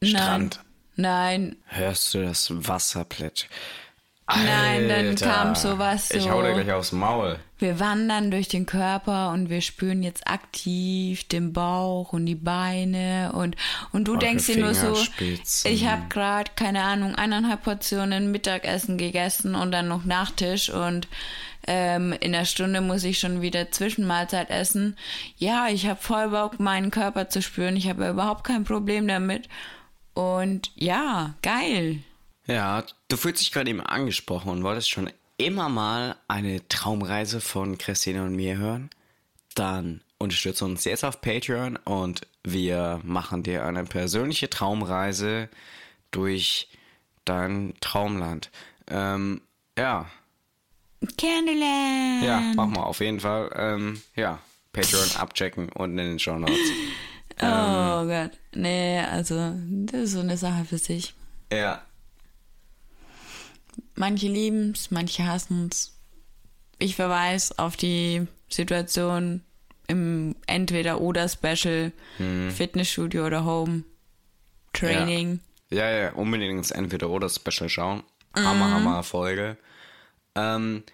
Nein. 0.00 0.10
Strand. 0.10 0.60
Nein, 0.96 1.56
Hörst 1.66 2.14
du 2.14 2.22
das 2.22 2.48
Wasser 2.50 3.04
plätschern? 3.04 3.50
Nein, 4.28 4.88
dann 4.88 5.14
kam 5.16 5.54
sowas 5.54 6.10
Ich 6.12 6.22
so- 6.22 6.30
hau 6.30 6.42
dir 6.42 6.54
gleich 6.54 6.72
aufs 6.72 6.92
Maul. 6.92 7.38
Wir 7.60 7.80
wandern 7.80 8.30
durch 8.30 8.48
den 8.48 8.66
Körper 8.66 9.30
und 9.30 9.50
wir 9.50 9.60
spüren 9.60 10.02
jetzt 10.02 10.26
aktiv 10.26 11.24
den 11.28 11.52
Bauch 11.52 12.12
und 12.12 12.26
die 12.26 12.34
Beine 12.34 13.32
und 13.34 13.56
und 13.92 14.04
du 14.04 14.12
Eure 14.12 14.20
denkst 14.20 14.46
dir 14.46 14.58
nur 14.58 14.74
so, 14.74 14.96
ich 15.64 15.86
habe 15.86 16.02
gerade 16.08 16.50
keine 16.56 16.82
Ahnung 16.82 17.14
eineinhalb 17.14 17.62
Portionen 17.62 18.30
Mittagessen 18.30 18.98
gegessen 18.98 19.54
und 19.54 19.72
dann 19.72 19.88
noch 19.88 20.04
Nachtisch 20.04 20.70
und 20.70 21.08
ähm, 21.66 22.12
in 22.20 22.34
einer 22.34 22.46
Stunde 22.46 22.80
muss 22.80 23.04
ich 23.04 23.18
schon 23.18 23.42
wieder 23.42 23.70
Zwischenmahlzeit 23.70 24.50
essen. 24.50 24.96
Ja, 25.36 25.68
ich 25.68 25.86
habe 25.86 26.00
voll 26.00 26.30
Bock, 26.30 26.58
meinen 26.58 26.90
Körper 26.90 27.28
zu 27.28 27.42
spüren. 27.42 27.76
Ich 27.76 27.88
habe 27.88 28.08
überhaupt 28.08 28.44
kein 28.44 28.64
Problem 28.64 29.06
damit. 29.06 29.48
Und 30.14 30.72
ja, 30.74 31.34
geil. 31.42 31.98
Ja, 32.46 32.84
du 33.08 33.16
fühlst 33.16 33.42
dich 33.42 33.52
gerade 33.52 33.70
eben 33.70 33.80
angesprochen 33.80 34.50
und 34.50 34.64
wolltest 34.64 34.90
schon 34.90 35.10
immer 35.46 35.68
mal 35.68 36.16
eine 36.28 36.66
Traumreise 36.68 37.40
von 37.40 37.78
Christine 37.78 38.22
und 38.24 38.36
mir 38.36 38.56
hören? 38.58 38.90
Dann 39.54 40.00
unterstütze 40.18 40.64
uns 40.64 40.84
jetzt 40.84 41.04
auf 41.04 41.20
Patreon 41.20 41.76
und 41.76 42.22
wir 42.44 43.00
machen 43.02 43.42
dir 43.42 43.64
eine 43.64 43.84
persönliche 43.84 44.48
Traumreise 44.50 45.48
durch 46.10 46.68
dein 47.24 47.74
Traumland. 47.80 48.50
Ähm, 48.88 49.40
Ja, 49.78 50.06
Candyland. 51.16 52.22
ja, 52.24 52.40
mach 52.54 52.66
mal 52.66 52.82
auf 52.82 53.00
jeden 53.00 53.20
Fall. 53.20 53.50
Ähm, 53.54 54.02
ja, 54.16 54.38
Patreon 54.72 55.16
abchecken 55.16 55.68
und 55.70 55.90
in 55.92 55.96
den 55.96 56.18
Show 56.18 56.38
Notes. 56.38 56.56
Oh 57.42 58.04
Gott. 58.04 58.32
Nee, 58.54 58.98
also, 58.98 59.54
das 59.86 60.00
ist 60.02 60.12
so 60.12 60.20
eine 60.20 60.36
Sache 60.36 60.66
für 60.66 60.76
sich. 60.76 61.14
Ja, 61.50 61.80
Manche 63.94 64.28
lieben 64.28 64.72
es, 64.72 64.90
manche 64.90 65.26
hassen 65.26 65.68
es. 65.70 65.96
Ich 66.78 66.96
verweise 66.96 67.58
auf 67.58 67.76
die 67.76 68.26
Situation 68.48 69.42
im 69.86 70.36
Entweder-Oder-Special, 70.46 71.92
Fitnessstudio 72.50 73.26
oder 73.26 73.44
Home 73.44 73.84
Training. 74.72 75.40
Ja, 75.70 75.90
ja, 75.90 76.12
unbedingt 76.12 76.58
ins 76.58 76.70
Entweder-Oder-Special 76.70 77.68
schauen. 77.68 78.02
Hammer, 78.34 78.70
Hammer 78.70 79.02
Folge. 79.02 79.56
Ähm, 80.34 80.84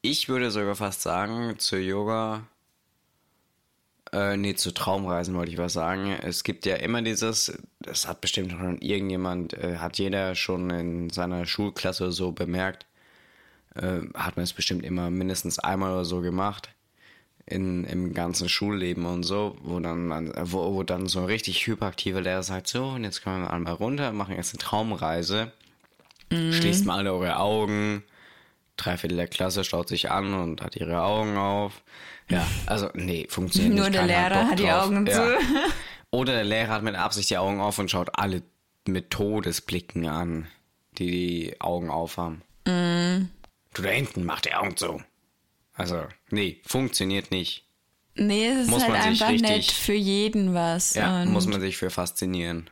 ich 0.00 0.28
würde 0.28 0.50
sogar 0.50 0.74
fast 0.74 1.02
sagen, 1.02 1.58
zu 1.58 1.76
Yoga, 1.76 2.46
äh, 4.12 4.36
nee, 4.36 4.54
zu 4.54 4.72
Traumreisen 4.72 5.34
wollte 5.34 5.52
ich 5.52 5.58
was 5.58 5.72
sagen. 5.72 6.12
Es 6.22 6.44
gibt 6.44 6.66
ja 6.66 6.76
immer 6.76 7.02
dieses, 7.02 7.58
das 7.80 8.08
hat 8.08 8.20
bestimmt 8.20 8.52
schon 8.52 8.78
irgendjemand, 8.78 9.54
äh, 9.54 9.76
hat 9.78 9.98
jeder 9.98 10.34
schon 10.34 10.70
in 10.70 11.10
seiner 11.10 11.46
Schulklasse 11.46 12.12
so 12.12 12.32
bemerkt, 12.32 12.86
äh, 13.74 14.00
hat 14.14 14.36
man 14.36 14.44
es 14.44 14.52
bestimmt 14.52 14.84
immer 14.84 15.10
mindestens 15.10 15.58
einmal 15.58 15.92
oder 15.92 16.04
so 16.04 16.20
gemacht. 16.20 16.70
In, 17.44 17.84
im 17.84 18.12
ganzen 18.12 18.46
Schulleben 18.50 19.06
und 19.06 19.22
so, 19.22 19.56
wo 19.62 19.80
dann 19.80 20.06
man, 20.06 20.34
wo, 20.38 20.74
wo 20.74 20.82
dann 20.82 21.06
so 21.06 21.20
ein 21.20 21.24
richtig 21.24 21.66
hyperaktiver 21.66 22.20
Lehrer 22.20 22.42
sagt, 22.42 22.68
so, 22.68 22.88
und 22.88 23.04
jetzt 23.04 23.24
kommen 23.24 23.40
wir 23.40 23.50
einmal 23.50 23.72
runter, 23.72 24.12
machen 24.12 24.36
jetzt 24.36 24.52
eine 24.52 24.58
Traumreise. 24.58 25.52
Schließt 26.30 26.84
mal 26.84 26.98
alle 26.98 27.14
eure 27.14 27.38
Augen. 27.38 28.02
Drei 28.76 28.98
Viertel 28.98 29.16
der 29.16 29.28
Klasse 29.28 29.64
schaut 29.64 29.88
sich 29.88 30.10
an 30.10 30.34
und 30.34 30.60
hat 30.60 30.76
ihre 30.76 31.02
Augen 31.02 31.38
auf. 31.38 31.80
Ja, 32.30 32.46
also, 32.66 32.90
nee, 32.94 33.26
funktioniert 33.30 33.74
Nur 33.74 33.84
nicht. 33.88 33.94
der 33.94 34.06
Keiner 34.06 34.28
Lehrer 34.28 34.40
Bock 34.42 34.50
hat 34.52 34.58
die. 34.58 34.70
Augen 34.70 35.06
zu. 35.06 35.38
Oder 36.10 36.32
der 36.34 36.44
Lehrer 36.44 36.68
hat 36.74 36.82
mit 36.82 36.94
Absicht 36.94 37.30
die 37.30 37.38
Augen 37.38 37.60
auf 37.60 37.78
und 37.78 37.90
schaut 37.90 38.10
alle 38.18 38.42
mit 38.86 39.10
Todesblicken 39.10 40.06
an, 40.08 40.46
die 40.98 41.10
die 41.10 41.60
Augen 41.60 41.90
aufhaben. 41.90 42.42
Mhm. 42.66 43.28
Du 43.74 43.82
da 43.82 43.88
hinten, 43.90 44.24
mach 44.24 44.40
die 44.40 44.54
Augen 44.54 44.76
zu. 44.76 45.02
Also, 45.74 46.04
nee, 46.30 46.60
funktioniert 46.66 47.30
nicht. 47.30 47.64
Nee, 48.14 48.48
es 48.48 48.62
ist 48.62 48.70
Muss 48.70 48.82
halt 48.82 48.92
man 48.92 49.02
sich 49.02 49.22
einfach 49.22 49.30
nicht 49.30 49.44
richtig- 49.48 49.76
für 49.78 49.92
jeden 49.94 50.52
was. 50.54 50.94
Ja, 50.94 51.22
und 51.22 51.30
muss 51.30 51.46
man 51.46 51.60
sich 51.60 51.76
für 51.76 51.90
faszinieren. 51.90 52.68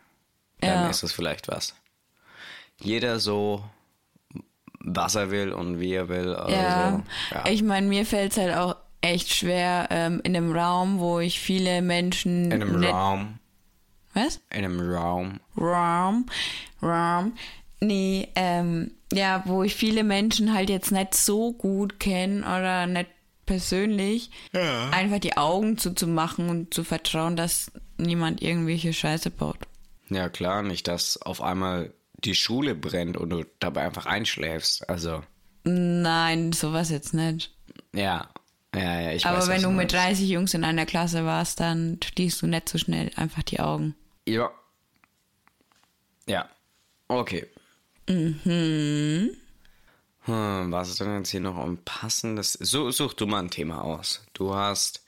Dann 0.61 0.85
Ja. 0.85 0.89
ist 0.91 1.03
es 1.03 1.13
vielleicht 1.13 1.47
was. 1.49 1.75
Jeder 2.81 3.21
so, 3.21 3.63
was 4.81 5.15
er 5.15 5.31
will 5.31 5.53
und 5.53 5.79
wie 5.79 5.93
er 5.95 6.09
will. 6.09 6.35
Also, 6.35 6.55
Ja, 6.57 7.03
ja. 7.31 7.45
ich 7.49 7.63
meine, 7.63 7.87
mir 7.87 8.05
fällt 8.07 8.33
es 8.33 8.39
halt 8.39 8.55
auch 8.57 8.77
echt 9.07 9.33
schwer 9.33 9.89
ähm, 9.91 10.21
in 10.25 10.37
einem 10.37 10.53
Raum, 10.57 10.99
wo 10.99 11.19
ich 11.21 11.41
viele 11.41 11.83
Menschen. 11.83 12.51
in 12.51 12.63
einem 12.63 12.85
Raum. 12.85 13.39
Was? 14.15 14.41
In 14.51 14.65
einem 14.65 14.81
Raum. 14.81 15.41
Raum. 15.59 16.27
Raum. 16.83 17.33
Nee, 17.81 18.29
ähm, 18.35 18.93
ja, 19.13 19.43
wo 19.47 19.63
ich 19.63 19.75
viele 19.75 20.05
Menschen 20.05 20.55
halt 20.55 20.71
jetzt 20.71 20.91
nicht 20.91 21.15
so 21.15 21.53
gut 21.53 22.01
kenne 22.01 22.41
oder 22.41 22.87
nicht 22.87 23.11
persönlich, 23.45 24.31
einfach 24.91 25.21
die 25.21 25.37
Augen 25.37 25.79
zuzumachen 25.79 26.49
und 26.49 26.75
zu 26.75 26.83
vertrauen, 26.83 27.37
dass 27.37 27.71
niemand 27.97 28.43
irgendwelche 28.43 28.93
Scheiße 28.93 29.31
baut. 29.31 29.59
Ja, 30.09 30.29
klar, 30.29 30.63
nicht, 30.65 30.89
dass 30.89 31.23
auf 31.23 31.41
einmal 31.41 31.93
die 32.25 32.35
Schule 32.35 32.75
brennt 32.75 33.17
und 33.17 33.31
du 33.31 33.45
dabei 33.61 33.83
einfach 33.83 34.07
einschläfst. 34.07 34.89
Also, 34.89 35.23
Nein, 35.65 36.53
sowas 36.53 36.91
jetzt 36.91 37.15
nicht. 37.15 37.55
ja. 37.93 38.29
Ja, 38.77 39.01
ja, 39.01 39.13
ich 39.13 39.25
Aber 39.27 39.39
weiß, 39.39 39.49
wenn 39.49 39.63
du 39.63 39.69
mit 39.69 39.93
meinst. 39.93 39.95
30 39.95 40.29
Jungs 40.29 40.55
in 40.55 40.65
einer 40.65 40.87
Klasse 40.87 41.25
warst, 41.25 41.61
dann 41.61 41.99
schließt 42.05 42.43
du 42.43 42.47
nicht 42.47 42.69
so 42.69 42.79
schnell 42.79 43.11
einfach 43.17 43.43
die 43.43 43.61
Augen. 43.61 43.95
Ja. 44.27 44.51
Ja. 46.29 46.49
Okay. 47.09 47.47
Mhm. 48.09 49.31
Hm, 50.25 50.73
was 50.73 50.89
ist 50.91 51.01
denn 51.01 51.17
jetzt 51.19 51.31
hier 51.31 51.41
noch 51.41 51.57
ein 51.59 51.79
passendes? 51.85 52.55
So, 52.55 52.91
such 52.91 53.15
du 53.15 53.27
mal 53.27 53.41
ein 53.41 53.51
Thema 53.51 53.83
aus. 53.83 54.25
Du 54.33 54.55
hast 54.55 55.05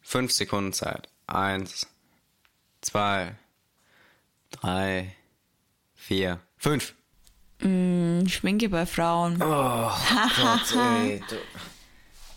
fünf 0.00 0.32
Sekunden 0.32 0.72
Zeit. 0.72 1.08
Eins, 1.26 1.86
zwei, 2.80 3.34
drei, 4.50 5.14
vier, 5.94 6.40
fünf. 6.56 6.94
Hm, 7.60 8.26
Schminke 8.28 8.68
bei 8.70 8.86
Frauen. 8.86 9.36
Oh 9.42 9.90
Gott, 10.40 10.74
ey. 10.76 11.22
Du, 11.28 11.36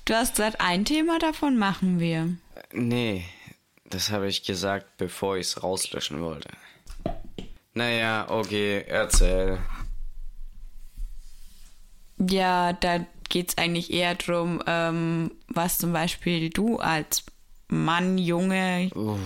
Du 0.06 0.14
hast 0.14 0.36
gesagt, 0.36 0.62
ein 0.62 0.86
Thema 0.86 1.18
davon 1.18 1.58
machen 1.58 2.00
wir. 2.00 2.38
nee, 2.72 3.26
das 3.86 4.12
habe 4.12 4.28
ich 4.28 4.44
gesagt, 4.44 4.98
bevor 4.98 5.38
ich 5.38 5.48
es 5.48 5.64
rauslöschen 5.64 6.22
wollte. 6.22 6.50
Naja, 7.74 8.28
okay, 8.30 8.84
erzähl. 8.88 9.58
Ja, 12.18 12.74
da 12.74 13.06
geht's 13.30 13.58
eigentlich 13.58 13.92
eher 13.92 14.16
drum, 14.16 14.62
ähm, 14.68 15.32
was 15.48 15.80
zum 15.80 15.92
Beispiel 15.92 16.50
du 16.50 16.78
als 16.78 17.24
Mann, 17.68 18.18
Junge, 18.20 18.92
Uh, 18.96 19.18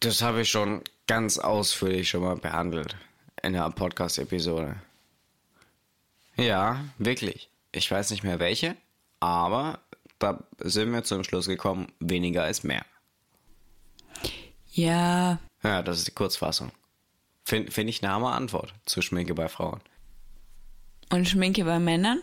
das 0.00 0.22
habe 0.22 0.42
ich 0.42 0.50
schon 0.50 0.82
ganz 1.06 1.38
ausführlich 1.38 2.08
schon 2.08 2.22
mal 2.22 2.36
behandelt 2.36 2.96
in 3.42 3.52
der 3.52 3.70
Podcast-Episode. 3.70 4.74
Ja, 6.36 6.84
wirklich. 6.98 7.48
Ich 7.70 7.88
weiß 7.90 8.10
nicht 8.10 8.24
mehr 8.24 8.40
welche, 8.40 8.76
aber 9.20 9.78
sind 10.60 10.92
wir 10.92 11.04
zum 11.04 11.24
Schluss 11.24 11.46
gekommen, 11.46 11.92
weniger 12.00 12.48
ist 12.48 12.64
mehr. 12.64 12.84
ja, 14.72 15.38
Ja, 15.62 15.82
das 15.82 15.98
ist 15.98 16.08
die 16.08 16.12
Kurzfassung. 16.14 16.70
Finde 17.44 17.70
find 17.70 17.88
ich 17.90 18.02
eine 18.02 18.12
hammer 18.12 18.32
Antwort 18.34 18.74
zu 18.86 19.02
Schminke 19.02 19.34
bei 19.34 19.48
Frauen. 19.48 19.80
und 21.10 21.28
Schminke 21.28 21.64
bei 21.64 21.78
Männern? 21.78 22.20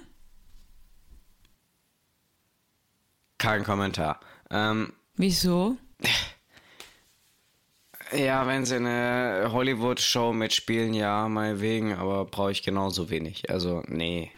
Kein 3.37 3.63
Kommentar. 3.63 4.19
Ähm, 4.49 4.93
Wieso? 5.15 5.77
ja, 8.15 8.47
wenn 8.47 8.65
sie 8.65 8.77
in 8.77 8.85
eine 8.85 9.51
Hollywood-Show 9.51 10.33
mitspielen, 10.33 10.93
ja, 10.93 11.27
meinetwegen, 11.27 11.93
aber 11.93 12.25
brauche 12.25 12.51
ich 12.51 12.63
genauso 12.63 13.09
wenig. 13.09 13.49
Also, 13.49 13.83
nee. 13.87 14.31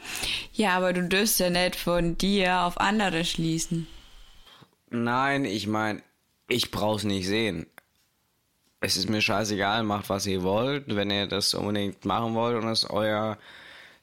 Ja, 0.53 0.77
aber 0.77 0.93
du 0.93 1.07
dürfst 1.07 1.39
ja 1.39 1.49
nicht 1.49 1.75
von 1.75 2.17
dir 2.17 2.61
auf 2.61 2.79
andere 2.79 3.25
schließen. 3.25 3.87
Nein, 4.89 5.45
ich 5.45 5.67
meine, 5.67 6.01
ich 6.47 6.71
brauch's 6.71 7.03
nicht 7.03 7.27
sehen. 7.27 7.67
Es 8.81 8.97
ist 8.97 9.09
mir 9.09 9.21
scheißegal, 9.21 9.83
macht 9.83 10.09
was 10.09 10.25
ihr 10.25 10.43
wollt. 10.43 10.95
Wenn 10.95 11.09
ihr 11.09 11.27
das 11.27 11.53
unbedingt 11.53 12.05
machen 12.05 12.35
wollt 12.35 12.61
und 12.61 12.69
es 12.69 12.89
euer 12.89 13.37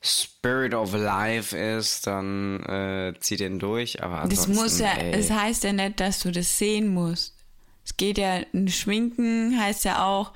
Spirit 0.01 0.75
of 0.75 0.93
Life 0.95 1.57
ist, 1.57 2.09
dann 2.09 2.61
äh, 2.65 3.15
zieht 3.21 3.41
ihn 3.41 3.61
durch. 3.61 4.03
Aber 4.03 4.29
Das 4.29 4.49
muss 4.49 4.81
ja, 4.81 4.97
es 4.97 5.31
heißt 5.31 5.63
ja 5.65 5.73
nicht, 5.73 6.01
dass 6.01 6.21
du 6.21 6.33
das 6.33 6.59
sehen 6.59 6.93
musst. 6.93 7.42
Es 7.85 7.97
geht 7.97 8.19
ja, 8.19 8.41
ein 8.55 8.69
Schminken 8.69 9.59
heißt 9.59 9.85
ja 9.85 10.05
auch, 10.07 10.33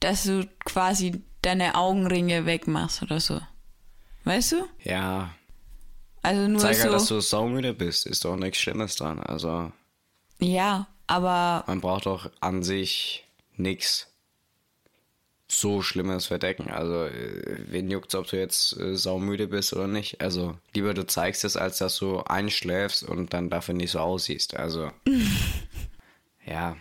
dass 0.00 0.24
du 0.24 0.48
quasi 0.64 1.22
deine 1.42 1.74
Augenringe 1.74 2.46
wegmachst 2.46 3.02
oder 3.02 3.20
so. 3.20 3.40
Weißt 4.24 4.52
du? 4.52 4.68
ja, 4.84 5.30
Also 6.22 6.46
nur 6.48 6.60
zeig 6.60 6.76
so. 6.76 6.82
halt, 6.84 6.92
dass 6.92 7.06
du 7.06 7.20
saumüde 7.20 7.72
bist. 7.72 8.06
Ist 8.06 8.24
doch 8.24 8.36
nichts 8.36 8.58
Schlimmes 8.58 8.96
dran. 8.96 9.20
Also, 9.20 9.72
ja, 10.38 10.86
aber 11.06 11.64
man 11.66 11.80
braucht 11.80 12.06
doch 12.06 12.30
an 12.40 12.62
sich 12.62 13.24
nichts 13.56 14.08
so 15.50 15.80
Schlimmes 15.80 16.26
verdecken. 16.26 16.68
Also, 16.70 17.06
äh, 17.06 17.58
wen 17.68 17.90
juckt's, 17.90 18.14
ob 18.14 18.26
du 18.26 18.36
jetzt 18.36 18.76
äh, 18.78 18.94
saumüde 18.94 19.48
bist 19.48 19.72
oder 19.72 19.86
nicht? 19.86 20.20
Also, 20.20 20.58
lieber 20.74 20.92
du 20.92 21.06
zeigst 21.06 21.42
es, 21.44 21.56
als 21.56 21.78
dass 21.78 21.96
du 21.98 22.20
einschläfst 22.20 23.02
und 23.02 23.32
dann 23.32 23.48
dafür 23.48 23.74
nicht 23.74 23.92
so 23.92 24.00
aussiehst. 24.00 24.54
Also, 24.56 24.90
ja. 26.48 26.76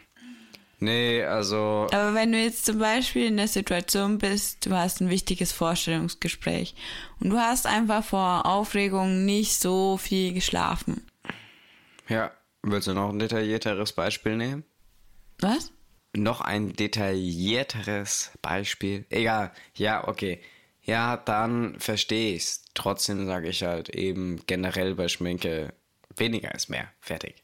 Nee, 0.79 1.23
also, 1.23 1.87
Aber 1.91 2.13
wenn 2.13 2.31
du 2.31 2.39
jetzt 2.39 2.65
zum 2.65 2.77
Beispiel 2.77 3.25
in 3.25 3.37
der 3.37 3.47
Situation 3.47 4.19
bist, 4.19 4.65
du 4.65 4.75
hast 4.75 5.01
ein 5.01 5.09
wichtiges 5.09 5.51
Vorstellungsgespräch 5.51 6.75
und 7.19 7.31
du 7.31 7.37
hast 7.37 7.65
einfach 7.65 8.03
vor 8.03 8.45
Aufregung 8.45 9.25
nicht 9.25 9.59
so 9.59 9.97
viel 9.97 10.33
geschlafen. 10.33 11.05
ja. 12.07 12.31
Willst 12.63 12.87
du 12.87 12.93
noch 12.93 13.09
ein 13.09 13.19
detaillierteres 13.19 13.93
Beispiel 13.93 14.35
nehmen? 14.35 14.65
Was? 15.39 15.71
Noch 16.13 16.41
ein 16.41 16.73
detaillierteres 16.73 18.31
Beispiel? 18.41 19.05
Egal. 19.09 19.53
Ja, 19.75 20.07
okay. 20.07 20.41
Ja, 20.81 21.15
dann 21.17 21.79
verstehe 21.79 22.35
ich's. 22.35 22.65
Trotzdem 22.73 23.25
sage 23.25 23.49
ich 23.49 23.63
halt 23.63 23.89
eben 23.89 24.41
generell 24.47 24.95
bei 24.95 25.07
Schminke 25.07 25.73
weniger 26.15 26.53
ist 26.55 26.69
mehr. 26.69 26.89
Fertig. 26.99 27.43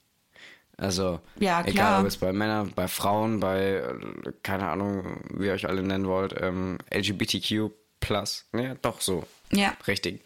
Also, 0.77 1.19
Ja, 1.39 1.63
egal 1.65 2.01
ob 2.01 2.07
es 2.07 2.17
bei 2.17 2.33
Männern, 2.33 2.71
bei 2.75 2.87
Frauen, 2.87 3.39
bei, 3.39 3.83
keine 4.41 4.69
Ahnung, 4.69 5.21
wie 5.33 5.45
ihr 5.47 5.53
euch 5.53 5.67
alle 5.67 5.83
nennen 5.83 6.07
wollt, 6.07 6.35
ähm, 6.39 6.77
LGBTQ+. 6.91 7.71
Ja, 8.53 8.75
doch 8.81 8.99
so. 8.99 9.23
Ja. 9.51 9.77
Richtig. 9.87 10.23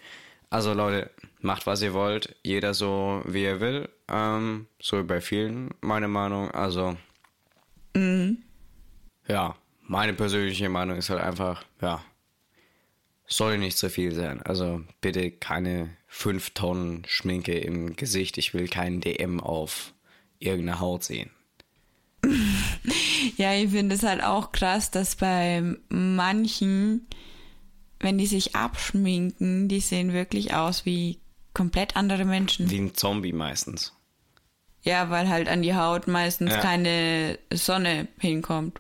Also 0.50 0.74
Leute, 0.74 1.12
macht 1.41 1.68
was 1.68 1.82
ihr 1.82 1.93
wollt, 1.93 2.36
jeder 2.41 2.74
so 2.74 3.22
wie 3.26 3.43
er 3.43 3.60
will. 3.60 3.89
Ähm, 4.08 4.68
so 4.82 4.98
wie 5.00 5.04
bei 5.04 5.22
vielen, 5.22 5.72
meine 5.82 6.08
Meinung. 6.08 6.50
Also 6.52 6.98
ja, 9.28 9.56
meine 9.82 10.14
persönliche 10.14 10.70
Meinung 10.70 10.98
ist 10.98 11.10
halt 11.10 11.22
einfach, 11.22 11.64
ja, 11.82 12.04
soll 13.28 13.58
nicht 13.58 13.78
so 13.78 13.89
viel 13.89 14.14
sein. 14.14 14.41
Also 14.43 14.82
bitte 15.02 15.32
keine 15.32 15.89
5 16.08 16.52
Tonnen 16.52 17.04
Schminke 17.08 17.58
im 17.58 17.95
Gesicht. 17.95 18.38
Ich 18.38 18.54
will 18.54 18.68
keinen 18.68 19.02
DM 19.02 19.39
auf 19.39 19.93
irgendeiner 20.40 20.80
Haut 20.80 21.04
sehen. 21.04 21.30
Ja, 23.36 23.54
ich 23.54 23.72
finde 23.72 23.96
es 23.96 24.04
halt 24.04 24.24
auch 24.24 24.52
krass, 24.52 24.90
dass 24.92 25.16
bei 25.16 25.62
manchen, 25.90 27.08
wenn 28.00 28.18
die 28.18 28.26
sich 28.28 28.56
abschminken, 28.56 29.68
die 29.68 29.80
sehen 29.80 30.14
wirklich 30.14 30.54
aus 30.54 30.86
wie 30.86 31.20
komplett 31.54 31.96
andere 31.96 32.26
Menschen. 32.26 32.70
Wie 32.70 32.80
ein 32.80 32.96
Zombie 32.96 33.34
meistens. 33.34 33.94
Ja, 34.84 35.10
weil 35.10 35.28
halt 35.30 35.50
an 35.50 35.62
die 35.62 35.76
Haut 35.76 36.08
meistens 36.08 36.52
Ja. 36.52 36.62
keine 36.62 37.38
Sonne 37.52 38.08
hinkommt. 38.20 38.80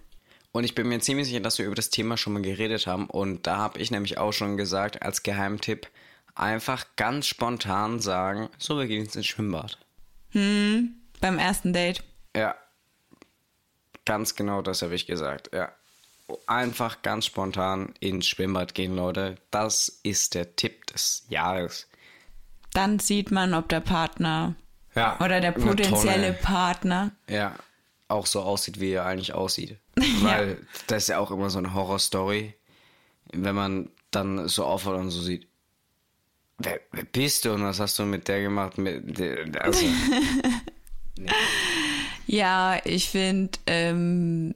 Und 0.51 0.63
ich 0.63 0.75
bin 0.75 0.87
mir 0.87 0.99
ziemlich 0.99 1.27
sicher, 1.27 1.39
dass 1.39 1.57
wir 1.59 1.65
über 1.65 1.75
das 1.75 1.89
Thema 1.89 2.17
schon 2.17 2.33
mal 2.33 2.41
geredet 2.41 2.87
haben. 2.87 3.07
Und 3.07 3.45
da 3.47 3.57
habe 3.57 3.79
ich 3.79 3.91
nämlich 3.91 4.17
auch 4.17 4.31
schon 4.31 4.57
gesagt, 4.57 5.01
als 5.01 5.23
Geheimtipp, 5.23 5.87
einfach 6.35 6.85
ganz 6.95 7.27
spontan 7.27 7.99
sagen, 7.99 8.49
so, 8.57 8.77
wir 8.77 8.87
gehen 8.87 9.05
ins 9.05 9.25
Schwimmbad. 9.25 9.77
Beim 11.21 11.39
ersten 11.39 11.73
Date. 11.73 12.03
Ja. 12.35 12.55
Ganz 14.05 14.35
genau 14.35 14.61
das 14.61 14.81
habe 14.81 14.95
ich 14.95 15.05
gesagt, 15.07 15.49
ja. 15.53 15.71
Einfach 16.45 17.01
ganz 17.01 17.25
spontan 17.25 17.93
ins 17.99 18.27
Schwimmbad 18.27 18.73
gehen, 18.75 18.95
Leute. 18.95 19.37
Das 19.51 19.99
ist 20.03 20.35
der 20.35 20.55
Tipp 20.55 20.85
des 20.87 21.25
Jahres. 21.29 21.87
Dann 22.73 22.99
sieht 22.99 23.31
man, 23.31 23.53
ob 23.53 23.69
der 23.69 23.79
Partner 23.79 24.55
Ja. 24.93 25.17
oder 25.21 25.39
der 25.41 25.53
potenzielle. 25.53 26.33
Partner. 26.33 27.11
Ja. 27.29 27.55
Auch 28.09 28.25
so 28.25 28.41
aussieht, 28.41 28.79
wie 28.79 28.91
er 28.91 29.05
eigentlich 29.05 29.33
aussieht. 29.33 29.77
Weil 30.21 30.65
das 30.87 31.03
ist 31.03 31.09
ja 31.09 31.19
auch 31.19 31.31
immer 31.31 31.49
so 31.49 31.57
eine 31.59 31.73
Horrorstory, 31.73 32.53
wenn 33.33 33.55
man 33.55 33.89
dann 34.11 34.47
so 34.47 34.65
aufhört 34.65 34.99
und 34.99 35.09
so 35.11 35.21
sieht. 35.21 35.47
Wer, 36.59 36.79
wer 36.91 37.03
bist 37.05 37.45
du 37.45 37.53
und 37.53 37.63
was 37.63 37.79
hast 37.79 37.99
du 37.99 38.03
mit 38.03 38.27
der 38.27 38.41
gemacht? 38.41 38.77
Mit 38.77 39.17
der, 39.19 39.63
also, 39.63 39.85
Ja, 42.25 42.79
ich 42.85 43.09
finde, 43.09 43.57
ähm, 43.67 44.53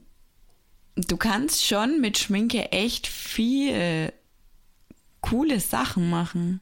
du 0.96 1.18
kannst 1.18 1.66
schon 1.66 2.02
mit 2.02 2.18
Schminke 2.18 2.72
echt 2.72 3.08
viel 3.08 4.12
coole 5.22 5.60
Sachen 5.60 6.10
machen. 6.10 6.60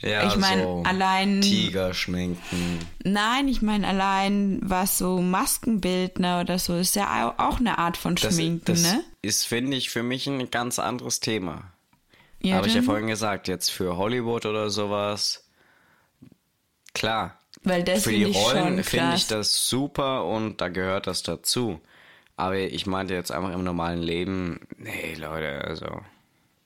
ja, 0.00 0.26
Ich 0.26 0.36
mein, 0.36 0.58
so 0.60 0.82
allein- 0.84 1.42
Tiger 1.42 1.94
schminken. 1.94 2.78
Nein, 3.04 3.46
ich 3.48 3.62
meine 3.62 3.86
allein 3.86 4.58
was 4.62 4.98
so 4.98 5.20
Maskenbildner 5.20 6.40
oder 6.40 6.58
so 6.58 6.76
ist 6.76 6.96
ja 6.96 7.28
au- 7.28 7.34
auch 7.38 7.60
eine 7.60 7.78
Art 7.78 7.96
von 7.96 8.16
Das, 8.16 8.34
Schminken, 8.34 8.64
das 8.64 8.82
ne? 8.82 9.04
ist, 9.22 9.44
finde 9.46 9.76
ich, 9.76 9.90
für 9.90 10.02
mich 10.02 10.26
ein 10.26 10.50
ganz 10.50 10.78
anderes 10.80 11.20
Thema. 11.20 11.70
Ja, 12.42 12.56
Habe 12.56 12.66
ich 12.66 12.74
ja 12.74 12.82
vorhin 12.82 13.06
gesagt, 13.06 13.46
jetzt 13.46 13.70
für 13.70 13.96
Hollywood 13.96 14.46
oder 14.46 14.68
sowas. 14.70 15.44
Klar. 16.94 17.38
Weil 17.64 17.84
das 17.84 18.04
für 18.04 18.10
die 18.10 18.24
ich 18.24 18.36
Rollen 18.36 18.82
finde 18.82 19.14
ich 19.14 19.26
das 19.28 19.68
super 19.68 20.24
und 20.24 20.60
da 20.60 20.68
gehört 20.68 21.06
das 21.06 21.22
dazu. 21.22 21.80
Aber 22.36 22.56
ich 22.56 22.86
meinte 22.86 23.14
jetzt 23.14 23.30
einfach 23.30 23.52
im 23.52 23.62
normalen 23.62 24.02
Leben, 24.02 24.60
nee, 24.78 25.14
Leute, 25.14 25.62
also 25.64 26.00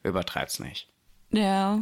übertreib's 0.03 0.59
nicht. 0.59 0.89
Ja. 1.31 1.81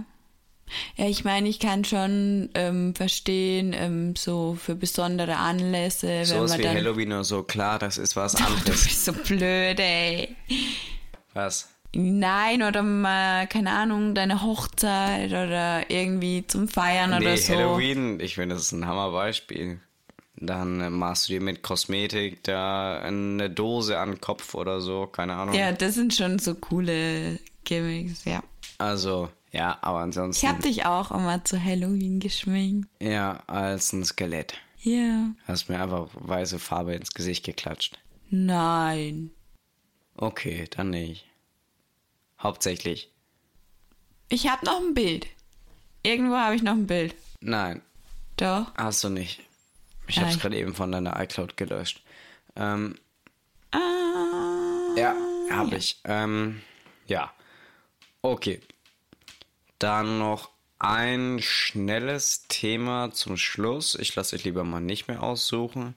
Ja, 0.97 1.07
ich 1.07 1.25
meine, 1.25 1.49
ich 1.49 1.59
kann 1.61 1.85
schon 1.85 2.49
ähm, 2.55 2.95
verstehen, 2.95 3.75
ähm, 3.75 4.17
so 4.17 4.55
für 4.59 4.75
besondere 4.75 5.37
Anlässe, 5.37 6.09
wenn 6.09 6.25
Sowas 6.25 6.53
man 6.53 6.59
wie 6.59 6.63
dann. 6.63 6.77
Halloween 6.77 7.13
oder 7.13 7.25
so, 7.25 7.43
klar, 7.43 7.79
das 7.79 7.99
ist 7.99 8.17
was 8.17 8.33
Du 8.37 8.45
anderes. 8.45 8.85
bist 8.85 9.05
so 9.05 9.13
blöd, 9.13 9.79
ey. 9.79 10.35
was? 11.35 11.69
Nein, 11.95 12.63
oder 12.63 12.83
mal, 12.83 13.47
keine 13.47 13.71
Ahnung, 13.71 14.15
deine 14.15 14.43
Hochzeit 14.43 15.31
oder 15.31 15.91
irgendwie 15.91 16.47
zum 16.47 16.69
Feiern 16.69 17.11
Nee, 17.11 17.27
oder 17.27 17.37
so. 17.37 17.55
Halloween, 17.55 18.21
ich 18.21 18.35
finde, 18.35 18.55
das 18.55 18.65
ist 18.65 18.73
ein 18.73 18.87
Hammerbeispiel. 18.87 19.81
Dann 20.37 20.81
äh, 20.81 20.91
machst 20.91 21.29
du 21.29 21.35
dir 21.35 21.41
mit 21.41 21.63
Kosmetik 21.63 22.43
da 22.43 22.99
eine 23.01 23.49
Dose 23.51 23.99
an 23.99 24.13
den 24.13 24.21
Kopf 24.21 24.55
oder 24.55 24.81
so, 24.81 25.07
keine 25.07 25.35
Ahnung. 25.35 25.55
Ja, 25.55 25.73
das 25.73 25.95
sind 25.95 26.13
schon 26.15 26.39
so 26.39 26.55
coole 26.55 27.39
Gimmicks, 27.65 28.25
ja. 28.25 28.43
Also, 28.79 29.29
ja, 29.53 29.79
aber 29.81 30.01
ansonsten. 30.01 30.45
Ich 30.45 30.51
hab 30.51 30.61
dich 30.61 30.87
auch 30.87 31.13
immer 31.13 31.45
zu 31.45 31.63
Halloween 31.63 32.19
geschminkt. 32.19 32.89
Ja, 33.01 33.43
als 33.47 33.93
ein 33.93 34.05
Skelett. 34.05 34.55
Ja. 34.81 35.31
Hast 35.47 35.69
mir 35.69 35.81
einfach 35.81 36.09
weiße 36.15 36.59
Farbe 36.59 36.95
ins 36.95 37.15
Gesicht 37.15 37.45
geklatscht. 37.45 37.99
Nein. 38.31 39.31
Okay, 40.17 40.67
dann 40.71 40.91
nicht. 40.91 41.27
Hauptsächlich. 42.45 43.11
Ich 44.29 44.49
hab 44.49 44.63
noch 44.63 44.81
ein 44.81 44.95
Bild. 44.95 45.27
Irgendwo 46.05 46.37
habe 46.37 46.55
ich 46.55 46.63
noch 46.63 46.73
ein 46.75 46.87
Bild. 46.87 47.15
Nein, 47.41 47.83
Doch. 48.37 48.73
hast 48.77 49.03
du 49.03 49.09
nicht. 49.09 49.41
Ich 50.07 50.19
hab's 50.21 50.35
ich- 50.37 50.41
gerade 50.43 50.57
eben 50.59 50.75
von 50.75 50.93
deiner 50.93 51.19
iCloud 51.21 51.57
gelöscht. 51.57 52.03
Ähm, 52.57 52.95
Ah. 53.73 54.95
ja, 54.97 55.17
hab 55.51 55.73
ich. 55.73 55.99
Ähm, 56.05 56.61
ja. 57.07 57.33
Okay. 58.23 58.61
Dann 59.79 60.19
noch 60.19 60.51
ein 60.79 61.39
schnelles 61.43 62.45
Thema 62.49 63.11
zum 63.13 63.37
Schluss. 63.37 63.95
Ich 63.97 64.15
lasse 64.15 64.37
dich 64.37 64.45
lieber 64.45 64.63
mal 64.65 64.81
nicht 64.81 65.09
mehr 65.09 65.23
aussuchen. 65.23 65.95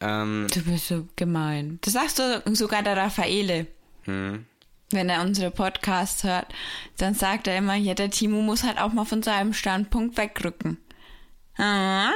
Ähm, 0.00 0.46
Du 0.52 0.62
bist 0.62 0.88
so 0.88 1.06
gemein. 1.16 1.78
Das 1.82 1.92
sagst 1.94 2.18
du 2.18 2.42
sogar 2.54 2.82
der 2.82 2.96
Raffaele. 2.96 3.66
Hm. 4.04 4.46
Wenn 4.92 5.08
er 5.08 5.22
unsere 5.22 5.50
Podcasts 5.50 6.24
hört, 6.24 6.46
dann 6.98 7.14
sagt 7.14 7.46
er 7.46 7.56
immer, 7.56 7.74
ja, 7.74 7.94
der 7.94 8.10
Timo 8.10 8.42
muss 8.42 8.62
halt 8.62 8.78
auch 8.78 8.92
mal 8.92 9.04
von 9.04 9.22
seinem 9.22 9.52
Standpunkt 9.54 10.16
wegrücken. 10.16 10.78
Ah? 11.56 12.10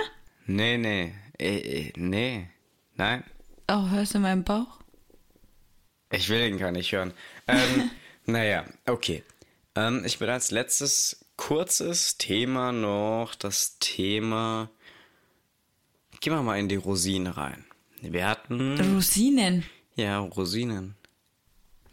nee, 0.46 0.76
nee. 0.78 1.12
Äh, 1.38 1.58
äh, 1.58 1.92
nee. 1.96 2.48
Nein. 2.94 3.24
Oh, 3.68 3.88
hörst 3.90 4.14
du 4.14 4.18
meinen 4.18 4.44
Bauch? 4.44 4.78
Ich 6.10 6.28
will 6.28 6.48
ihn 6.48 6.58
gar 6.58 6.72
nicht 6.72 6.92
hören. 6.92 7.12
Ähm, 7.46 7.90
naja, 8.26 8.64
okay. 8.86 9.22
Ähm, 9.74 10.02
ich 10.04 10.18
bin 10.18 10.28
als 10.28 10.50
letztes 10.50 11.26
kurzes 11.36 12.16
Thema 12.16 12.72
noch 12.72 13.34
das 13.34 13.78
Thema. 13.78 14.70
Gehen 16.20 16.32
wir 16.32 16.42
mal 16.42 16.58
in 16.58 16.68
die 16.68 16.76
Rosinen 16.76 17.32
rein. 17.32 17.64
Wir 18.00 18.28
hatten. 18.28 18.80
Rosinen. 18.94 19.64
Ja, 19.96 20.18
Rosinen. 20.18 20.96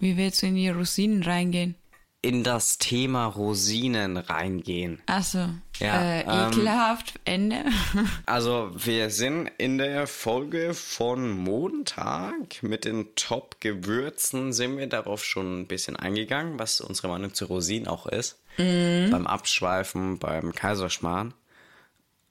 Wie 0.03 0.17
willst 0.17 0.41
du 0.41 0.47
in 0.47 0.55
die 0.55 0.67
Rosinen 0.67 1.23
reingehen? 1.23 1.75
In 2.21 2.43
das 2.43 2.77
Thema 2.77 3.25
Rosinen 3.25 4.17
reingehen. 4.17 5.01
Achso. 5.05 5.47
Ja, 5.79 6.01
äh, 6.01 6.21
ähm, 6.23 6.51
ekelhaft. 6.51 7.13
Ende. 7.23 7.63
Also, 8.25 8.69
wir 8.75 9.09
sind 9.09 9.49
in 9.57 9.77
der 9.77 10.05
Folge 10.07 10.73
von 10.73 11.29
Montag 11.29 12.61
mit 12.63 12.83
den 12.83 13.15
Top-Gewürzen, 13.15 14.51
sind 14.51 14.77
wir 14.77 14.87
darauf 14.87 15.23
schon 15.23 15.61
ein 15.61 15.67
bisschen 15.67 15.95
eingegangen, 15.95 16.59
was 16.59 16.81
unsere 16.81 17.07
Meinung 17.07 17.33
zu 17.33 17.45
Rosinen 17.45 17.87
auch 17.87 18.05
ist. 18.05 18.41
Beim 18.57 19.25
Abschweifen, 19.25 20.19
beim 20.19 20.53
Kaiserschmarrn. 20.53 21.33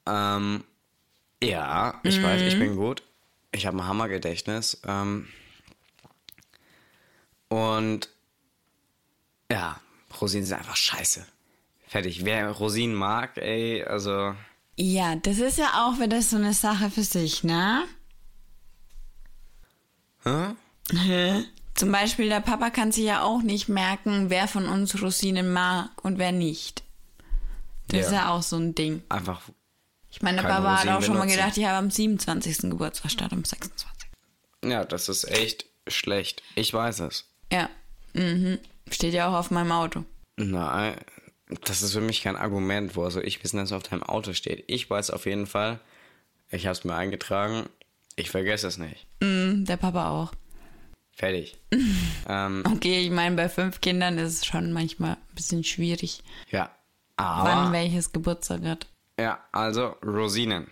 Ähm, 0.06 0.62
ja, 1.42 2.00
ich 2.02 2.22
weiß, 2.22 2.42
ich 2.42 2.58
bin 2.58 2.76
gut. 2.76 3.02
Ich 3.50 3.64
habe 3.64 3.78
ein 3.78 3.86
Hammergedächtnis. 3.86 4.82
Ähm, 4.86 5.26
und 7.52 8.08
ja, 9.50 9.78
Rosinen 10.20 10.46
sind 10.46 10.56
einfach 10.58 10.76
scheiße. 10.76 11.26
Fertig. 11.86 12.24
Wer 12.24 12.50
Rosinen 12.50 12.94
mag, 12.94 13.36
ey, 13.36 13.84
also. 13.84 14.34
ja, 14.76 15.16
das 15.16 15.38
ist 15.38 15.58
ja 15.58 15.84
auch 15.86 16.00
wieder 16.00 16.22
so 16.22 16.36
eine 16.36 16.54
Sache 16.54 16.90
für 16.90 17.02
sich, 17.04 17.44
ne? 17.44 17.84
Hä? 20.24 21.44
Zum 21.74 21.90
Beispiel, 21.92 22.28
der 22.28 22.40
Papa 22.40 22.70
kann 22.70 22.92
sich 22.92 23.04
ja 23.04 23.22
auch 23.22 23.42
nicht 23.42 23.68
merken, 23.68 24.30
wer 24.30 24.46
von 24.48 24.66
uns 24.68 25.00
Rosinen 25.02 25.52
mag 25.52 25.90
und 26.04 26.18
wer 26.18 26.32
nicht. 26.32 26.82
Das 27.88 28.00
Ja. 28.00 28.06
ist 28.06 28.12
ja 28.12 28.30
auch 28.30 28.42
so 28.42 28.56
ein 28.56 28.74
Ding. 28.74 29.02
Einfach 29.08 29.42
Ich 30.10 30.22
meine, 30.22 30.42
der 30.42 30.48
Papa 30.48 30.70
hat 30.70 30.78
Rosinen 30.80 30.94
auch 30.96 31.02
schon 31.02 31.14
mal 31.14 31.20
benutzen. 31.22 31.36
gedacht, 31.38 31.56
ich 31.58 31.64
habe 31.64 31.78
am 31.78 31.90
27. 31.90 32.70
Geburtstag 32.70 33.10
statt 33.10 33.32
am 33.32 33.44
26. 33.44 34.08
Ja, 34.64 34.84
das 34.84 35.08
ist 35.08 35.24
echt 35.24 35.66
schlecht. 35.88 36.42
Ich 36.54 36.72
weiß 36.72 37.00
es. 37.00 37.24
Ja. 37.52 37.68
Mhm. 38.14 38.58
Steht 38.90 39.14
ja 39.14 39.28
auch 39.28 39.34
auf 39.34 39.50
meinem 39.50 39.70
Auto. 39.72 40.04
Nein, 40.36 40.96
das 41.64 41.82
ist 41.82 41.92
für 41.92 42.00
mich 42.00 42.22
kein 42.22 42.36
Argument, 42.36 42.96
wo 42.96 43.04
also 43.04 43.20
ich 43.20 43.42
wissen, 43.44 43.58
dass 43.58 43.68
es 43.68 43.72
auf 43.72 43.82
deinem 43.84 44.02
Auto 44.02 44.32
steht. 44.32 44.64
Ich 44.66 44.88
weiß 44.88 45.10
auf 45.10 45.26
jeden 45.26 45.46
Fall, 45.46 45.78
ich 46.50 46.66
habe 46.66 46.72
es 46.72 46.84
mir 46.84 46.94
eingetragen, 46.94 47.68
ich 48.16 48.30
vergesse 48.30 48.66
es 48.66 48.78
nicht. 48.78 49.06
Mhm, 49.20 49.64
der 49.66 49.76
Papa 49.76 50.08
auch. 50.10 50.32
Fertig. 51.14 51.58
ähm, 52.28 52.64
Okay, 52.66 53.00
ich 53.04 53.10
meine, 53.10 53.36
bei 53.36 53.48
fünf 53.48 53.80
Kindern 53.80 54.16
ist 54.18 54.32
es 54.38 54.46
schon 54.46 54.72
manchmal 54.72 55.12
ein 55.12 55.34
bisschen 55.34 55.62
schwierig. 55.62 56.22
ja, 56.50 56.70
Aber, 57.16 57.48
wann 57.48 57.72
welches 57.72 58.12
Geburtstag 58.12 58.62
hat. 58.64 58.86
ja, 59.18 59.38
also 59.52 59.94
Rosinen. 60.04 60.66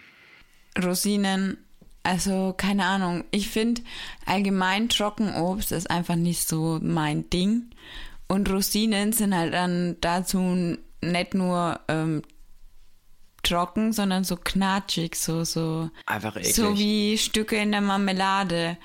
Rosinen, 0.82 1.58
also 2.02 2.54
keine 2.56 2.86
Ahnung. 2.86 3.24
Ich 3.30 3.48
finde 3.48 3.82
allgemein 4.26 4.88
Trockenobst 4.88 5.72
ist 5.72 5.90
einfach 5.90 6.16
nicht 6.16 6.48
so 6.48 6.78
mein 6.82 7.28
Ding. 7.30 7.70
Und 8.28 8.48
Rosinen 8.50 9.12
sind 9.12 9.34
halt 9.34 9.52
dann 9.52 9.96
dazu 10.00 10.76
nicht 11.02 11.34
nur 11.34 11.80
ähm, 11.88 12.22
trocken, 13.42 13.92
sondern 13.92 14.24
so 14.24 14.36
knatschig, 14.36 15.16
so, 15.16 15.44
so, 15.44 15.90
Einfach 16.06 16.36
eklig. 16.36 16.54
so 16.54 16.78
wie 16.78 17.18
Stücke 17.18 17.56
in 17.56 17.72
der 17.72 17.80
Marmelade. 17.80 18.76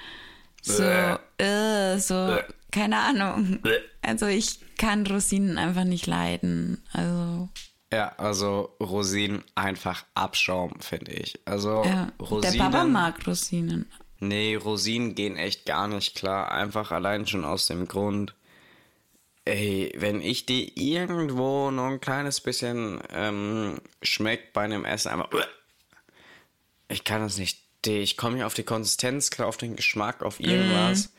So, 0.62 0.84
äh, 0.84 1.98
so, 2.00 2.38
keine 2.72 2.98
Ahnung. 2.98 3.60
Also 4.02 4.26
ich 4.26 4.60
kann 4.78 5.06
Rosinen 5.06 5.58
einfach 5.58 5.84
nicht 5.84 6.08
leiden. 6.08 6.84
Also, 6.92 7.50
Ja, 7.96 8.12
also 8.18 8.76
Rosinen 8.82 9.42
einfach 9.56 10.04
Abschaum, 10.16 10.82
finde 10.82 11.14
ich. 11.14 11.40
Also 11.46 11.82
ja. 11.86 12.12
Rosinen. 12.20 12.58
Der 12.58 12.64
Papa 12.64 12.84
mag 12.84 13.26
Rosinen. 13.26 13.90
Nee, 14.20 14.56
Rosinen 14.58 15.16
gehen 15.16 15.38
echt 15.38 15.66
gar 15.66 15.88
nicht 15.88 16.14
klar. 16.14 16.52
Einfach 16.52 16.92
allein 16.92 17.26
schon 17.26 17.46
aus 17.46 17.68
dem 17.68 17.88
Grund. 17.88 18.36
Ey, 19.46 19.94
wenn 19.96 20.20
ich 20.20 20.46
die 20.46 20.74
irgendwo 20.94 21.72
nur 21.72 21.86
ein 21.88 22.02
kleines 22.02 22.42
bisschen 22.42 23.00
ähm, 23.14 23.80
schmeckt 24.02 24.52
bei 24.52 24.64
einem 24.64 24.84
Essen, 24.84 25.12
einfach. 25.12 25.30
Ich 26.90 27.06
kann 27.06 27.22
das 27.22 27.38
nicht. 27.38 27.62
Ich 27.88 28.18
komme 28.18 28.36
nicht 28.36 28.44
auf 28.44 28.56
die 28.56 28.64
Konsistenz, 28.64 29.30
klar 29.30 29.48
auf 29.48 29.56
den 29.56 29.78
Geschmack, 29.78 30.22
auf 30.22 30.42
irgendwas. 30.42 31.14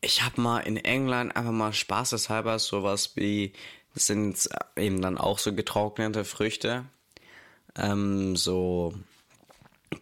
Ich 0.00 0.22
habe 0.22 0.40
mal 0.40 0.60
in 0.60 0.78
England 0.78 1.36
einfach 1.36 1.52
mal 1.52 1.74
spaßeshalber 1.74 2.58
sowas 2.58 3.12
wie. 3.16 3.52
Das 3.98 4.06
sind 4.06 4.48
eben 4.76 5.02
dann 5.02 5.18
auch 5.18 5.40
so 5.40 5.52
getrocknete 5.52 6.24
Früchte. 6.24 6.84
Ähm, 7.76 8.36
so 8.36 8.94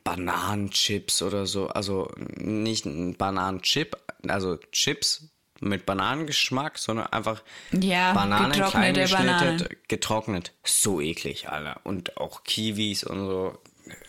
Bananenchips 0.04 1.22
oder 1.22 1.46
so. 1.46 1.68
Also 1.68 2.10
nicht 2.36 2.84
ein 2.84 3.16
Bananenchip, 3.16 3.96
also 4.28 4.58
Chips 4.70 5.28
mit 5.60 5.86
Bananengeschmack, 5.86 6.76
sondern 6.76 7.06
einfach 7.06 7.42
Ja, 7.72 8.12
Bananen 8.12 8.52
klein 8.52 8.92
getrocknete 8.92 9.00
geschnitten, 9.00 9.26
Bananen. 9.26 9.68
getrocknet. 9.88 10.52
So 10.62 11.00
eklig, 11.00 11.48
Alter. 11.48 11.80
Und 11.84 12.18
auch 12.18 12.44
Kiwis 12.44 13.02
und 13.02 13.20
so. 13.26 13.58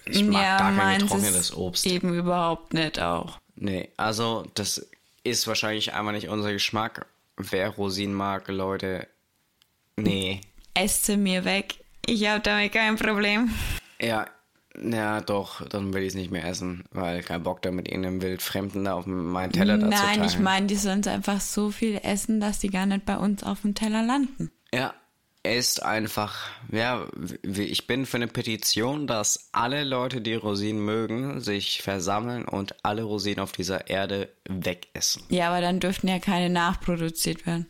Ich 0.04 0.22
mag 0.26 0.42
ja, 0.44 0.58
gar 0.58 0.76
kein 0.76 1.00
getrocknetes 1.00 1.56
Obst. 1.56 1.86
eben 1.86 2.14
überhaupt 2.14 2.74
nicht 2.74 3.00
auch. 3.00 3.40
Nee, 3.56 3.90
also 3.96 4.46
das 4.54 4.86
ist 5.24 5.48
wahrscheinlich 5.48 5.94
einfach 5.94 6.12
nicht 6.12 6.28
unser 6.28 6.52
Geschmack. 6.52 7.06
Wer 7.38 7.70
Rosinen 7.70 8.16
mag, 8.16 8.50
Leute, 8.50 9.08
nee. 9.98 10.42
Esst 10.74 11.06
sie 11.06 11.18
mir 11.18 11.44
weg. 11.46 11.76
Ich 12.06 12.26
habe 12.28 12.42
damit 12.42 12.72
kein 12.72 12.96
Problem. 12.96 13.50
Ja, 14.02 14.28
ja, 14.82 15.22
doch, 15.22 15.66
dann 15.68 15.94
will 15.94 16.04
ich 16.04 16.10
es 16.10 16.16
nicht 16.16 16.32
mehr 16.32 16.46
essen, 16.46 16.84
weil 16.92 17.24
kein 17.24 17.44
Bock 17.44 17.62
da 17.62 17.72
mit 17.72 17.88
irgendeinem 17.88 18.22
Wildfremden 18.22 18.86
da 18.86 18.94
auf 18.94 19.06
meinen 19.08 19.52
Teller 19.52 19.78
da 19.78 19.90
zu 19.90 19.90
Nein, 19.90 20.24
ich 20.24 20.40
meine, 20.40 20.68
die 20.68 20.76
sollen 20.76 21.06
einfach 21.08 21.42
so 21.42 21.72
viel 21.72 22.00
essen, 22.04 22.40
dass 22.40 22.60
die 22.60 22.70
gar 22.70 22.86
nicht 22.86 23.06
bei 23.06 23.18
uns 23.18 23.44
auf 23.44 23.62
dem 23.62 23.74
Teller 23.74 24.04
landen. 24.04 24.52
Ja, 24.74 24.94
ist 25.44 25.82
einfach, 25.82 26.50
ja, 26.72 27.08
ich 27.44 27.88
bin 27.88 28.06
für 28.06 28.18
eine 28.18 28.28
Petition, 28.28 29.08
dass 29.08 29.50
alle 29.52 29.84
Leute, 29.84 30.22
die 30.22 30.36
Rosinen 30.36 30.84
mögen, 30.84 31.40
sich 31.40 31.82
versammeln 31.82 32.46
und 32.46 32.76
alle 32.84 33.04
Rosinen 33.04 33.40
auf 33.40 33.54
dieser 33.54 33.90
Erde 33.90 34.30
wegessen. 34.48 35.24
Ja, 35.30 35.50
aber 35.50 35.62
dann 35.62 35.80
dürften 35.80 36.08
ja 36.08 36.20
keine 36.20 36.50
nachproduziert 36.50 37.46
werden. 37.46 37.66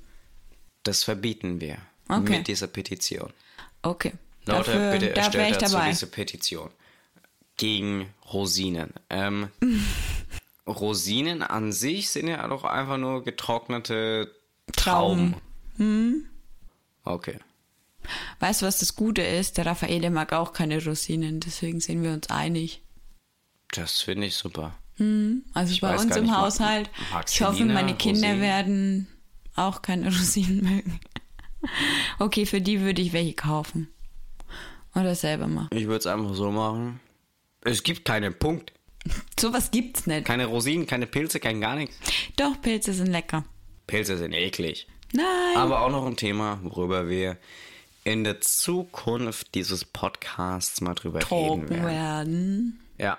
Das 0.83 1.03
verbieten 1.03 1.61
wir 1.61 1.77
Okay. 2.09 2.37
mit 2.37 2.47
dieser 2.47 2.67
Petition. 2.67 3.31
Okay. 3.81 4.13
Leute, 4.45 4.71
Dafür, 4.71 4.91
bitte 4.91 5.07
da 5.07 5.15
wäre 5.15 5.19
erstellt 5.25 5.51
ich 5.51 5.57
dazu 5.57 5.73
dabei. 5.73 5.89
diese 5.89 6.07
Petition. 6.07 6.69
Gegen 7.57 8.07
Rosinen. 8.31 8.93
Ähm, 9.09 9.49
Rosinen 10.67 11.41
an 11.43 11.71
sich 11.71 12.09
sind 12.09 12.27
ja 12.27 12.45
doch 12.47 12.63
einfach 12.63 12.97
nur 12.97 13.23
getrocknete 13.23 14.31
Trauben. 14.75 15.35
Trauben. 15.77 16.29
Okay. 17.03 17.39
Weißt 18.39 18.61
du, 18.61 18.65
was 18.65 18.79
das 18.79 18.95
Gute 18.95 19.21
ist? 19.21 19.57
Der 19.57 19.65
Raffaele 19.65 20.09
mag 20.09 20.33
auch 20.33 20.53
keine 20.53 20.83
Rosinen, 20.83 21.39
deswegen 21.39 21.79
sind 21.79 22.03
wir 22.03 22.11
uns 22.13 22.29
einig. 22.29 22.81
Das 23.71 24.01
finde 24.01 24.27
ich 24.27 24.35
super. 24.35 24.77
Also 25.53 25.73
Ich 25.73 25.81
bei 25.81 25.95
uns 25.95 26.15
im 26.15 26.23
nicht, 26.23 26.33
Haushalt. 26.35 26.89
Ich 27.29 27.41
hoffe, 27.41 27.65
meine 27.65 27.95
Kinder 27.95 28.27
Rosinen? 28.29 28.41
werden 28.41 29.07
auch 29.55 29.81
keine 29.81 30.05
Rosinen 30.17 30.63
mögen. 30.63 30.99
Okay, 32.19 32.45
für 32.45 32.61
die 32.61 32.81
würde 32.81 33.01
ich 33.01 33.13
welche 33.13 33.33
kaufen. 33.33 33.87
Oder 34.95 35.13
selber 35.15 35.47
machen. 35.47 35.69
Ich 35.71 35.85
würde 35.85 35.99
es 35.99 36.07
einfach 36.07 36.33
so 36.33 36.51
machen. 36.51 36.99
Es 37.61 37.83
gibt 37.83 38.05
keinen 38.05 38.37
Punkt. 38.37 38.73
Sowas 39.39 39.71
gibt's 39.71 40.07
nicht. 40.07 40.25
Keine 40.25 40.45
Rosinen, 40.45 40.87
keine 40.87 41.05
Pilze, 41.07 41.39
kein 41.39 41.61
gar 41.61 41.75
nichts. 41.75 41.95
Doch, 42.35 42.59
Pilze 42.61 42.93
sind 42.93 43.07
lecker. 43.07 43.45
Pilze 43.85 44.17
sind 44.17 44.33
eklig. 44.33 44.87
Nein. 45.13 45.25
Aber 45.55 45.81
auch 45.81 45.91
noch 45.91 46.05
ein 46.05 46.17
Thema, 46.17 46.59
worüber 46.63 47.07
wir 47.07 47.37
in 48.03 48.23
der 48.23 48.41
Zukunft 48.41 49.53
dieses 49.55 49.85
Podcasts 49.85 50.81
mal 50.81 50.95
drüber 50.95 51.19
reden 51.19 51.27
Trocken 51.27 51.69
werden. 51.69 51.85
werden. 51.85 52.79
Ja. 52.97 53.17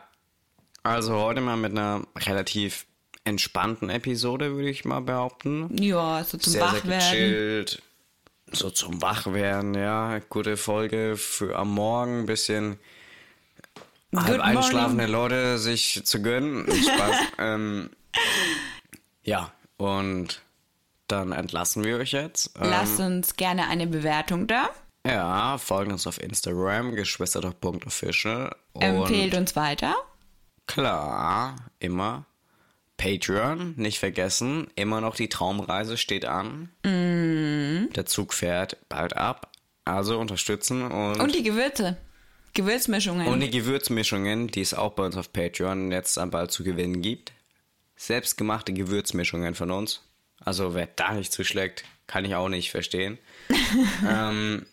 Also 0.82 1.14
heute 1.20 1.40
mal 1.40 1.56
mit 1.56 1.72
einer 1.72 2.06
relativ 2.16 2.86
entspannten 3.24 3.90
Episode, 3.90 4.54
würde 4.54 4.70
ich 4.70 4.84
mal 4.84 5.00
behaupten. 5.00 5.76
Ja, 5.82 6.24
so 6.24 6.38
zum 6.38 6.52
sehr, 6.52 6.62
sehr 6.62 6.72
Wachwerden. 6.72 6.98
gechillt. 7.10 7.82
So 8.52 8.70
zum 8.70 9.02
Wachwerden, 9.02 9.74
ja. 9.74 10.18
Gute 10.28 10.56
Folge 10.56 11.16
für 11.16 11.56
am 11.56 11.74
Morgen, 11.74 12.20
ein 12.20 12.26
bisschen 12.26 12.78
halb 14.14 14.36
Good 14.36 14.40
einschlafende 14.40 15.06
Leute 15.06 15.58
sich 15.58 16.02
zu 16.04 16.22
gönnen. 16.22 16.66
Spaß. 16.66 17.16
ähm, 17.38 17.90
ja, 19.22 19.52
und 19.76 20.42
dann 21.08 21.32
entlassen 21.32 21.84
wir 21.84 21.98
euch 21.98 22.12
jetzt. 22.12 22.52
Ähm, 22.56 22.70
Lasst 22.70 23.00
uns 23.00 23.36
gerne 23.36 23.68
eine 23.68 23.86
Bewertung 23.86 24.46
da. 24.46 24.70
ja, 25.06 25.58
folgt 25.58 25.92
uns 25.92 26.06
auf 26.06 26.20
Instagram, 26.20 26.94
geschwisterdoch.official. 26.94 28.54
Und 28.72 28.82
Empfehlt 28.82 29.34
uns 29.34 29.56
weiter. 29.56 29.94
Klar, 30.66 31.56
immer. 31.78 32.26
Patreon, 32.98 33.74
nicht 33.76 33.98
vergessen. 33.98 34.66
Immer 34.74 35.00
noch 35.00 35.16
die 35.16 35.28
Traumreise 35.30 35.96
steht 35.96 36.26
an. 36.26 36.68
Mhm. 36.84 37.88
Der 37.94 38.04
Zug 38.04 38.34
fährt 38.34 38.76
bald 38.90 39.16
ab. 39.16 39.52
Also 39.86 40.18
unterstützen 40.18 40.82
und, 40.82 41.18
Und 41.18 41.34
die 41.34 41.42
Gewürze. 41.42 41.96
Gewürzmischungen. 42.52 43.26
und 43.28 43.40
die 43.40 43.50
Gewürzmischungen, 43.50 44.48
die 44.48 44.60
es 44.60 44.74
auch 44.74 44.92
bei 44.92 45.04
uns 45.06 45.16
auf 45.16 45.32
Patreon 45.32 45.92
jetzt 45.92 46.18
bald 46.30 46.50
zu 46.50 46.64
gewinnen 46.64 47.00
gibt. 47.00 47.32
Selbstgemachte 47.96 48.72
Gewürzmischungen 48.72 49.54
von 49.54 49.70
uns. 49.70 50.02
Also 50.40 50.74
wer 50.74 50.86
da 50.86 51.12
nicht 51.14 51.32
zuschlägt, 51.32 51.84
kann 52.06 52.24
ich 52.24 52.34
auch 52.34 52.48
nicht 52.48 52.70
verstehen. 52.70 53.18
ähm, 54.08 54.66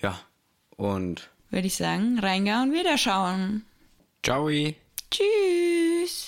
ja, 0.00 0.18
und 0.76 1.28
Würde 1.50 1.66
ich 1.66 1.76
sagen, 1.76 2.18
reingehauen, 2.18 2.72
wieder 2.72 2.98
schauen. 2.98 3.64
ciao. 4.22 4.48
Tschüss. 5.10 6.26